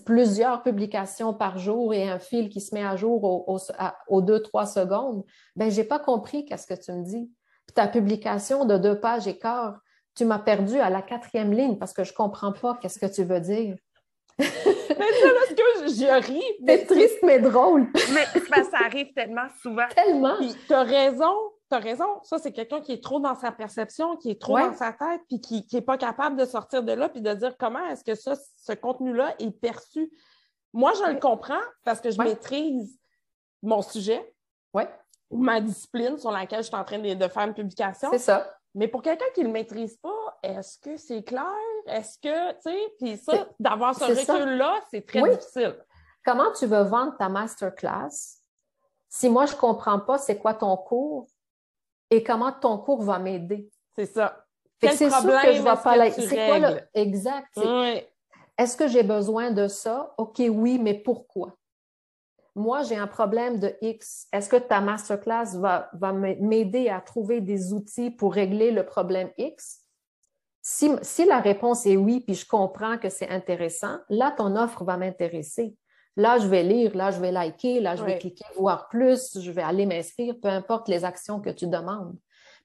plusieurs 0.05 0.63
publications 0.63 1.33
par 1.33 1.57
jour 1.57 1.93
et 1.93 2.09
un 2.09 2.19
fil 2.19 2.49
qui 2.49 2.61
se 2.61 2.73
met 2.73 2.83
à 2.83 2.95
jour 2.95 3.49
aux, 4.07 4.21
deux, 4.21 4.41
trois 4.41 4.65
secondes, 4.65 5.23
ben 5.55 5.69
j'ai 5.69 5.83
pas 5.83 5.99
compris 5.99 6.45
qu'est-ce 6.45 6.67
que 6.67 6.73
tu 6.73 6.91
me 6.93 7.03
dis. 7.03 7.29
Puis 7.67 7.73
ta 7.75 7.87
publication 7.87 8.65
de 8.65 8.77
deux 8.77 8.99
pages 8.99 9.27
et 9.27 9.37
quart, 9.37 9.79
tu 10.15 10.25
m'as 10.25 10.39
perdu 10.39 10.79
à 10.79 10.89
la 10.89 11.01
quatrième 11.01 11.51
ligne 11.51 11.77
parce 11.77 11.93
que 11.93 12.03
je 12.03 12.13
comprends 12.13 12.53
pas 12.53 12.77
qu'est-ce 12.81 12.99
que 12.99 13.11
tu 13.11 13.23
veux 13.23 13.39
dire. 13.39 13.75
Mais 14.97 15.05
parce 15.05 15.49
que 15.49 15.87
je 15.87 16.25
ris. 16.25 16.43
C'est 16.65 16.85
triste, 16.85 17.19
mais 17.23 17.39
drôle. 17.39 17.87
mais 17.93 18.63
ça 18.63 18.77
arrive 18.85 19.13
tellement 19.13 19.47
souvent. 19.61 19.87
Tellement. 19.95 20.35
Tu 20.67 20.73
as 20.73 20.83
raison, 20.83 21.33
tu 21.69 21.75
as 21.75 21.79
raison. 21.79 22.05
Ça, 22.23 22.37
c'est 22.37 22.51
quelqu'un 22.51 22.81
qui 22.81 22.93
est 22.93 23.03
trop 23.03 23.19
dans 23.19 23.35
sa 23.35 23.51
perception, 23.51 24.15
qui 24.17 24.31
est 24.31 24.41
trop 24.41 24.57
dans 24.57 24.73
sa 24.73 24.93
tête, 24.93 25.21
puis 25.27 25.39
qui 25.39 25.65
n'est 25.71 25.81
pas 25.81 25.97
capable 25.97 26.35
de 26.35 26.45
sortir 26.45 26.83
de 26.83 26.93
là, 26.93 27.09
puis 27.09 27.21
de 27.21 27.33
dire 27.33 27.55
comment 27.57 27.85
est-ce 27.87 28.03
que 28.03 28.15
ça, 28.15 28.33
ce 28.35 28.73
contenu-là 28.73 29.35
est 29.39 29.51
perçu. 29.51 30.11
Moi, 30.73 30.91
je 30.93 31.11
le 31.11 31.19
comprends 31.19 31.61
parce 31.83 32.01
que 32.01 32.09
je 32.09 32.17
maîtrise 32.17 32.99
mon 33.61 33.81
sujet 33.81 34.33
ou 35.29 35.37
ma 35.37 35.61
discipline 35.61 36.17
sur 36.17 36.31
laquelle 36.31 36.61
je 36.61 36.67
suis 36.67 36.75
en 36.75 36.83
train 36.83 36.99
de, 36.99 37.27
faire 37.27 37.47
une 37.47 37.53
publication. 37.53 38.09
C'est 38.11 38.19
ça. 38.19 38.49
Mais 38.75 38.87
pour 38.87 39.01
quelqu'un 39.01 39.25
qui 39.33 39.41
ne 39.41 39.47
le 39.47 39.51
maîtrise 39.51 39.97
pas, 39.97 40.39
est-ce 40.41 40.79
que 40.79 40.97
c'est 40.97 41.23
clair? 41.23 41.43
Est-ce 41.87 42.17
que, 42.19 42.51
tu 42.53 42.61
sais, 42.61 42.93
puis 42.99 43.17
ça, 43.17 43.47
d'avoir 43.59 43.95
ce 43.95 44.05
recul-là, 44.05 44.79
c'est 44.89 45.05
très 45.05 45.21
difficile. 45.21 45.75
Comment 46.25 46.51
tu 46.53 46.65
veux 46.65 46.83
vendre 46.83 47.15
ta 47.17 47.29
masterclass 47.29 48.39
si 49.09 49.29
moi, 49.29 49.45
je 49.45 49.53
ne 49.53 49.59
comprends 49.59 49.99
pas 49.99 50.17
c'est 50.17 50.39
quoi 50.39 50.55
ton 50.55 50.75
cours 50.75 51.27
et 52.09 52.23
comment 52.23 52.51
ton 52.51 52.79
cours 52.79 53.03
va 53.03 53.19
m'aider? 53.19 53.69
C'est 53.95 54.07
ça. 54.07 54.43
C'est 54.81 54.95
sûr 54.95 55.09
que 55.09 55.53
je 55.53 55.59
ne 55.59 55.63
vais 55.63 55.63
pas 55.63 56.11
C'est 56.11 56.47
quoi 56.47 56.57
le... 56.57 56.79
Exact. 56.95 57.59
Est-ce 58.57 58.75
que 58.75 58.87
j'ai 58.87 59.03
besoin 59.03 59.51
de 59.51 59.67
ça? 59.67 60.13
OK, 60.17 60.41
oui, 60.49 60.79
mais 60.79 60.95
pourquoi? 60.95 61.55
Moi, 62.55 62.81
j'ai 62.83 62.97
un 62.97 63.05
problème 63.05 63.59
de 63.59 63.75
X. 63.81 64.27
Est-ce 64.31 64.49
que 64.49 64.57
ta 64.57 64.81
masterclass 64.81 65.57
va, 65.57 65.89
va 65.93 66.11
m'aider 66.11 66.89
à 66.89 66.99
trouver 66.99 67.39
des 67.39 67.71
outils 67.71 68.09
pour 68.09 68.33
régler 68.33 68.71
le 68.71 68.83
problème 68.83 69.31
X? 69.37 69.82
Si, 70.65 70.89
si 71.01 71.25
la 71.25 71.41
réponse 71.41 71.85
est 71.85 71.97
oui, 71.97 72.21
puis 72.21 72.35
je 72.35 72.47
comprends 72.47 72.97
que 72.97 73.09
c'est 73.09 73.27
intéressant, 73.27 73.97
là, 74.07 74.31
ton 74.31 74.55
offre 74.55 74.85
va 74.85 74.95
m'intéresser. 74.95 75.75
Là, 76.15 76.37
je 76.37 76.47
vais 76.47 76.63
lire, 76.63 76.95
là, 76.95 77.11
je 77.11 77.19
vais 77.19 77.33
liker, 77.33 77.81
là, 77.81 77.97
je 77.97 78.03
vais 78.05 78.17
cliquer 78.17 78.45
voir 78.55 78.87
plus, 78.87 79.39
je 79.41 79.51
vais 79.51 79.61
aller 79.61 79.85
m'inscrire, 79.85 80.35
peu 80.41 80.47
importe 80.47 80.87
les 80.87 81.03
actions 81.03 81.41
que 81.41 81.49
tu 81.49 81.67
demandes. 81.67 82.15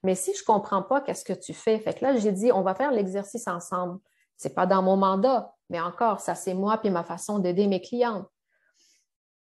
Mais 0.03 0.15
si 0.15 0.33
je 0.33 0.41
ne 0.41 0.45
comprends 0.45 0.81
pas 0.81 1.01
qu'est-ce 1.01 1.25
que 1.25 1.33
tu 1.33 1.53
fais, 1.53 1.77
fait 1.77 1.93
que 1.93 2.05
là, 2.05 2.15
j'ai 2.15 2.31
dit, 2.31 2.53
on 2.53 2.61
va 2.61 2.73
faire 2.73 2.91
l'exercice 2.91 3.49
ensemble. 3.49 3.99
Ce 4.37 4.47
n'est 4.47 4.53
pas 4.53 4.65
dans 4.65 4.81
mon 4.81 4.95
mandat, 4.95 5.53
mais 5.69 5.81
encore, 5.81 6.21
ça, 6.21 6.35
c'est 6.35 6.53
moi 6.53 6.77
puis 6.77 6.91
ma 6.91 7.03
façon 7.03 7.39
d'aider 7.39 7.67
mes 7.67 7.81
clients. 7.81 8.27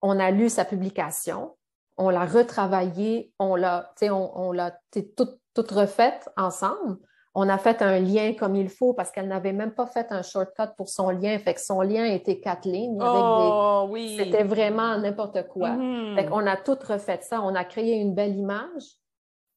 On 0.03 0.19
a 0.19 0.33
lu 0.33 0.49
sa 0.49 0.65
publication, 0.65 1.57
on 1.97 2.11
l'a 2.11 2.25
retravaillée, 2.25 3.33
on 3.39 3.55
l'a, 3.55 3.93
on, 4.03 4.33
on 4.35 4.51
l'a 4.51 4.77
toute, 4.91 5.39
toute 5.55 5.71
refaite 5.71 6.29
ensemble. 6.37 6.99
On 7.41 7.49
a 7.49 7.57
fait 7.57 7.83
un 7.83 8.01
lien 8.01 8.35
comme 8.35 8.57
il 8.57 8.69
faut 8.69 8.95
parce 8.95 9.13
qu'elle 9.13 9.29
n'avait 9.29 9.53
même 9.53 9.71
pas 9.71 9.87
fait 9.87 10.11
un 10.11 10.23
shortcut 10.23 10.75
pour 10.77 10.89
son 10.89 11.11
lien. 11.11 11.39
Fait 11.39 11.55
que 11.55 11.61
son 11.61 11.83
lien 11.83 12.05
était 12.05 12.41
quatre 12.41 12.69
lignes. 12.69 12.99
oh, 13.01 13.87
oui. 13.91 14.17
C'était 14.19 14.43
vraiment 14.43 14.99
n'importe 14.99 15.47
quoi. 15.47 15.69
Mm-hmm. 15.69 16.15
Fait 16.17 16.27
qu'on 16.27 16.45
a 16.49 16.57
tout 16.57 16.77
refait 16.85 17.21
ça. 17.23 17.41
On 17.43 17.55
a 17.55 17.65
créé 17.65 17.95
une 17.95 18.13
belle 18.13 18.35
image, 18.35 18.83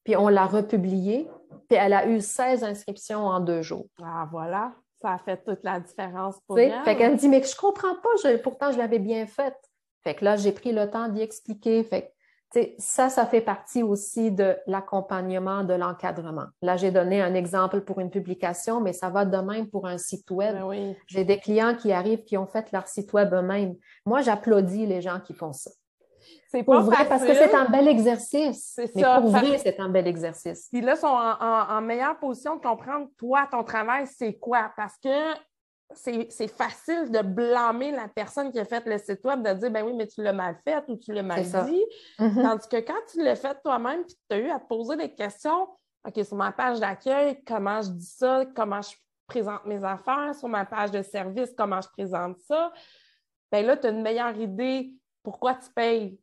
puis 0.03 0.15
on 0.15 0.27
l'a 0.27 0.45
republiée. 0.45 1.27
Puis 1.67 1.79
elle 1.79 1.93
a 1.93 2.05
eu 2.05 2.21
16 2.21 2.63
inscriptions 2.63 3.25
en 3.25 3.39
deux 3.39 3.63
jours. 3.63 3.88
Ah, 3.99 4.27
voilà. 4.32 4.73
Ça 5.01 5.13
a 5.13 5.17
fait 5.17 5.43
toute 5.43 5.63
la 5.63 5.79
différence 5.79 6.39
pour 6.45 6.59
elle. 6.59 6.84
Fait 6.84 6.95
qu'elle 6.95 7.13
me 7.13 7.17
dit, 7.17 7.29
mais 7.29 7.41
je 7.41 7.55
comprends 7.55 7.95
pas. 7.95 8.38
pourtant, 8.43 8.71
je 8.71 8.77
l'avais 8.77 8.99
bien 8.99 9.25
faite. 9.25 9.57
Fait 10.03 10.13
que 10.13 10.23
là, 10.23 10.36
j'ai 10.36 10.51
pris 10.51 10.71
le 10.71 10.88
temps 10.88 11.07
d'y 11.07 11.21
expliquer. 11.21 11.84
Fait 11.84 12.13
ça, 12.77 13.09
ça 13.09 13.25
fait 13.25 13.41
partie 13.41 13.81
aussi 13.81 14.31
de 14.31 14.57
l'accompagnement, 14.67 15.63
de 15.63 15.73
l'encadrement. 15.73 16.47
Là, 16.61 16.75
j'ai 16.75 16.91
donné 16.91 17.21
un 17.21 17.33
exemple 17.33 17.81
pour 17.81 17.99
une 17.99 18.09
publication, 18.09 18.81
mais 18.81 18.93
ça 18.93 19.09
va 19.09 19.25
de 19.25 19.37
même 19.37 19.69
pour 19.69 19.87
un 19.87 19.97
site 19.97 20.29
web. 20.31 20.55
Ben 20.55 20.95
j'ai 21.07 21.23
des 21.23 21.39
clients 21.39 21.75
qui 21.75 21.91
arrivent, 21.91 22.23
qui 22.23 22.37
ont 22.37 22.47
fait 22.47 22.71
leur 22.71 22.87
site 22.87 23.13
web 23.13 23.33
eux-mêmes. 23.33 23.75
Moi, 24.05 24.21
j'applaudis 24.21 24.85
les 24.85 25.01
gens 25.01 25.19
qui 25.19 25.33
font 25.33 25.53
ça. 25.53 25.71
C'est 26.49 26.63
pas 26.63 26.81
vrai, 26.81 27.05
parce 27.07 27.23
que 27.23 27.33
c'est 27.33 27.55
un 27.55 27.69
bel 27.69 27.87
exercice. 27.87 28.73
C'est 28.75 28.93
Mais 28.95 29.03
pour 29.03 29.29
vrai, 29.29 29.57
c'est 29.57 29.79
un 29.79 29.87
bel 29.87 30.05
exercice. 30.05 30.67
Puis 30.69 30.81
là, 30.81 30.95
ils 30.95 30.99
sont 30.99 31.07
en, 31.07 31.81
meilleure 31.81 32.19
position 32.19 32.57
de 32.57 32.61
comprendre, 32.61 33.07
toi, 33.17 33.47
ton 33.49 33.63
travail, 33.63 34.05
c'est 34.05 34.33
quoi? 34.33 34.71
Parce 34.75 34.97
que 34.97 35.33
c'est 35.95 36.47
facile 36.47 37.11
de 37.11 37.21
blâmer 37.21 37.91
la 37.91 38.07
personne 38.07 38.51
qui 38.51 38.59
a 38.59 38.65
fait 38.65 38.85
le 38.85 38.97
site 38.97 39.23
web, 39.23 39.41
de 39.41 39.53
dire, 39.53 39.71
ben 39.71 39.85
oui, 39.85 39.93
mais 39.93 40.07
tu 40.07 40.21
l'as 40.21 40.33
mal 40.33 40.57
fait 40.63 40.83
ou 40.87 40.97
tu 40.97 41.13
l'as 41.13 41.23
mal 41.23 41.43
dit. 41.43 41.85
Mm-hmm. 42.19 42.41
Tandis 42.41 42.67
que 42.67 42.77
quand 42.77 43.01
tu 43.11 43.23
l'as 43.23 43.35
fait 43.35 43.57
toi-même, 43.63 44.03
puis 44.05 44.15
tu 44.29 44.35
as 44.35 44.39
eu 44.39 44.49
à 44.49 44.59
te 44.59 44.67
poser 44.67 44.95
des 44.97 45.13
questions, 45.13 45.67
OK, 46.07 46.25
sur 46.25 46.35
ma 46.35 46.51
page 46.51 46.79
d'accueil, 46.79 47.43
comment 47.45 47.81
je 47.81 47.89
dis 47.89 48.05
ça, 48.05 48.43
comment 48.55 48.81
je 48.81 48.95
présente 49.27 49.65
mes 49.65 49.83
affaires, 49.83 50.33
sur 50.35 50.49
ma 50.49 50.65
page 50.65 50.91
de 50.91 51.01
service, 51.01 51.53
comment 51.57 51.79
je 51.81 51.89
présente 51.89 52.37
ça, 52.39 52.71
bien 53.51 53.61
là, 53.61 53.77
tu 53.77 53.87
as 53.87 53.89
une 53.91 54.01
meilleure 54.01 54.35
idée 54.37 54.93
pourquoi 55.23 55.55
tu 55.55 55.69
payes 55.75 56.19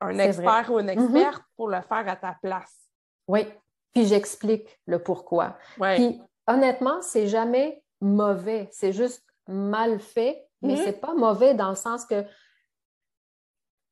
un 0.00 0.18
expert 0.18 0.70
ou 0.70 0.80
une 0.80 0.88
mm-hmm. 0.88 1.16
experte 1.16 1.44
pour 1.56 1.68
le 1.68 1.80
faire 1.82 2.08
à 2.08 2.16
ta 2.16 2.36
place. 2.42 2.88
Oui, 3.28 3.46
puis 3.92 4.06
j'explique 4.06 4.80
le 4.86 4.98
pourquoi. 4.98 5.56
Puis 5.80 6.20
honnêtement, 6.46 7.00
c'est 7.02 7.26
jamais 7.26 7.81
mauvais, 8.02 8.68
c'est 8.70 8.92
juste 8.92 9.24
mal 9.48 9.98
fait, 9.98 10.46
mais 10.60 10.74
mm-hmm. 10.74 10.84
c'est 10.84 11.00
pas 11.00 11.14
mauvais 11.14 11.54
dans 11.54 11.70
le 11.70 11.76
sens 11.76 12.04
que 12.04 12.24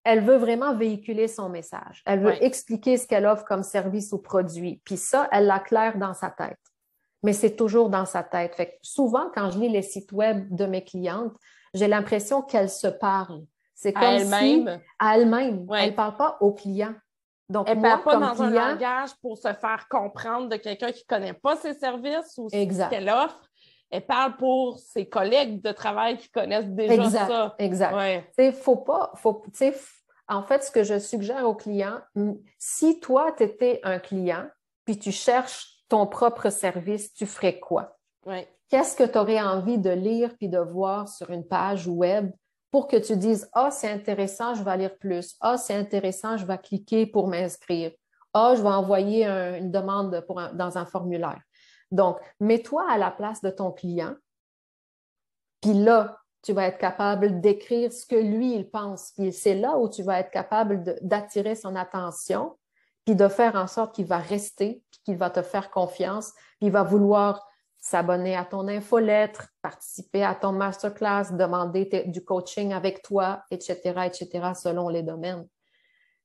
elle 0.04 0.24
veut 0.24 0.36
vraiment 0.36 0.74
véhiculer 0.74 1.28
son 1.28 1.48
message. 1.48 2.02
Elle 2.06 2.20
veut 2.20 2.42
expliquer 2.42 2.96
ce 2.96 3.06
qu'elle 3.06 3.26
offre 3.26 3.44
comme 3.44 3.62
service 3.62 4.12
ou 4.12 4.18
produit. 4.18 4.80
Puis 4.84 4.96
ça, 4.96 5.28
elle 5.30 5.46
l'a 5.46 5.60
clair 5.60 5.98
dans 5.98 6.14
sa 6.14 6.30
tête. 6.30 6.58
Mais 7.22 7.34
c'est 7.34 7.54
toujours 7.54 7.90
dans 7.90 8.06
sa 8.06 8.22
tête. 8.22 8.54
Fait 8.54 8.78
souvent, 8.82 9.30
quand 9.34 9.50
je 9.50 9.58
lis 9.58 9.68
les 9.68 9.82
sites 9.82 10.10
web 10.12 10.46
de 10.54 10.64
mes 10.64 10.82
clientes, 10.82 11.34
j'ai 11.74 11.86
l'impression 11.86 12.40
qu'elles 12.40 12.70
se 12.70 12.86
parlent. 12.86 13.44
C'est 13.74 13.92
comme 13.92 14.02
à 14.02 14.14
elle-même. 14.14 14.80
à 14.98 15.18
elle-même. 15.18 15.66
Elle 15.74 15.90
ne 15.90 15.94
parle 15.94 16.16
pas 16.16 16.38
au 16.40 16.52
client. 16.52 16.94
Donc, 17.50 17.68
elle 17.68 17.78
ne 17.78 17.82
parle 17.82 18.02
pas 18.02 18.16
dans 18.16 18.42
un 18.42 18.50
langage 18.50 19.10
pour 19.20 19.36
se 19.36 19.52
faire 19.52 19.86
comprendre 19.90 20.48
de 20.48 20.56
quelqu'un 20.56 20.92
qui 20.92 21.04
ne 21.10 21.14
connaît 21.14 21.34
pas 21.34 21.56
ses 21.56 21.74
services 21.74 22.38
ou 22.38 22.48
ce 22.48 22.88
qu'elle 22.88 23.08
offre. 23.10 23.49
Elle 23.90 24.06
parle 24.06 24.36
pour 24.36 24.78
ses 24.78 25.08
collègues 25.08 25.62
de 25.62 25.72
travail 25.72 26.16
qui 26.16 26.30
connaissent 26.30 26.68
déjà 26.68 27.08
ça. 27.10 27.54
Exact. 27.58 27.94
Ouais. 27.94 28.52
Faut 28.52 28.76
pas, 28.76 29.12
faut, 29.16 29.42
en 30.28 30.42
fait, 30.44 30.62
ce 30.62 30.70
que 30.70 30.84
je 30.84 30.98
suggère 30.98 31.46
aux 31.48 31.56
clients, 31.56 31.98
si 32.56 33.00
toi, 33.00 33.32
tu 33.36 33.42
étais 33.42 33.80
un 33.82 33.98
client, 33.98 34.46
puis 34.84 34.98
tu 34.98 35.10
cherches 35.10 35.66
ton 35.88 36.06
propre 36.06 36.50
service, 36.50 37.12
tu 37.12 37.26
ferais 37.26 37.58
quoi? 37.58 37.96
Qu'est-ce 38.68 38.94
que 38.94 39.02
tu 39.02 39.18
aurais 39.18 39.40
envie 39.40 39.78
de 39.78 39.90
lire 39.90 40.30
puis 40.38 40.48
de 40.48 40.58
voir 40.58 41.08
sur 41.08 41.30
une 41.30 41.44
page 41.44 41.88
web 41.88 42.30
pour 42.70 42.86
que 42.86 42.96
tu 42.96 43.16
dises 43.16 43.50
Ah, 43.52 43.72
c'est 43.72 43.90
intéressant, 43.90 44.54
je 44.54 44.62
vais 44.62 44.76
lire 44.76 44.96
plus. 44.98 45.34
Ah, 45.40 45.56
c'est 45.56 45.74
intéressant, 45.74 46.36
je 46.36 46.46
vais 46.46 46.58
cliquer 46.58 47.06
pour 47.06 47.26
m'inscrire. 47.26 47.90
Ah, 48.32 48.54
je 48.56 48.62
vais 48.62 48.68
envoyer 48.68 49.26
une 49.26 49.72
demande 49.72 50.24
pour 50.28 50.40
dans 50.52 50.78
un 50.78 50.86
formulaire. 50.86 51.40
Donc, 51.90 52.18
mets-toi 52.38 52.84
à 52.88 52.98
la 52.98 53.10
place 53.10 53.40
de 53.42 53.50
ton 53.50 53.72
client, 53.72 54.14
puis 55.60 55.74
là, 55.74 56.20
tu 56.42 56.52
vas 56.52 56.66
être 56.66 56.78
capable 56.78 57.40
d'écrire 57.40 57.92
ce 57.92 58.06
que 58.06 58.16
lui, 58.16 58.54
il 58.54 58.70
pense. 58.70 59.12
Puis 59.16 59.32
c'est 59.32 59.54
là 59.54 59.76
où 59.76 59.88
tu 59.88 60.02
vas 60.02 60.20
être 60.20 60.30
capable 60.30 60.98
d'attirer 61.02 61.54
son 61.54 61.76
attention, 61.76 62.56
puis 63.04 63.14
de 63.14 63.28
faire 63.28 63.56
en 63.56 63.66
sorte 63.66 63.94
qu'il 63.94 64.06
va 64.06 64.18
rester, 64.18 64.82
puis 64.90 65.00
qu'il 65.04 65.16
va 65.16 65.30
te 65.30 65.42
faire 65.42 65.70
confiance, 65.70 66.32
puis 66.58 66.68
il 66.68 66.72
va 66.72 66.82
vouloir 66.82 67.46
s'abonner 67.78 68.36
à 68.36 68.44
ton 68.44 68.68
infolettre, 68.68 69.48
participer 69.62 70.22
à 70.22 70.34
ton 70.34 70.52
masterclass, 70.52 71.32
demander 71.32 72.04
du 72.06 72.22
coaching 72.24 72.72
avec 72.72 73.02
toi, 73.02 73.42
etc., 73.50 73.78
etc., 74.04 74.52
selon 74.54 74.88
les 74.88 75.02
domaines. 75.02 75.46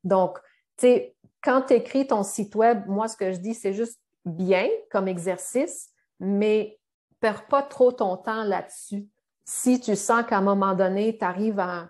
Donc, 0.04 0.38
tu 0.78 0.88
sais, 0.88 1.16
quand 1.42 1.64
tu 1.64 1.74
écris 1.74 2.08
ton 2.08 2.24
site 2.24 2.56
web, 2.56 2.86
moi, 2.88 3.08
ce 3.08 3.16
que 3.16 3.32
je 3.32 3.38
dis, 3.38 3.54
c'est 3.54 3.74
juste 3.74 4.00
bien 4.26 4.68
comme 4.92 5.08
exercice, 5.08 5.92
mais 6.20 6.80
perds 7.20 7.48
pas 7.48 7.64
trop 7.64 7.92
ton 7.92 8.18
temps 8.18 8.44
là-dessus. 8.44 9.08
Si 9.44 9.80
tu 9.80 9.96
sens 9.96 10.26
qu'à 10.26 10.40
un 10.40 10.42
moment 10.42 10.74
donné, 10.74 11.18
tu 11.18 11.24
arrives 11.24 11.60
à, 11.60 11.90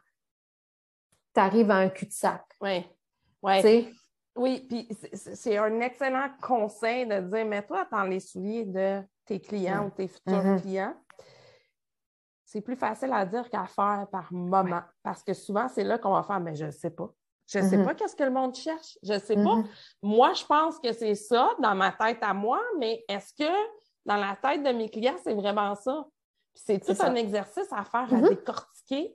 arrives 1.36 1.72
à 1.72 1.78
un 1.78 1.90
cul-de-sac. 1.90 2.44
Oui. 2.62 2.86
Ouais. 3.42 3.92
Oui, 4.38 4.66
puis 4.68 4.90
c'est 5.14 5.58
un 5.58 5.80
excellent 5.80 6.30
conseil 6.42 7.08
de 7.08 7.22
dire 7.22 7.46
mets-toi 7.46 7.88
dans 7.90 8.04
les 8.04 8.20
souliers 8.20 8.66
de 8.66 9.02
tes 9.26 9.40
clients 9.40 9.86
ou 9.88 9.90
tes 9.92 10.10
futurs 10.10 10.44
mm-hmm. 10.44 10.62
clients. 10.62 10.96
C'est 12.44 12.60
plus 12.62 12.76
facile 12.76 13.14
à 13.14 13.26
dire 13.26 13.50
qu'à 13.50 13.66
faire 13.66 14.08
par 14.12 14.32
moment. 14.34 14.82
Parce 15.04 15.24
que 15.24 15.34
souvent, 15.34 15.70
c'est 15.70 15.86
là 15.86 15.98
qu'on 15.98 16.12
va 16.12 16.24
faire, 16.24 16.42
mais 16.42 16.54
je 16.54 16.66
ne 16.66 16.72
sais 16.72 16.90
pas. 16.90 17.10
Je 17.48 17.60
ne 17.60 17.70
sais 17.70 17.78
mm-hmm. 17.78 17.86
pas 17.86 17.94
qu'est-ce 17.94 18.16
que 18.16 18.24
le 18.24 18.32
monde 18.32 18.56
cherche. 18.56 18.98
Je 19.04 19.14
ne 19.14 19.20
sais 19.20 19.36
pas. 19.36 19.42
Mm-hmm. 19.42 19.68
Moi, 20.02 20.34
je 20.34 20.46
pense 20.46 20.80
que 20.80 20.92
c'est 20.94 21.16
ça 21.16 21.52
dans 21.60 21.76
ma 21.76 21.92
tête 21.92 22.20
à 22.22 22.34
moi, 22.34 22.60
mais 22.80 23.04
est-ce 23.08 23.34
que 23.34 23.52
dans 24.06 24.18
la 24.18 24.36
tête 24.36 24.64
de 24.64 24.72
mes 24.72 24.90
clients, 24.90 25.16
c'est 25.24 25.34
vraiment 25.34 25.76
ça? 25.76 26.06
c'est 26.56 26.84
tout 26.84 26.96
un 27.02 27.16
exercice 27.16 27.72
à 27.72 27.84
faire, 27.84 28.12
à 28.12 28.30
décortiquer, 28.30 29.14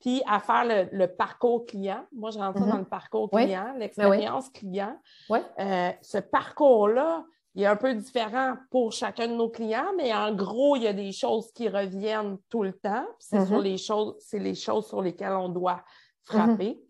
puis 0.00 0.22
à 0.26 0.40
faire 0.40 0.88
le, 0.92 1.06
parcours 1.06 1.66
client. 1.66 2.04
Moi, 2.12 2.30
je 2.30 2.38
rentre 2.38 2.64
dans 2.64 2.78
le 2.78 2.84
parcours 2.84 3.30
client, 3.30 3.72
ben 3.72 3.78
l'expérience 3.78 4.48
client. 4.48 4.98
Euh, 5.30 5.90
ce 6.00 6.18
parcours-là, 6.18 7.24
il 7.54 7.62
est 7.62 7.66
un 7.66 7.76
peu 7.76 7.94
différent 7.94 8.54
pour 8.70 8.92
chacun 8.92 9.28
de 9.28 9.34
nos 9.34 9.50
clients, 9.50 9.92
mais 9.96 10.14
en 10.14 10.34
gros, 10.34 10.76
il 10.76 10.84
y 10.84 10.88
a 10.88 10.92
des 10.92 11.12
choses 11.12 11.52
qui 11.52 11.68
reviennent 11.68 12.38
tout 12.48 12.62
le 12.62 12.72
temps. 12.72 13.06
C'est 13.18 13.44
sur 13.44 13.58
mm-hmm. 13.58 13.62
les 13.62 13.76
choses, 13.76 14.14
c'est 14.20 14.38
les 14.38 14.54
choses 14.54 14.88
sur 14.88 15.02
lesquelles 15.02 15.32
on 15.32 15.48
doit 15.48 15.82
frapper. 16.22 16.70
Mm-hmm. 16.70 16.89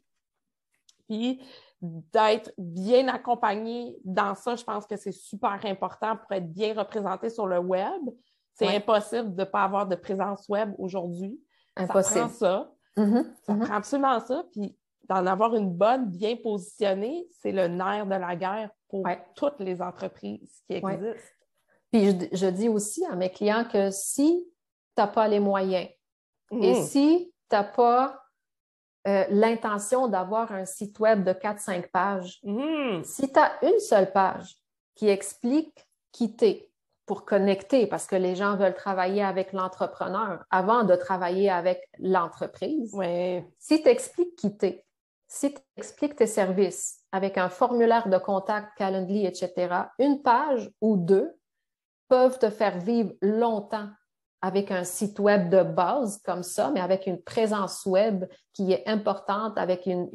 Puis 1.10 1.42
d'être 1.82 2.52
bien 2.56 3.08
accompagné 3.08 3.96
dans 4.04 4.36
ça, 4.36 4.54
je 4.54 4.62
pense 4.62 4.86
que 4.86 4.96
c'est 4.96 5.10
super 5.12 5.58
important 5.64 6.16
pour 6.16 6.30
être 6.30 6.48
bien 6.52 6.72
représenté 6.72 7.30
sur 7.30 7.48
le 7.48 7.58
web. 7.58 8.02
C'est 8.54 8.76
impossible 8.76 9.34
de 9.34 9.40
ne 9.40 9.44
pas 9.44 9.64
avoir 9.64 9.88
de 9.88 9.96
présence 9.96 10.48
web 10.48 10.72
aujourd'hui. 10.78 11.40
Impossible. 11.76 12.14
Ça 12.14 12.20
prend 12.20 12.28
ça. 12.28 12.72
Mm-hmm. 12.96 13.24
Ça 13.42 13.54
prend 13.54 13.74
absolument 13.74 14.20
ça. 14.20 14.44
Puis 14.52 14.76
d'en 15.08 15.26
avoir 15.26 15.56
une 15.56 15.72
bonne, 15.72 16.10
bien 16.10 16.36
positionnée, 16.36 17.26
c'est 17.40 17.50
le 17.50 17.66
nerf 17.66 18.06
de 18.06 18.14
la 18.14 18.36
guerre 18.36 18.70
pour 18.88 19.04
toutes 19.34 19.58
les 19.58 19.82
entreprises 19.82 20.62
qui 20.68 20.74
existent. 20.74 21.34
Puis 21.90 22.30
je, 22.32 22.46
dis 22.46 22.68
aussi 22.68 23.04
à 23.06 23.16
mes 23.16 23.30
clients 23.30 23.64
que 23.64 23.90
si 23.90 24.46
tu 24.96 25.02
n'as 25.02 25.08
pas 25.08 25.26
les 25.26 25.40
moyens 25.40 25.88
et 26.52 26.72
mm. 26.72 26.82
si 26.84 27.32
tu 27.48 27.56
n'as 27.56 27.64
pas 27.64 28.19
euh, 29.08 29.24
l'intention 29.30 30.08
d'avoir 30.08 30.52
un 30.52 30.66
site 30.66 30.98
web 30.98 31.24
de 31.24 31.32
4-5 31.32 31.90
pages, 31.90 32.40
mm. 32.42 33.02
si 33.04 33.32
tu 33.32 33.38
as 33.38 33.52
une 33.62 33.78
seule 33.78 34.12
page 34.12 34.56
qui 34.94 35.08
explique 35.08 35.88
qui 36.12 36.36
t'es 36.36 36.70
pour 37.06 37.24
connecter, 37.24 37.86
parce 37.86 38.06
que 38.06 38.14
les 38.14 38.36
gens 38.36 38.56
veulent 38.56 38.74
travailler 38.74 39.24
avec 39.24 39.52
l'entrepreneur 39.52 40.44
avant 40.50 40.84
de 40.84 40.94
travailler 40.94 41.50
avec 41.50 41.88
l'entreprise, 41.98 42.94
si 43.58 43.82
tu 43.82 43.88
expliques 43.88 44.36
qui 44.36 44.56
t'es, 44.56 44.84
si 45.26 45.54
tu 45.54 45.60
expliques 45.76 46.16
tes 46.16 46.26
services 46.26 47.00
avec 47.10 47.38
un 47.38 47.48
formulaire 47.48 48.08
de 48.08 48.18
contact, 48.18 48.68
Calendly, 48.76 49.26
etc., 49.26 49.74
une 49.98 50.22
page 50.22 50.70
ou 50.80 50.96
deux 50.96 51.32
peuvent 52.08 52.38
te 52.38 52.50
faire 52.50 52.78
vivre 52.78 53.12
longtemps 53.22 53.88
avec 54.42 54.70
un 54.70 54.84
site 54.84 55.18
web 55.18 55.50
de 55.50 55.62
base 55.62 56.20
comme 56.24 56.42
ça, 56.42 56.70
mais 56.72 56.80
avec 56.80 57.06
une 57.06 57.20
présence 57.20 57.84
web 57.84 58.24
qui 58.54 58.72
est 58.72 58.88
importante, 58.88 59.58
avec 59.58 59.86
une, 59.86 60.08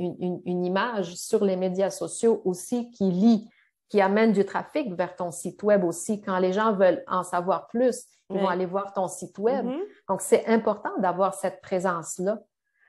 image 0.45 1.15
sur 1.15 1.45
les 1.45 1.55
médias 1.55 1.91
sociaux 1.91 2.41
aussi 2.43 2.89
qui 2.91 3.11
lit, 3.11 3.49
qui 3.89 4.01
amène 4.01 4.32
du 4.32 4.43
trafic 4.43 4.93
vers 4.95 5.15
ton 5.15 5.32
site 5.32 5.61
web 5.61 5.84
aussi. 5.84 6.21
Quand 6.21 6.39
les 6.39 6.53
gens 6.53 6.73
veulent 6.73 7.03
en 7.07 7.23
savoir 7.23 7.67
plus, 7.67 8.05
ils 8.32 8.39
vont 8.39 8.47
aller 8.47 8.65
voir 8.65 8.93
ton 8.93 9.07
site 9.07 9.38
web. 9.38 9.67
Mm-hmm. 9.67 9.84
Donc, 10.09 10.21
c'est 10.21 10.47
important 10.47 10.97
d'avoir 10.97 11.36
cette 11.36 11.61
présence-là. 11.61 12.39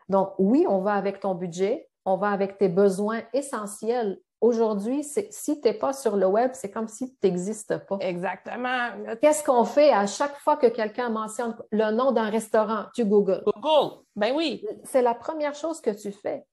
Donc, 0.09 0.33
oui, 0.39 0.65
on 0.67 0.81
va 0.81 0.95
avec 0.95 1.21
ton 1.21 1.35
budget, 1.35 1.91
on 2.07 2.17
va 2.17 2.31
avec 2.31 2.57
tes 2.57 2.71
besoins 2.71 3.21
essentiels. 3.35 4.19
Aujourd'hui, 4.41 5.03
si 5.03 5.61
tu 5.61 5.69
n'es 5.69 5.75
pas 5.75 5.93
sur 5.93 6.17
le 6.17 6.27
web, 6.27 6.51
c'est 6.53 6.71
comme 6.71 6.89
si 6.89 7.11
tu 7.11 7.17
n'existes 7.25 7.79
pas. 7.87 7.97
Exactement. 8.01 8.91
Qu'est-ce 9.21 9.43
qu'on 9.43 9.65
fait 9.65 9.91
à 9.91 10.07
chaque 10.07 10.37
fois 10.39 10.57
que 10.57 10.67
quelqu'un 10.67 11.09
mentionne 11.09 11.57
le 11.71 11.91
nom 11.91 12.13
d'un 12.13 12.29
restaurant? 12.29 12.85
Tu 12.95 13.05
Google. 13.05 13.43
Google, 13.47 14.03
ben 14.15 14.35
oui. 14.35 14.67
C'est 14.85 15.03
la 15.03 15.15
première 15.15 15.55
chose 15.55 15.81
que 15.81 15.91
tu 15.91 16.13
fais. 16.13 16.45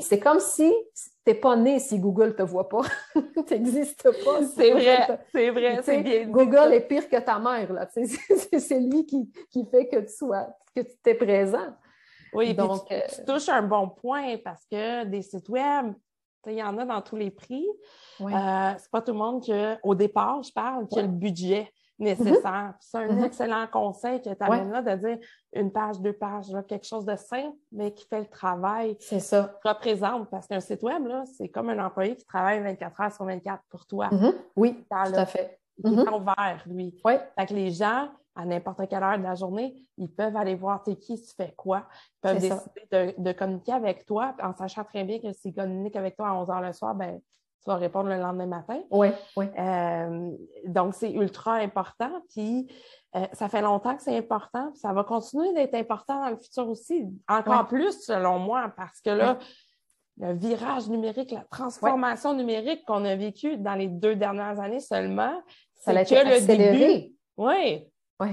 C'est 0.00 0.18
comme 0.18 0.40
si 0.40 0.72
tu 0.94 1.10
n'es 1.26 1.34
pas 1.34 1.56
né 1.56 1.78
si 1.78 1.98
Google 1.98 2.28
ne 2.28 2.32
te 2.32 2.42
voit 2.42 2.68
pas. 2.68 2.82
tu 3.14 3.54
n'existes 3.54 4.02
pas. 4.24 4.44
c'est 4.44 4.70
vrai, 4.70 5.20
c'est 5.30 5.50
vrai, 5.50 5.80
c'est 5.82 6.02
bien. 6.02 6.26
Google 6.26 6.72
est 6.72 6.86
pire 6.86 7.08
que 7.08 7.18
ta 7.18 7.38
mère. 7.38 7.68
C'est 7.94 8.80
lui 8.80 9.06
qui, 9.06 9.30
qui, 9.50 9.64
fait 9.66 9.88
que 9.88 10.00
tu 10.00 10.12
sois, 10.12 10.48
que 10.74 10.80
tu 10.80 10.96
t'es 11.02 11.14
présent. 11.14 11.76
Oui, 12.32 12.54
donc 12.54 12.86
tu, 12.86 12.94
euh, 12.94 13.24
touches 13.26 13.48
un 13.48 13.62
bon 13.62 13.88
point 13.88 14.38
parce 14.42 14.64
que 14.70 15.04
des 15.04 15.22
sites 15.22 15.48
web, 15.48 15.92
il 16.46 16.54
y 16.54 16.62
en 16.62 16.76
a 16.78 16.84
dans 16.84 17.00
tous 17.00 17.16
les 17.16 17.30
prix. 17.30 17.66
Euh, 18.20 18.72
c'est 18.78 18.90
pas 18.90 19.00
tout 19.02 19.12
le 19.12 19.18
monde 19.18 19.42
qui, 19.42 19.52
au 19.82 19.94
départ, 19.94 20.42
je 20.42 20.52
parle, 20.52 20.86
qui 20.88 20.98
a 20.98 21.02
le 21.02 21.08
budget 21.08 21.72
nécessaire. 21.98 22.74
C'est 22.80 22.98
un 22.98 23.08
Mhm. 23.16 23.24
excellent 23.24 23.66
conseil 23.72 24.20
que 24.20 24.30
tu 24.34 24.42
amènes 24.42 24.70
là 24.72 24.82
de 24.82 24.94
dire 25.06 25.18
une 25.52 25.70
page, 25.70 26.00
deux 26.00 26.12
pages, 26.12 26.48
là, 26.50 26.62
quelque 26.62 26.86
chose 26.86 27.04
de 27.04 27.14
simple, 27.16 27.56
mais 27.70 27.92
qui 27.92 28.06
fait 28.06 28.20
le 28.20 28.26
travail, 28.26 28.96
C'est 29.00 29.20
ça. 29.20 29.58
représente. 29.64 30.28
Parce 30.30 30.46
qu'un 30.46 30.60
site 30.60 30.82
web, 30.82 31.06
là, 31.06 31.24
c'est 31.36 31.48
comme 31.48 31.68
un 31.70 31.84
employé 31.84 32.16
qui 32.16 32.24
travaille 32.24 32.60
24 32.62 33.00
heures 33.00 33.12
sur 33.12 33.24
24 33.24 33.62
pour 33.68 33.86
toi. 33.86 34.08
Mhm. 34.10 34.32
Oui, 34.56 34.84
Dans 34.90 35.04
tout 35.04 35.12
le- 35.12 35.18
à 35.18 35.26
fait. 35.26 35.58
Il 35.84 35.92
est 35.92 35.96
Mhm. 36.04 36.14
ouvert, 36.14 36.62
lui. 36.66 37.00
Oui, 37.04 37.14
Fait 37.38 37.46
que 37.46 37.54
les 37.54 37.70
gens, 37.70 38.08
à 38.34 38.44
n'importe 38.44 38.88
quelle 38.88 39.02
heure 39.02 39.18
de 39.18 39.22
la 39.22 39.34
journée, 39.34 39.74
ils 39.98 40.10
peuvent 40.10 40.36
aller 40.36 40.54
voir 40.54 40.82
t'es 40.82 40.96
qui, 40.96 41.20
tu 41.20 41.34
fais 41.34 41.52
quoi. 41.56 41.86
Ils 42.16 42.20
peuvent 42.20 42.38
décider 42.38 42.86
de, 42.90 43.14
de 43.18 43.32
communiquer 43.32 43.72
avec 43.72 44.06
toi 44.06 44.34
en 44.42 44.54
sachant 44.54 44.84
très 44.84 45.04
bien 45.04 45.18
que 45.18 45.32
s'ils 45.32 45.54
communiquent 45.54 45.96
avec 45.96 46.16
toi 46.16 46.28
à 46.28 46.34
11 46.34 46.48
h 46.48 46.66
le 46.66 46.72
soir, 46.72 46.94
ben, 46.94 47.20
tu 47.62 47.70
vas 47.70 47.76
répondre 47.76 48.08
le 48.08 48.16
lendemain 48.16 48.46
matin. 48.46 48.80
oui, 48.90 49.08
oui. 49.36 49.46
Euh, 49.56 50.30
donc, 50.66 50.94
c'est 50.94 51.12
ultra 51.12 51.54
important. 51.54 52.10
Puis, 52.30 52.66
euh, 53.14 53.26
ça 53.32 53.48
fait 53.48 53.62
longtemps 53.62 53.94
que 53.94 54.02
c'est 54.02 54.16
important. 54.16 54.70
Puis, 54.72 54.80
ça 54.80 54.92
va 54.92 55.04
continuer 55.04 55.52
d'être 55.52 55.74
important 55.74 56.24
dans 56.24 56.30
le 56.30 56.36
futur 56.36 56.68
aussi. 56.68 57.06
Encore 57.28 57.68
plus, 57.68 58.04
selon 58.04 58.40
moi, 58.40 58.72
parce 58.76 59.00
que 59.00 59.10
là, 59.10 59.38
le 60.18 60.32
virage 60.32 60.88
numérique, 60.88 61.30
la 61.30 61.44
transformation 61.50 62.34
numérique 62.34 62.84
qu'on 62.84 63.04
a 63.04 63.14
vécue 63.14 63.56
dans 63.58 63.74
les 63.74 63.88
deux 63.88 64.16
dernières 64.16 64.58
années 64.58 64.80
seulement, 64.80 65.40
Ça 65.74 65.92
a 65.92 66.04
c'est 66.04 66.14
été 66.14 66.24
que 66.24 66.28
le 66.28 66.46
début. 66.46 67.14
Oui, 67.36 67.91
Oui. 68.22 68.30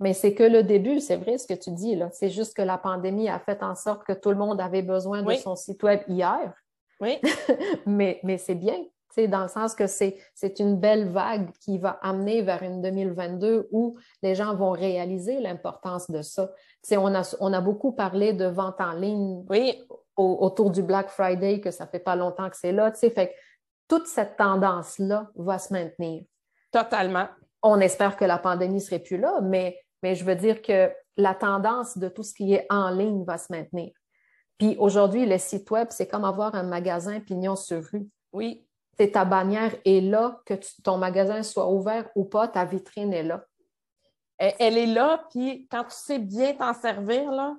Mais 0.00 0.14
c'est 0.14 0.34
que 0.34 0.42
le 0.42 0.62
début, 0.62 0.98
c'est 1.00 1.16
vrai 1.16 1.38
ce 1.38 1.46
que 1.46 1.54
tu 1.54 1.70
dis, 1.70 1.94
là. 1.94 2.08
C'est 2.12 2.30
juste 2.30 2.54
que 2.56 2.62
la 2.62 2.78
pandémie 2.78 3.28
a 3.28 3.38
fait 3.38 3.62
en 3.62 3.74
sorte 3.74 4.04
que 4.04 4.12
tout 4.12 4.30
le 4.30 4.36
monde 4.36 4.60
avait 4.60 4.82
besoin 4.82 5.22
de 5.22 5.26
Oui. 5.28 5.38
son 5.38 5.54
site 5.56 5.82
web 5.82 6.00
hier. 6.08 6.52
oui, 7.00 7.20
mais, 7.86 8.20
mais 8.24 8.38
c'est 8.38 8.54
bien, 8.56 8.74
tu 8.74 8.90
sais, 9.14 9.28
dans 9.28 9.42
le 9.42 9.48
sens 9.48 9.74
que 9.74 9.86
c'est, 9.86 10.16
c'est 10.34 10.58
une 10.60 10.76
belle 10.78 11.08
vague 11.10 11.50
qui 11.60 11.78
va 11.78 11.98
amener 12.02 12.42
vers 12.42 12.62
une 12.62 12.80
2022 12.80 13.68
où 13.72 13.96
les 14.22 14.34
gens 14.34 14.54
vont 14.56 14.70
réaliser 14.72 15.38
l'importance 15.40 16.10
de 16.10 16.22
ça. 16.22 16.48
Tu 16.82 16.88
sais, 16.90 16.96
on 16.96 17.14
a, 17.14 17.22
on 17.40 17.52
a 17.52 17.60
beaucoup 17.60 17.92
parlé 17.92 18.32
de 18.32 18.46
vente 18.46 18.80
en 18.80 18.92
ligne 18.92 19.44
oui, 19.50 19.82
au- 20.16 20.38
autour 20.40 20.70
du 20.70 20.82
Black 20.82 21.10
Friday, 21.10 21.60
que 21.60 21.70
ça 21.70 21.86
fait 21.86 21.98
pas 22.00 22.16
longtemps 22.16 22.48
que 22.50 22.56
c'est 22.56 22.72
là, 22.72 22.90
tu 22.90 22.98
sais, 23.00 23.10
fait 23.10 23.28
que 23.28 23.34
toute 23.88 24.06
cette 24.06 24.36
tendance-là 24.36 25.28
va 25.36 25.58
se 25.58 25.72
maintenir. 25.72 26.24
totalement. 26.72 27.26
On 27.62 27.80
espère 27.80 28.16
que 28.16 28.24
la 28.24 28.38
pandémie 28.38 28.80
serait 28.80 28.98
plus 28.98 29.18
là, 29.18 29.40
mais, 29.40 29.78
mais 30.02 30.14
je 30.14 30.24
veux 30.24 30.34
dire 30.34 30.62
que 30.62 30.92
la 31.16 31.34
tendance 31.34 31.98
de 31.98 32.08
tout 32.08 32.22
ce 32.22 32.34
qui 32.34 32.54
est 32.54 32.66
en 32.70 32.90
ligne 32.90 33.24
va 33.24 33.38
se 33.38 33.52
maintenir. 33.52 33.92
Puis 34.58 34.76
aujourd'hui, 34.78 35.26
le 35.26 35.38
site 35.38 35.70
web, 35.70 35.88
c'est 35.90 36.06
comme 36.08 36.24
avoir 36.24 36.54
un 36.54 36.62
magasin 36.62 37.20
pignon 37.20 37.56
sur 37.56 37.84
rue. 37.84 38.08
Oui, 38.32 38.66
C'est 38.98 39.12
ta 39.12 39.24
bannière 39.24 39.74
est 39.84 40.00
là, 40.00 40.40
que 40.46 40.54
tu- 40.54 40.82
ton 40.82 40.98
magasin 40.98 41.42
soit 41.42 41.68
ouvert 41.70 42.08
ou 42.14 42.24
pas, 42.24 42.48
ta 42.48 42.64
vitrine 42.64 43.12
est 43.12 43.22
là. 43.22 43.44
elle, 44.38 44.54
elle 44.58 44.78
est 44.78 44.86
là, 44.86 45.24
puis 45.30 45.66
quand 45.70 45.84
tu 45.84 45.94
sais 45.96 46.18
bien 46.18 46.54
t'en 46.54 46.74
servir, 46.74 47.30
là, 47.30 47.56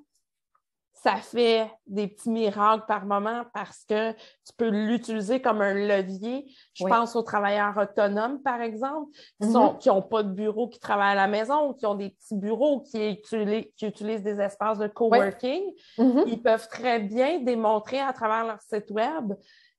ça 1.03 1.17
fait 1.17 1.69
des 1.85 2.07
petits 2.07 2.29
miracles 2.29 2.85
par 2.87 3.05
moment 3.05 3.43
parce 3.53 3.83
que 3.83 4.13
tu 4.13 4.53
peux 4.57 4.69
l'utiliser 4.69 5.41
comme 5.41 5.59
un 5.61 5.73
levier. 5.73 6.45
Je 6.73 6.85
Oui. 6.85 6.89
pense 6.89 7.17
aux 7.17 7.23
travailleurs 7.23 7.77
autonomes, 7.77 8.41
par 8.41 8.61
exemple, 8.61 9.11
qui 9.41 9.47
Mhm. 9.47 9.77
n'ont 9.85 10.01
pas 10.01 10.23
de 10.23 10.31
bureau, 10.31 10.69
qui 10.69 10.79
travaillent 10.79 11.11
à 11.11 11.15
la 11.15 11.27
maison, 11.27 11.67
ou 11.69 11.73
qui 11.73 11.85
ont 11.85 11.95
des 11.95 12.11
petits 12.11 12.35
bureaux, 12.37 12.79
qui 12.81 13.11
utilisent, 13.11 13.67
qui 13.75 13.85
utilisent 13.85 14.23
des 14.23 14.39
espaces 14.39 14.79
de 14.79 14.87
coworking. 14.87 15.73
Mhm. 15.97 16.23
Ils 16.25 16.41
peuvent 16.41 16.69
très 16.69 16.99
bien 16.99 17.39
démontrer 17.39 17.99
à 17.99 18.13
travers 18.13 18.45
leur 18.45 18.61
site 18.61 18.89
web 18.91 19.33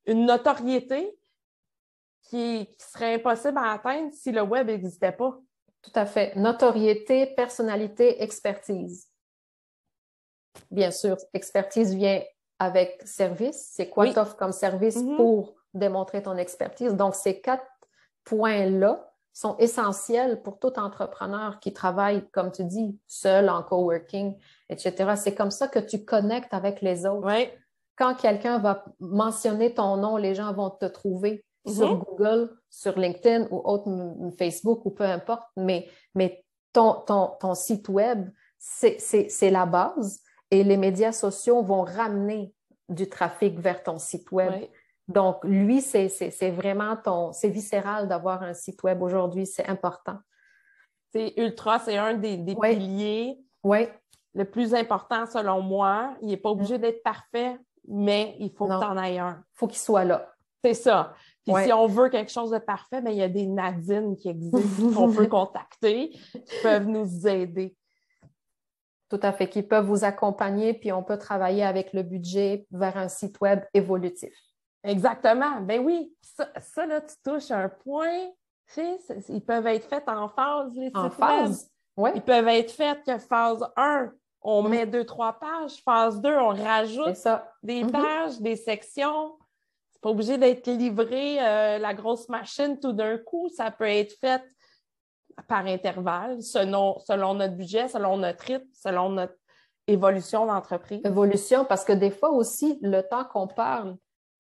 une 0.07 0.27
notoriété 0.27 1.17
qui, 2.29 2.67
qui 2.79 2.87
serait 2.87 3.15
impossible 3.15 3.57
à 3.59 3.73
atteindre 3.73 4.13
si 4.13 4.31
le 4.31 4.43
web 4.43 4.67
n'existait 4.67 5.13
pas. 5.13 5.39
Tout 5.83 5.93
à 5.95 6.05
fait. 6.05 6.35
Notoriété, 6.37 7.27
personnalité, 7.35 8.23
expertise. 8.23 9.09
Bien 10.71 10.91
sûr, 10.91 11.17
expertise 11.33 11.95
vient 11.95 12.23
avec 12.59 13.01
service. 13.05 13.71
C'est 13.73 13.89
quoi 13.89 14.05
Oui. 14.05 14.13
tu 14.13 14.19
offres 14.19 14.37
comme 14.37 14.53
service 14.53 14.97
Mhm. 14.97 15.17
pour 15.17 15.55
démontrer 15.73 16.23
ton 16.23 16.37
expertise? 16.37 16.95
Donc, 16.95 17.15
ces 17.15 17.41
quatre 17.41 17.67
points-là 18.25 19.11
sont 19.33 19.57
essentiels 19.59 20.43
pour 20.43 20.59
tout 20.61 20.79
entrepreneur 20.79 21.59
qui 21.59 21.73
travaille, 21.73 22.29
comme 22.31 22.53
tu 22.53 22.65
dis, 22.65 22.99
seul 23.09 23.51
en 23.51 23.63
coworking, 23.65 24.37
etc. 24.69 25.15
C'est 25.17 25.35
comme 25.35 25.51
ça 25.51 25.67
que 25.69 25.81
tu 25.81 26.05
connectes 26.05 26.55
avec 26.55 26.81
les 26.83 27.05
autres. 27.05 27.27
Oui, 27.27 27.49
quand 27.97 28.15
quelqu'un 28.15 28.59
va 28.59 28.85
mentionner 29.01 29.75
ton 29.75 29.97
nom, 29.97 30.17
les 30.17 30.35
gens 30.37 30.53
vont 30.53 30.71
te 30.71 30.87
trouver 30.87 31.45
sur 31.67 31.97
Mhm. 31.97 31.99
Google, 32.05 32.57
sur 32.71 32.97
LinkedIn 32.99 33.49
ou 33.51 33.61
autre, 33.65 33.89
Facebook 34.39 34.85
ou 34.87 34.91
peu 34.91 35.05
importe, 35.05 35.49
mais, 35.57 35.89
mais 36.15 36.45
ton, 36.73 36.95
ton, 37.07 37.33
ton 37.41 37.55
site 37.55 37.89
web, 37.89 38.29
c'est 38.59 39.51
la 39.51 39.67
base 39.67 40.21
et 40.55 40.65
les 40.65 40.77
médias 40.77 41.13
sociaux 41.13 41.63
vont 41.63 41.83
ramener 41.83 42.53
du 42.89 43.09
trafic 43.09 43.59
vers 43.59 43.83
ton 43.83 43.99
site 43.99 44.31
web. 44.31 44.53
oui. 44.57 44.69
Donc, 45.07 45.45
lui, 45.45 45.83
c'est 45.83 46.09
vraiment 46.51 46.97
ton, 46.97 47.33
c'est 47.33 47.51
viscéral 47.51 48.09
d'avoir 48.09 48.43
un 48.43 48.55
site 48.55 48.83
web 48.85 49.03
aujourd'hui, 49.03 49.47
c'est 49.47 49.67
important. 49.69 50.17
C'est 51.13 51.35
ultra, 51.37 51.79
c'est 51.79 51.97
un 51.99 52.15
des, 52.15 52.39
des 52.39 52.55
Oui. 52.57 52.75
piliers 52.75 53.39
Oui, 53.63 53.87
le 54.35 54.45
plus 54.45 54.75
important 54.75 55.27
selon 55.27 55.61
moi. 55.61 56.15
Il 56.23 56.29
n'est 56.29 56.39
pas 56.39 56.49
obligé 56.51 56.79
d'être 56.79 57.03
parfait, 57.03 57.59
mais 57.87 58.35
il 58.39 58.51
faut 58.51 58.67
Mm. 58.67 58.71
Non. 58.71 58.81
que 58.81 58.85
tu 58.85 58.91
en 58.91 58.97
ailles 58.97 59.19
un. 59.19 59.45
faut 59.53 59.67
qu'il 59.67 59.79
soit 59.79 60.05
là. 60.05 60.31
C'est 60.65 60.75
ça. 60.75 61.13
Puis 61.45 61.53
Ouais. 61.53 61.67
si 61.67 61.73
on 61.75 61.87
veut 61.87 62.09
quelque 62.09 62.33
chose 62.33 62.51
de 62.51 62.59
parfait, 62.59 63.03
ben, 63.03 63.11
il 63.11 63.19
y 63.19 63.23
a 63.23 63.29
des 63.29 63.47
Nadine 63.47 64.17
qui 64.17 64.31
existent, 64.31 64.59
qu'on 64.97 65.13
peut 65.13 65.27
contacter, 65.27 66.09
qui 66.11 66.63
peuvent 66.63 66.87
nous 66.87 67.29
aider. 67.29 67.77
Tout 69.15 69.21
à 69.25 69.33
fait, 69.33 69.49
qui 69.49 69.63
peuvent 69.63 69.85
vous 69.87 70.03
accompagner, 70.05 70.75
puis 70.75 70.91
on 70.91 71.05
peut 71.05 71.17
travailler 71.19 71.63
avec 71.63 71.93
le 71.93 72.03
budget 72.03 72.67
vers 72.73 72.97
un 72.97 73.07
site 73.07 73.41
web 73.41 73.61
évolutif. 73.73 74.35
Exactement. 74.83 75.61
Ben 75.61 75.81
oui, 75.85 76.13
ça, 76.21 76.49
ça, 76.61 76.85
là, 76.85 77.01
tu 77.01 77.15
touches 77.25 77.53
un 77.53 77.69
point. 77.69 78.31
Ils 78.77 79.41
peuvent 79.47 79.69
être 79.69 79.89
faits 79.89 80.09
en 80.09 80.29
phase, 80.29 80.73
les 80.75 80.91
En 80.95 81.09
sites 81.11 81.19
web. 81.21 81.29
phase, 81.29 81.71
oui, 81.97 82.11
Ils 82.17 82.23
peuvent 82.23 82.49
être 82.49 82.73
faits 82.73 83.05
que 83.07 83.19
phase 83.19 83.65
1, 83.77 84.11
on 84.43 84.63
Mm. 84.65 84.69
met 84.69 84.87
deux, 84.87 85.05
trois 85.05 85.35
pages. 85.35 85.81
Phase 85.85 86.21
2, 86.21 86.37
on 86.37 86.49
rajoute 86.49 87.15
ça. 87.15 87.53
des 87.63 87.85
Mhm. 87.85 87.93
pages, 87.93 88.41
des 88.41 88.57
sections. 88.57 89.37
C'est 89.93 90.03
pas 90.03 90.11
obligé 90.11 90.39
d'être 90.39 90.67
livré 90.67 91.39
euh, 91.41 91.79
la 91.79 91.95
grosse 91.95 92.29
machine 92.29 92.81
tout 92.81 92.93
d'un 92.93 93.17
coup. 93.19 93.49
Ça 93.49 93.71
peut 93.71 93.89
être 93.89 94.15
fait 94.19 94.43
par 95.49 95.67
intervalle, 95.67 96.43
selon, 96.43 96.99
selon 97.01 97.35
notre 97.35 97.55
budget, 97.55 97.89
selon 97.89 98.17
notre 98.17 98.45
rythme, 98.45 98.69
selon 98.73 99.11
notre 99.11 99.35
évolution 99.87 100.47
d'entreprise? 100.47 101.01
Évolution, 101.05 101.65
parce 101.65 101.85
que 101.85 101.93
des 101.93 102.11
fois 102.11 102.31
aussi, 102.31 102.79
le 102.83 103.03
temps 103.03 103.25
qu'on 103.25 103.47
parle 103.47 103.97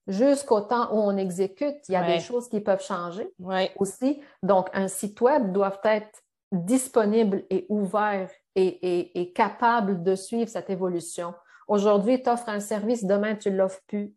jusqu'au 0.06 0.60
temps 0.60 0.92
où 0.92 0.98
on 0.98 1.16
exécute, 1.16 1.76
il 1.88 1.92
y 1.92 1.96
a 1.96 2.02
Ouais. 2.02 2.14
des 2.16 2.20
choses 2.20 2.48
qui 2.48 2.60
peuvent 2.60 2.82
changer 2.82 3.30
aussi. 3.76 4.20
Donc, 4.42 4.68
un 4.74 4.88
site 4.88 5.20
web 5.20 5.52
doit 5.52 5.80
être 5.84 6.20
disponible 6.52 7.44
et 7.50 7.66
ouvert 7.68 8.30
et, 8.54 8.66
et- 8.66 9.20
et 9.20 9.32
capable 9.32 10.02
de 10.02 10.14
suivre 10.14 10.48
cette 10.48 10.70
évolution. 10.70 11.34
Aujourd'hui, 11.66 12.22
tu 12.22 12.28
offres 12.28 12.48
un 12.50 12.60
service, 12.60 13.04
demain, 13.04 13.34
tu 13.34 13.50
ne 13.50 13.56
l'offres 13.56 13.80
plus. 13.88 14.14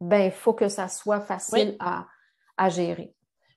Ben, 0.00 0.26
il 0.26 0.30
faut 0.30 0.54
que 0.54 0.68
ça 0.68 0.86
soit 0.88 1.20
facile 1.20 1.70
Oui. 1.70 1.76
à, 1.80 2.06
à 2.56 2.68
gérer. 2.68 3.12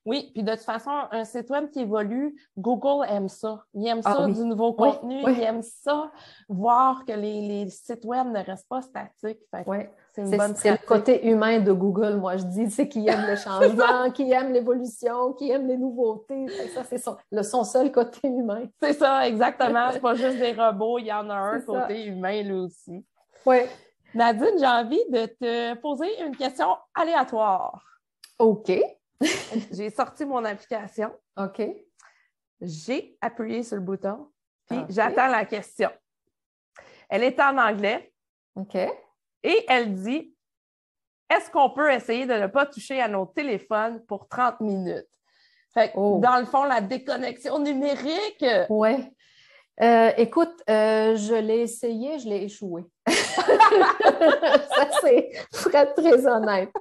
Oui. 0.06 0.32
Puis 0.34 0.44
de 0.44 0.52
toute 0.52 0.62
façon, 0.62 0.92
un 1.12 1.24
site 1.26 1.50
web 1.50 1.70
qui 1.70 1.82
évolue, 1.82 2.36
Google 2.58 3.06
aime 3.08 3.30
ça. 3.30 3.64
Il 3.74 3.88
aime 3.88 4.02
Ah 4.06 4.14
ça, 4.16 4.26
oui. 4.26 4.34
du 4.34 4.44
nouveau 4.44 4.76
Oui, 4.78 4.92
contenu. 4.92 5.22
oui. 5.24 5.34
Il 5.38 5.44
aime 5.44 5.62
ça, 5.62 6.12
voir 6.50 7.06
que 7.06 7.14
les, 7.14 7.42
les 7.42 7.70
sites 7.70 8.04
web 8.06 8.28
ne 8.28 8.44
restent 8.44 8.68
pas 8.68 8.82
statiques. 8.82 9.40
Ouais. 9.66 9.92
C'est 10.14 10.26
le 10.72 10.86
côté 10.86 11.26
humain 11.30 11.60
de 11.62 11.72
Google, 11.72 12.18
moi 12.18 12.36
je 12.36 12.44
dis, 12.44 12.70
c'est 12.70 12.90
qui 12.90 13.08
aime 13.08 13.26
le 13.28 13.36
changement, 13.38 14.12
qui 14.12 14.30
aime 14.32 14.52
l'évolution, 14.52 15.32
qui 15.34 15.50
aime 15.52 15.68
les 15.68 15.78
nouveautés. 15.78 16.48
Ça, 16.74 16.84
c'est 16.84 16.98
son, 16.98 17.16
le, 17.32 17.44
son 17.44 17.64
seul 17.64 17.92
côté 17.92 18.28
humain. 18.28 18.64
C'est 18.82 18.94
ça, 18.94 19.26
exactement. 19.28 19.90
C'est 19.94 20.02
pas 20.02 20.16
juste 20.16 20.38
des 20.38 20.52
robots, 20.52 20.98
il 21.00 21.06
y 21.06 21.14
en 21.14 21.30
a 21.30 21.36
un 21.36 21.60
ça. 21.60 21.66
côté 21.66 22.06
humain, 22.06 22.42
lui 22.44 22.52
aussi. 22.54 23.06
Oui. 23.46 23.60
Nadine, 24.14 24.58
j'ai 24.60 24.68
envie 24.68 25.00
de 25.10 25.26
te 25.28 25.76
poser 25.76 26.08
une 26.26 26.36
question 26.36 26.76
aléatoire. 26.94 27.82
OK. 28.40 28.70
J'ai 29.72 29.90
sorti 29.90 30.26
mon 30.26 30.44
application, 30.46 31.12
OK. 31.38 31.62
j'ai 32.62 33.18
appuyé 33.22 33.64
sur 33.64 33.76
le 33.78 33.82
bouton, 33.82 34.30
puis 34.68 34.80
j'attends 34.90 35.28
la 35.28 35.46
question. 35.46 35.90
Elle 37.10 37.24
est 37.24 37.40
en 37.40 37.58
anglais 37.58 38.12
OK. 38.56 38.76
et 38.76 39.66
elle 39.68 39.94
dit 39.96 40.34
Est-ce 41.30 41.50
qu'on 41.52 41.70
peut 41.72 41.92
essayer 41.92 42.26
de 42.26 42.34
ne 42.34 42.48
pas 42.48 42.66
toucher 42.66 43.02
à 43.02 43.08
nos 43.08 43.26
téléphones 43.26 44.04
pour 44.06 44.28
30 44.28 44.60
minutes? 44.62 45.08
Fait 45.74 45.90
que, 45.90 45.94
Oh. 45.98 46.20
dans 46.22 46.38
le 46.40 46.46
fond, 46.46 46.64
la 46.66 46.82
déconnexion 46.82 47.60
numérique. 47.60 48.46
Ouais. 48.70 49.12
Euh, 49.82 50.12
écoute, 50.18 50.54
euh, 50.70 51.16
je 51.16 51.34
l'ai 51.34 51.60
essayé, 51.62 52.20
je 52.20 52.28
l'ai 52.28 52.44
échoué. 52.44 52.84
ça, 54.76 54.90
c'est 55.02 55.32
très, 55.52 55.94
très 55.94 56.28
honnête. 56.28 56.72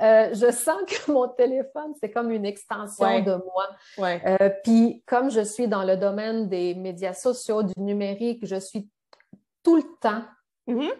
Euh, 0.00 0.30
je 0.32 0.50
sens 0.50 0.82
que 0.86 1.10
mon 1.10 1.28
téléphone, 1.28 1.94
c'est 2.00 2.10
comme 2.10 2.30
une 2.30 2.46
extension 2.46 3.20
de 3.20 3.34
moi. 3.34 3.68
Euh, 3.98 4.50
puis, 4.64 5.02
comme 5.06 5.30
je 5.30 5.40
suis 5.40 5.68
dans 5.68 5.84
le 5.84 5.96
domaine 5.96 6.48
des 6.48 6.74
médias 6.74 7.14
sociaux, 7.14 7.62
du 7.62 7.74
numérique, 7.76 8.46
je 8.46 8.56
suis 8.56 8.88
tout 9.62 9.76
le 9.76 9.84
temps 10.00 10.22
mm-hmm. 10.66 10.92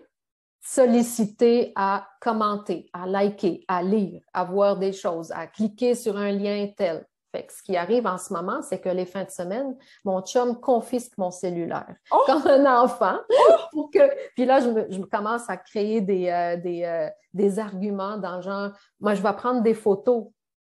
sollicitée 0.61 1.73
à 1.77 2.07
commenter, 2.21 2.89
à 2.93 3.07
liker, 3.07 3.65
à 3.69 3.83
lire, 3.83 4.21
à 4.33 4.45
voir 4.45 4.77
des 4.77 4.93
choses, 4.93 5.31
à 5.33 5.47
cliquer 5.47 5.95
sur 5.95 6.17
un 6.17 6.33
lien 6.33 6.69
tel. 6.77 7.07
Fait 7.31 7.47
ce 7.51 7.63
qui 7.63 7.77
arrive 7.77 8.07
en 8.07 8.17
ce 8.17 8.33
moment, 8.33 8.63
c'est 8.63 8.81
que 8.81 8.89
les 8.89 9.05
fins 9.05 9.25
de 9.25 9.31
semaine, 9.31 9.77
mon 10.05 10.23
chum 10.23 10.59
confisque 10.59 11.19
mon 11.19 11.31
cellulaire 11.31 11.95
oh! 12.11 12.23
comme 12.27 12.47
un 12.47 12.83
enfant. 12.83 13.19
Oh! 13.31 13.55
Pour 13.73 13.91
que... 13.91 13.99
Puis 14.35 14.47
là, 14.47 14.61
je, 14.61 14.69
me, 14.71 15.07
commence 15.07 15.49
à 15.51 15.59
créer 15.59 16.01
des, 16.01 16.29
euh, 16.29 16.57
des, 16.57 16.85
euh, 16.85 17.09
des, 17.35 17.59
arguments 17.59 18.17
dans 18.17 18.37
le 18.37 18.43
genre, 18.43 18.71
moi, 18.99 19.15
je 19.15 19.23
vais 19.23 19.33
prendre 19.35 19.63
des 19.63 19.75
photos. 19.75 20.29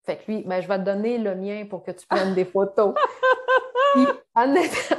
Fait 0.04 0.16
que 0.16 0.30
lui, 0.30 0.42
ben, 0.42 0.60
je 0.60 0.68
vais 0.68 0.78
te 0.78 0.84
donner 0.84 1.16
le 1.16 1.34
mien 1.34 1.64
pour 1.68 1.82
que 1.82 1.92
tu 1.92 2.06
prennes 2.06 2.34
des 2.34 2.44
photos. 2.44 2.94
Puis, 3.94 4.06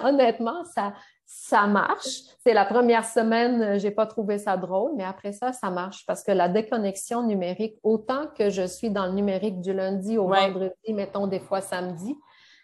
honnêtement, 0.03 0.63
ça, 0.65 0.93
ça 1.35 1.65
marche. 1.65 2.21
C'est 2.43 2.53
la 2.53 2.63
première 2.63 3.05
semaine, 3.05 3.61
euh, 3.61 3.79
j'ai 3.79 3.89
pas 3.89 4.05
trouvé 4.05 4.37
ça 4.37 4.55
drôle, 4.55 4.91
mais 4.95 5.03
après 5.03 5.33
ça, 5.33 5.51
ça 5.51 5.71
marche 5.71 6.05
parce 6.05 6.23
que 6.23 6.31
la 6.31 6.47
déconnexion 6.47 7.23
numérique, 7.23 7.75
autant 7.81 8.27
que 8.37 8.51
je 8.51 8.65
suis 8.67 8.91
dans 8.91 9.07
le 9.07 9.13
numérique 9.13 9.59
du 9.59 9.73
lundi 9.73 10.17
au 10.17 10.27
vendredi, 10.27 10.93
mettons 10.93 11.25
des 11.25 11.39
fois 11.39 11.59
samedi, 11.59 12.15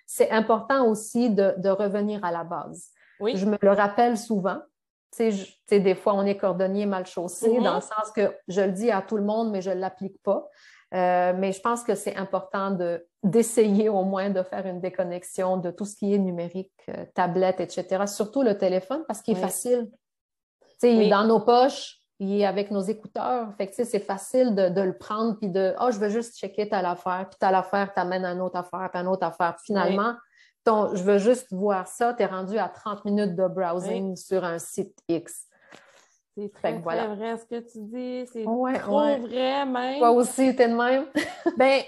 c'est 0.06 0.30
important 0.30 0.88
aussi 0.88 1.32
de, 1.32 1.70
revenir 1.70 2.24
à 2.24 2.32
la 2.32 2.44
base. 2.44 2.90
Oui. 3.20 3.36
Je 3.36 3.46
me 3.48 3.58
le 3.60 3.72
rappelle 3.72 4.18
souvent. 4.18 4.60
Tu 5.16 5.32
sais, 5.68 5.80
des 5.80 5.96
fois, 5.96 6.14
on 6.14 6.26
est 6.26 6.38
cordonnier 6.38 6.86
mal 6.86 7.08
chaussé, 7.08 7.50
mm-hmm. 7.50 7.64
dans 7.64 7.76
le 7.76 7.82
sens 7.82 8.12
que 8.16 8.36
je 8.48 8.62
le 8.62 8.72
dis 8.72 8.92
à 8.92 9.02
tout 9.02 9.18
le 9.18 9.24
monde, 9.24 9.52
mais 9.52 9.62
je 9.62 9.72
ne 9.72 9.80
l'applique 9.80 10.22
pas. 10.22 10.48
Euh, 10.94 11.34
mais 11.36 11.52
je 11.52 11.62
pense 11.62 11.84
que 11.84 11.96
c'est 11.96 12.16
important 12.16 12.72
de, 12.72 13.04
d'essayer 13.24 13.90
au 13.90 14.04
moins 14.04 14.30
de 14.30 14.42
faire 14.44 14.66
une 14.66 14.80
déconnexion 14.80 15.58
de 15.58 15.72
tout 15.72 15.86
ce 15.86 15.96
qui 15.96 16.14
est 16.14 16.18
numérique, 16.18 16.72
euh, 16.90 17.06
tablette, 17.14 17.60
etc. 17.60 18.06
Surtout 18.08 18.44
le 18.44 18.58
téléphone 18.58 19.04
parce 19.08 19.22
qu'il 19.22 19.38
est 19.38 19.42
facile. 19.42 19.90
Il 20.82 21.02
est 21.02 21.10
dans 21.10 21.26
nos 21.26 21.42
poches, 21.42 21.98
il 22.20 22.40
est 22.40 22.46
avec 22.46 22.72
nos 22.72 22.82
écouteurs. 22.82 23.54
Fait 23.58 23.70
c'est 23.74 24.00
facile 24.00 24.56
de, 24.56 24.82
le 24.82 24.98
prendre 24.98 25.38
puis 25.38 25.50
de 25.50 25.76
oh, 25.82 25.92
je 25.92 26.00
veux 26.00 26.10
juste 26.10 26.38
checker 26.38 26.70
telle 26.70 26.86
affaire, 26.86 27.28
puis 27.30 27.38
telle 27.40 27.56
affaire 27.56 27.94
t'amène 27.94 28.24
à 28.24 28.32
une 28.32 28.42
autre 28.42 28.58
affaire, 28.58 28.90
puis 28.90 29.00
à 29.00 29.02
une 29.02 29.10
autre 29.10 29.26
affaire. 29.26 29.58
finalement, 29.66 30.16
ton, 30.64 30.96
je 30.96 31.04
veux 31.04 31.18
juste 31.18 31.48
voir 31.52 31.88
ça, 31.88 32.14
tu 32.14 32.24
es 32.24 32.26
rendu 32.26 32.58
à 32.58 32.70
30 32.70 33.04
minutes 33.04 33.36
de 33.36 33.48
browsing 33.48 34.16
sur 34.16 34.46
un 34.46 34.60
site 34.60 34.98
X. 35.10 35.46
C'est 36.38 36.54
très, 36.54 36.74
vrai 36.78 37.38
ce 37.38 37.46
que 37.46 37.60
tu 37.60 37.80
dis. 37.82 38.26
C'est 38.32 38.44
trop 38.44 38.68
vrai 38.68 39.66
même. 39.66 40.00
Toi 40.00 40.12
aussi, 40.12 40.56
t'es 40.56 40.70
de 40.70 40.74
même? 40.74 41.06
ben, 41.58 41.82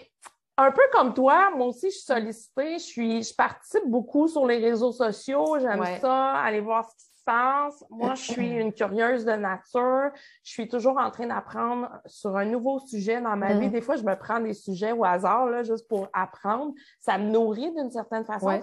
un 0.58 0.72
peu 0.72 0.82
comme 0.92 1.14
toi, 1.14 1.50
moi 1.56 1.68
aussi, 1.68 1.88
je 1.90 1.96
suis 1.96 2.06
sollicitée. 2.06 2.74
Je, 2.74 2.84
suis, 2.84 3.24
je 3.24 3.36
participe 3.36 3.88
beaucoup 3.88 4.28
sur 4.28 4.46
les 4.46 4.58
réseaux 4.58 4.92
sociaux. 4.92 5.58
J'aime 5.60 5.84
ça, 6.00 6.34
aller 6.34 6.60
voir 6.60 6.86
ce 6.86 6.96
qui 6.96 7.04
se 7.04 7.24
passe. 7.26 7.84
Moi, 7.90 8.16
je 8.16 8.24
suis 8.24 8.50
une 8.62 8.74
curieuse 8.74 9.26
de 9.26 9.34
nature. 9.34 10.12
Je 10.44 10.52
suis 10.52 10.68
toujours 10.68 10.98
en 10.98 11.10
train 11.10 11.28
d'apprendre 11.28 11.90
sur 12.06 12.36
un 12.38 12.46
nouveau 12.46 12.80
sujet 12.80 13.22
dans 13.22 13.36
ma 13.36 13.54
vie. 13.54 13.68
Mm. 13.68 13.72
Des 13.72 13.82
fois, 13.82 13.96
je 13.96 14.04
me 14.04 14.16
prends 14.16 14.40
des 14.40 14.54
sujets 14.54 14.92
au 14.92 15.04
hasard, 15.04 15.48
là, 15.48 15.64
juste 15.64 15.88
pour 15.88 16.08
apprendre. 16.14 16.74
Ça 17.00 17.18
me 17.18 17.30
nourrit 17.30 17.72
d'une 17.74 17.92
certaine 17.92 18.26
façon 18.26 18.60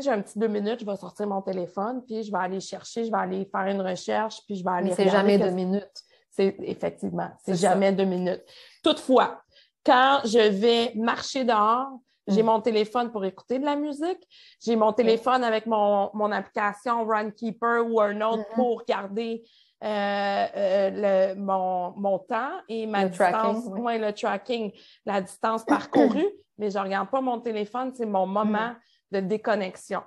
j'ai 0.00 0.10
un 0.10 0.20
petit 0.20 0.38
deux 0.38 0.48
minutes, 0.48 0.80
je 0.80 0.86
vais 0.86 0.96
sortir 0.96 1.26
mon 1.26 1.42
téléphone, 1.42 2.02
puis 2.04 2.22
je 2.22 2.32
vais 2.32 2.38
aller 2.38 2.60
chercher, 2.60 3.04
je 3.04 3.10
vais 3.10 3.18
aller 3.18 3.44
faire 3.44 3.66
une 3.66 3.80
recherche, 3.80 4.40
puis 4.46 4.56
je 4.56 4.64
vais 4.64 4.70
aller. 4.70 4.92
c'est 4.92 5.08
jamais 5.08 5.38
deux 5.38 5.50
minutes. 5.50 6.02
C'est 6.30 6.56
effectivement, 6.62 7.30
c'est 7.44 7.54
jamais 7.54 7.92
deux 7.92 8.04
minutes. 8.04 8.42
Toutefois, 8.82 9.43
quand 9.84 10.20
je 10.24 10.38
vais 10.38 10.92
marcher 10.94 11.44
dehors, 11.44 11.98
j'ai 12.26 12.42
mm. 12.42 12.46
mon 12.46 12.60
téléphone 12.60 13.12
pour 13.12 13.24
écouter 13.24 13.58
de 13.58 13.64
la 13.64 13.76
musique, 13.76 14.26
j'ai 14.62 14.76
mon 14.76 14.92
téléphone 14.92 15.44
avec 15.44 15.66
mon, 15.66 16.10
mon, 16.14 16.32
application 16.32 17.04
Runkeeper 17.04 17.86
ou 17.86 18.00
un 18.00 18.20
autre 18.22 18.46
pour 18.54 18.84
garder 18.86 19.44
euh, 19.82 20.46
euh, 20.56 21.34
le, 21.34 21.40
mon, 21.40 21.92
mon, 21.96 22.18
temps 22.18 22.52
et 22.68 22.86
ma 22.86 23.06
distance, 23.06 23.64
tracking, 23.66 24.00
le 24.00 24.12
tracking, 24.12 24.72
la 25.04 25.20
distance 25.20 25.64
parcourue, 25.64 26.26
mais 26.58 26.70
je 26.70 26.78
ne 26.78 26.84
regarde 26.84 27.10
pas 27.10 27.20
mon 27.20 27.40
téléphone, 27.40 27.92
c'est 27.94 28.06
mon 28.06 28.26
moment. 28.26 28.70
Mm 28.70 28.76
de 29.14 29.20
déconnexion. 29.20 30.02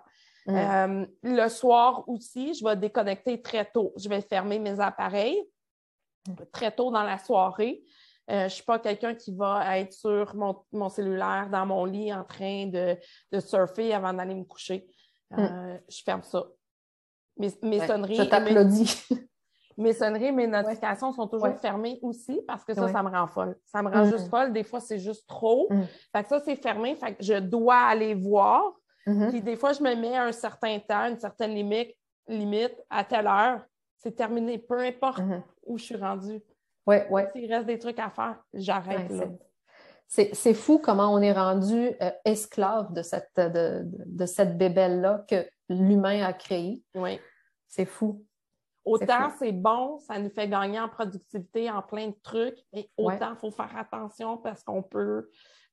Mm. 0.46 0.56
Euh, 0.56 1.06
le 1.24 1.48
soir 1.50 2.08
aussi, 2.08 2.54
je 2.54 2.64
vais 2.64 2.76
déconnecter 2.76 3.42
très 3.42 3.66
tôt. 3.66 3.94
Je 3.98 4.08
vais 4.08 4.22
fermer 4.22 4.60
mes 4.60 4.80
appareils 4.80 5.42
très 6.52 6.72
tôt 6.72 6.92
dans 6.92 7.04
la 7.04 7.18
soirée. 7.18 7.82
Euh, 8.30 8.40
je 8.40 8.44
ne 8.44 8.50
suis 8.50 8.64
pas 8.64 8.80
quelqu'un 8.80 9.16
qui 9.16 9.34
va 9.34 9.78
être 9.80 9.94
sur 9.94 10.36
mon, 10.36 10.90
cellulaire 10.90 11.50
dans 11.50 11.66
mon 11.66 11.86
lit 11.86 12.14
en 12.14 12.24
train 12.24 12.68
de, 12.68 12.98
surfer 13.40 13.94
avant 13.94 14.14
d'aller 14.14 14.36
me 14.36 14.44
coucher. 14.44 14.88
Euh, 15.38 15.76
mm. 15.76 15.80
Je 15.90 16.04
ferme 16.04 16.24
ça. 16.24 16.46
Mes, 17.38 17.50
sonneries. 17.80 18.16
Je 18.16 18.24
t'applaudis. 18.24 19.06
Mes, 19.78 19.94
sonneries, 19.94 20.32
mes 20.32 20.48
notifications 20.48 21.12
sont 21.12 21.28
toujours 21.28 21.56
fermées 21.60 22.00
aussi 22.02 22.42
parce 22.48 22.66
que 22.66 22.74
ça, 22.74 22.88
ça 22.88 23.04
me 23.04 23.12
rend 23.12 23.28
folle. 23.28 23.56
Ça 23.64 23.84
me 23.84 23.92
rend 23.92 24.08
mm. 24.08 24.10
juste 24.10 24.28
folle. 24.28 24.52
Des 24.52 24.64
fois, 24.64 24.80
c'est 24.80 24.98
juste 24.98 25.28
trop. 25.28 25.70
Fait 26.12 26.24
que 26.24 26.30
ça, 26.30 26.40
c'est 26.40 26.56
fermé. 26.56 26.96
Fait 26.96 27.14
que 27.14 27.24
je 27.24 27.36
dois 27.36 27.78
aller 27.78 28.16
voir 28.16 28.74
Mm-hmm. 29.08 29.30
Puis 29.30 29.42
des 29.42 29.56
fois, 29.56 29.74
je 29.74 29.82
me 29.82 29.96
mets 29.96 30.18
un 30.18 30.32
certain 30.32 30.80
temps, 30.80 31.06
une 31.06 31.20
certaine 31.20 31.56
limite, 31.56 31.96
limite 32.28 32.76
à 32.90 33.04
telle 33.04 33.28
heure. 33.28 33.62
C'est 33.96 34.16
terminé, 34.16 34.60
peu 34.60 34.80
importe 34.80 35.20
mm-hmm. 35.20 35.42
où 35.66 35.78
je 35.78 35.84
suis 35.86 35.96
rendue. 35.96 36.42
Oui, 36.88 36.96
oui. 37.10 37.22
S'il 37.34 37.54
reste 37.54 37.68
des 37.68 37.78
trucs 37.78 38.00
à 38.00 38.10
faire, 38.10 38.42
j'arrête 38.54 39.12
C'est 40.08 40.54
fou 40.54 40.80
comment 40.80 41.14
on 41.14 41.22
est 41.22 41.34
rendu 41.34 41.92
euh, 42.02 42.12
esclave 42.24 42.94
de 42.94 43.02
cette, 43.02 43.36
de, 43.36 43.84
de, 43.84 44.26
cette 44.26 44.58
bébelle-là 44.58 45.26
que 45.30 45.46
l'humain 45.68 46.24
a 46.24 46.34
créée. 46.34 46.82
Oui. 46.96 47.20
C'est 47.68 47.86
fou. 47.86 48.26
Autant 48.86 49.30
c'est 49.38 49.52
bon, 49.52 50.00
ça 50.00 50.18
nous 50.18 50.30
fait 50.30 50.48
gagner 50.48 50.80
en 50.80 50.88
productivité, 50.88 51.70
en 51.70 51.82
plein 51.82 52.08
de 52.08 52.16
trucs, 52.24 52.58
mais 52.72 52.90
autant 52.96 53.34
il 53.34 53.38
faut 53.38 53.52
faire 53.52 53.76
attention 53.76 54.38
parce 54.38 54.64
qu'on 54.64 54.82
peut 54.82 55.30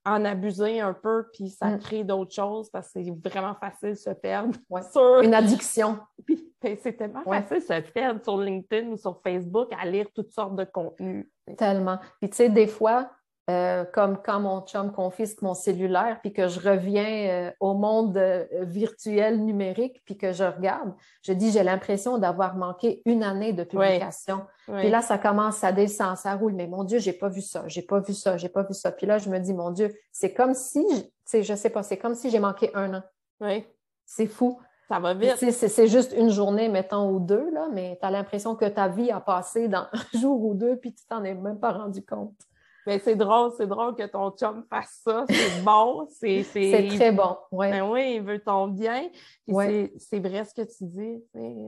en 0.06 0.24
abuser 0.24 0.80
un 0.80 0.92
peu, 0.92 1.26
puis 1.32 1.48
ça 1.48 1.68
mm. 1.68 1.78
crée 1.78 2.04
d'autres 2.04 2.34
choses 2.34 2.70
parce 2.70 2.92
que 2.92 3.02
c'est 3.02 3.28
vraiment 3.28 3.54
facile 3.54 3.90
de 3.90 3.94
se 3.94 4.10
perdre. 4.10 4.54
Sur... 4.92 5.20
Une 5.20 5.34
addiction. 5.34 5.98
Puis 6.26 6.52
ben, 6.62 6.76
c'est 6.82 6.94
tellement 6.94 7.22
facile 7.22 7.58
de 7.58 7.62
se 7.62 7.92
perdre 7.92 8.24
sur 8.24 8.38
LinkedIn 8.38 8.88
ou 8.88 8.96
sur 8.96 9.20
Facebook 9.22 9.68
à 9.78 9.84
lire 9.84 10.06
toutes 10.14 10.32
sortes 10.32 10.56
de 10.56 10.64
contenus. 10.64 11.26
Tellement. 11.58 11.98
Puis 12.20 12.30
tu 12.30 12.36
sais, 12.36 12.48
des 12.48 12.66
fois, 12.66 13.10
euh, 13.50 13.84
comme 13.84 14.22
quand 14.22 14.40
mon 14.40 14.62
chum 14.62 14.90
confisque 14.90 15.42
mon 15.42 15.52
cellulaire, 15.52 16.18
puis 16.22 16.32
que 16.32 16.48
je 16.48 16.60
reviens 16.60 17.28
euh, 17.28 17.50
au 17.60 17.74
monde 17.74 18.16
euh, 18.16 18.46
virtuel 18.62 19.44
numérique, 19.44 20.02
puis 20.06 20.16
que 20.16 20.32
je 20.32 20.44
regarde, 20.44 20.94
je 21.22 21.34
dis, 21.34 21.50
j'ai 21.52 21.62
l'impression 21.62 22.16
d'avoir 22.16 22.56
manqué 22.56 23.02
une 23.04 23.22
année 23.22 23.52
de 23.52 23.64
publication. 23.64 24.46
Puis 24.66 24.88
là, 24.88 25.02
ça 25.02 25.18
commence, 25.18 25.62
à 25.62 25.72
descendre, 25.72 26.16
ça 26.16 26.34
roule. 26.34 26.54
Mais 26.54 26.66
mon 26.66 26.84
Dieu, 26.84 26.98
j'ai 26.98 27.12
pas 27.12 27.28
vu 27.28 27.42
ça, 27.42 27.64
j'ai 27.66 27.82
pas 27.82 28.00
vu 28.00 28.14
ça, 28.14 28.38
j'ai 28.38 28.48
pas 28.48 28.62
vu 28.62 28.72
ça. 28.72 28.90
Puis 28.90 29.06
là, 29.06 29.18
je 29.18 29.28
me 29.28 29.38
dis, 29.38 29.52
mon 29.52 29.70
Dieu, 29.72 29.94
c'est 30.10 30.32
comme 30.32 30.54
si, 30.54 30.82
sais, 31.26 31.42
je 31.42 31.54
sais 31.54 31.70
pas, 31.70 31.82
c'est 31.82 31.98
comme 31.98 32.14
si 32.14 32.30
j'ai 32.30 32.40
manqué 32.40 32.70
un 32.74 32.94
an. 32.94 33.02
Oui. 33.40 33.66
C'est 34.06 34.26
fou. 34.26 34.58
Ça 34.88 34.98
va 34.98 35.12
vite. 35.12 35.36
C'est 35.36 35.86
juste 35.86 36.14
une 36.16 36.30
journée, 36.30 36.70
mettons, 36.70 37.10
ou 37.10 37.20
deux, 37.20 37.50
là, 37.50 37.68
mais 37.72 37.98
tu 38.00 38.06
as 38.06 38.10
l'impression 38.10 38.54
que 38.54 38.64
ta 38.66 38.88
vie 38.88 39.10
a 39.10 39.20
passé 39.20 39.68
dans 39.68 39.86
un 39.92 40.18
jour 40.18 40.42
ou 40.42 40.54
deux, 40.54 40.76
puis 40.76 40.94
tu 40.94 41.04
t'en 41.06 41.24
es 41.24 41.34
même 41.34 41.58
pas 41.58 41.72
rendu 41.72 42.02
compte. 42.02 42.38
Mais 42.86 42.98
c'est 42.98 43.16
drôle, 43.16 43.52
c'est 43.56 43.66
drôle 43.66 43.94
que 43.94 44.06
ton 44.06 44.30
chum 44.30 44.64
fasse 44.68 45.00
ça. 45.04 45.24
C'est 45.28 45.62
bon. 45.64 46.06
C'est 46.10 46.88
très 46.96 47.12
bon. 47.12 47.36
Ouais. 47.50 47.70
Ben 47.70 47.90
oui, 47.90 48.16
il 48.16 48.22
veut 48.22 48.40
ton 48.40 48.68
bien. 48.68 49.08
C'est 49.46 50.20
vrai 50.20 50.44
ce 50.44 50.54
que 50.54 50.62
tu 50.62 50.84
dis. 50.84 51.24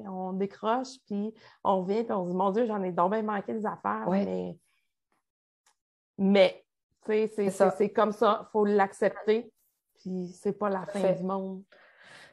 On 0.08 0.32
décroche, 0.32 0.98
puis 1.06 1.32
on 1.64 1.82
vient, 1.82 2.04
puis 2.04 2.12
on 2.12 2.24
se 2.24 2.30
dit 2.30 2.36
Mon 2.36 2.50
Dieu, 2.50 2.66
j'en 2.66 2.82
ai 2.82 2.92
donc 2.92 3.12
bien 3.12 3.22
manqué 3.22 3.54
des 3.54 3.66
affaires. 3.66 4.06
Mais, 4.08 4.56
mais 6.18 6.64
c'est 7.06 7.92
comme 7.94 8.12
ça. 8.12 8.46
Il 8.48 8.50
faut 8.52 8.64
l'accepter. 8.64 9.50
Puis 10.00 10.28
c'est 10.28 10.52
pas 10.52 10.68
la 10.68 10.84
fin 10.84 11.12
du 11.12 11.22
monde. 11.22 11.62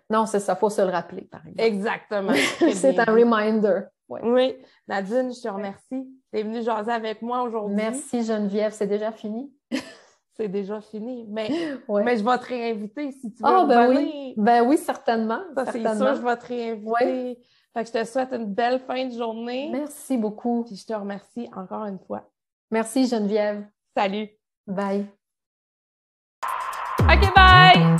Non, 0.10 0.26
c'est 0.26 0.40
ça. 0.40 0.54
Il 0.54 0.60
faut 0.60 0.70
se 0.70 0.82
le 0.82 0.90
rappeler, 0.90 1.24
par 1.24 1.42
exemple. 1.48 1.62
Exactement. 1.62 2.34
c'est 2.74 3.00
un 3.00 3.06
reminder. 3.06 3.82
Oui. 4.10 4.58
Nadine, 4.88 5.34
je 5.34 5.42
te 5.42 5.48
remercie. 5.48 6.08
Tu 6.34 6.40
es 6.40 6.44
venue 6.44 6.64
jaser 6.64 6.92
avec 6.92 7.22
moi 7.22 7.44
aujourd'hui. 7.44 7.76
Merci 7.76 8.24
Geneviève, 8.24 8.74
c'est 8.74 8.88
déjà 8.88 9.12
fini? 9.12 9.54
c'est 10.34 10.48
déjà 10.48 10.82
fini. 10.82 11.28
Mais, 11.30 11.50
mais 11.90 12.18
je 12.18 12.24
vais 12.24 12.38
te 12.40 12.46
réinviter 12.46 13.12
si 13.12 13.32
tu 13.34 13.44
veux. 13.44 13.50
Ah, 13.50 13.66
ben 13.66 13.90
oui. 13.90 14.34
Ben 14.36 14.64
oui, 14.66 14.78
certainement. 14.78 15.42
c'est 15.72 15.82
sûr, 15.82 16.16
je 16.16 16.22
vais 16.22 16.38
te 16.38 16.46
réinviter. 16.48 17.40
Fait 17.76 17.84
que 17.84 17.88
je 17.88 17.94
te 17.94 18.04
souhaite 18.04 18.34
une 18.34 18.54
belle 18.54 18.80
fin 18.80 19.06
de 19.06 19.14
journée. 19.14 19.70
Merci 19.72 20.18
beaucoup. 20.18 20.64
Puis 20.64 20.76
je 20.76 20.86
te 20.86 20.94
remercie 20.94 21.50
encore 21.56 21.86
une 21.86 22.00
fois. 22.00 22.30
Merci 22.72 23.08
Geneviève. 23.08 23.66
Salut. 23.96 24.30
Bye. 24.66 25.06
OK, 27.02 27.34
bye! 27.36 27.93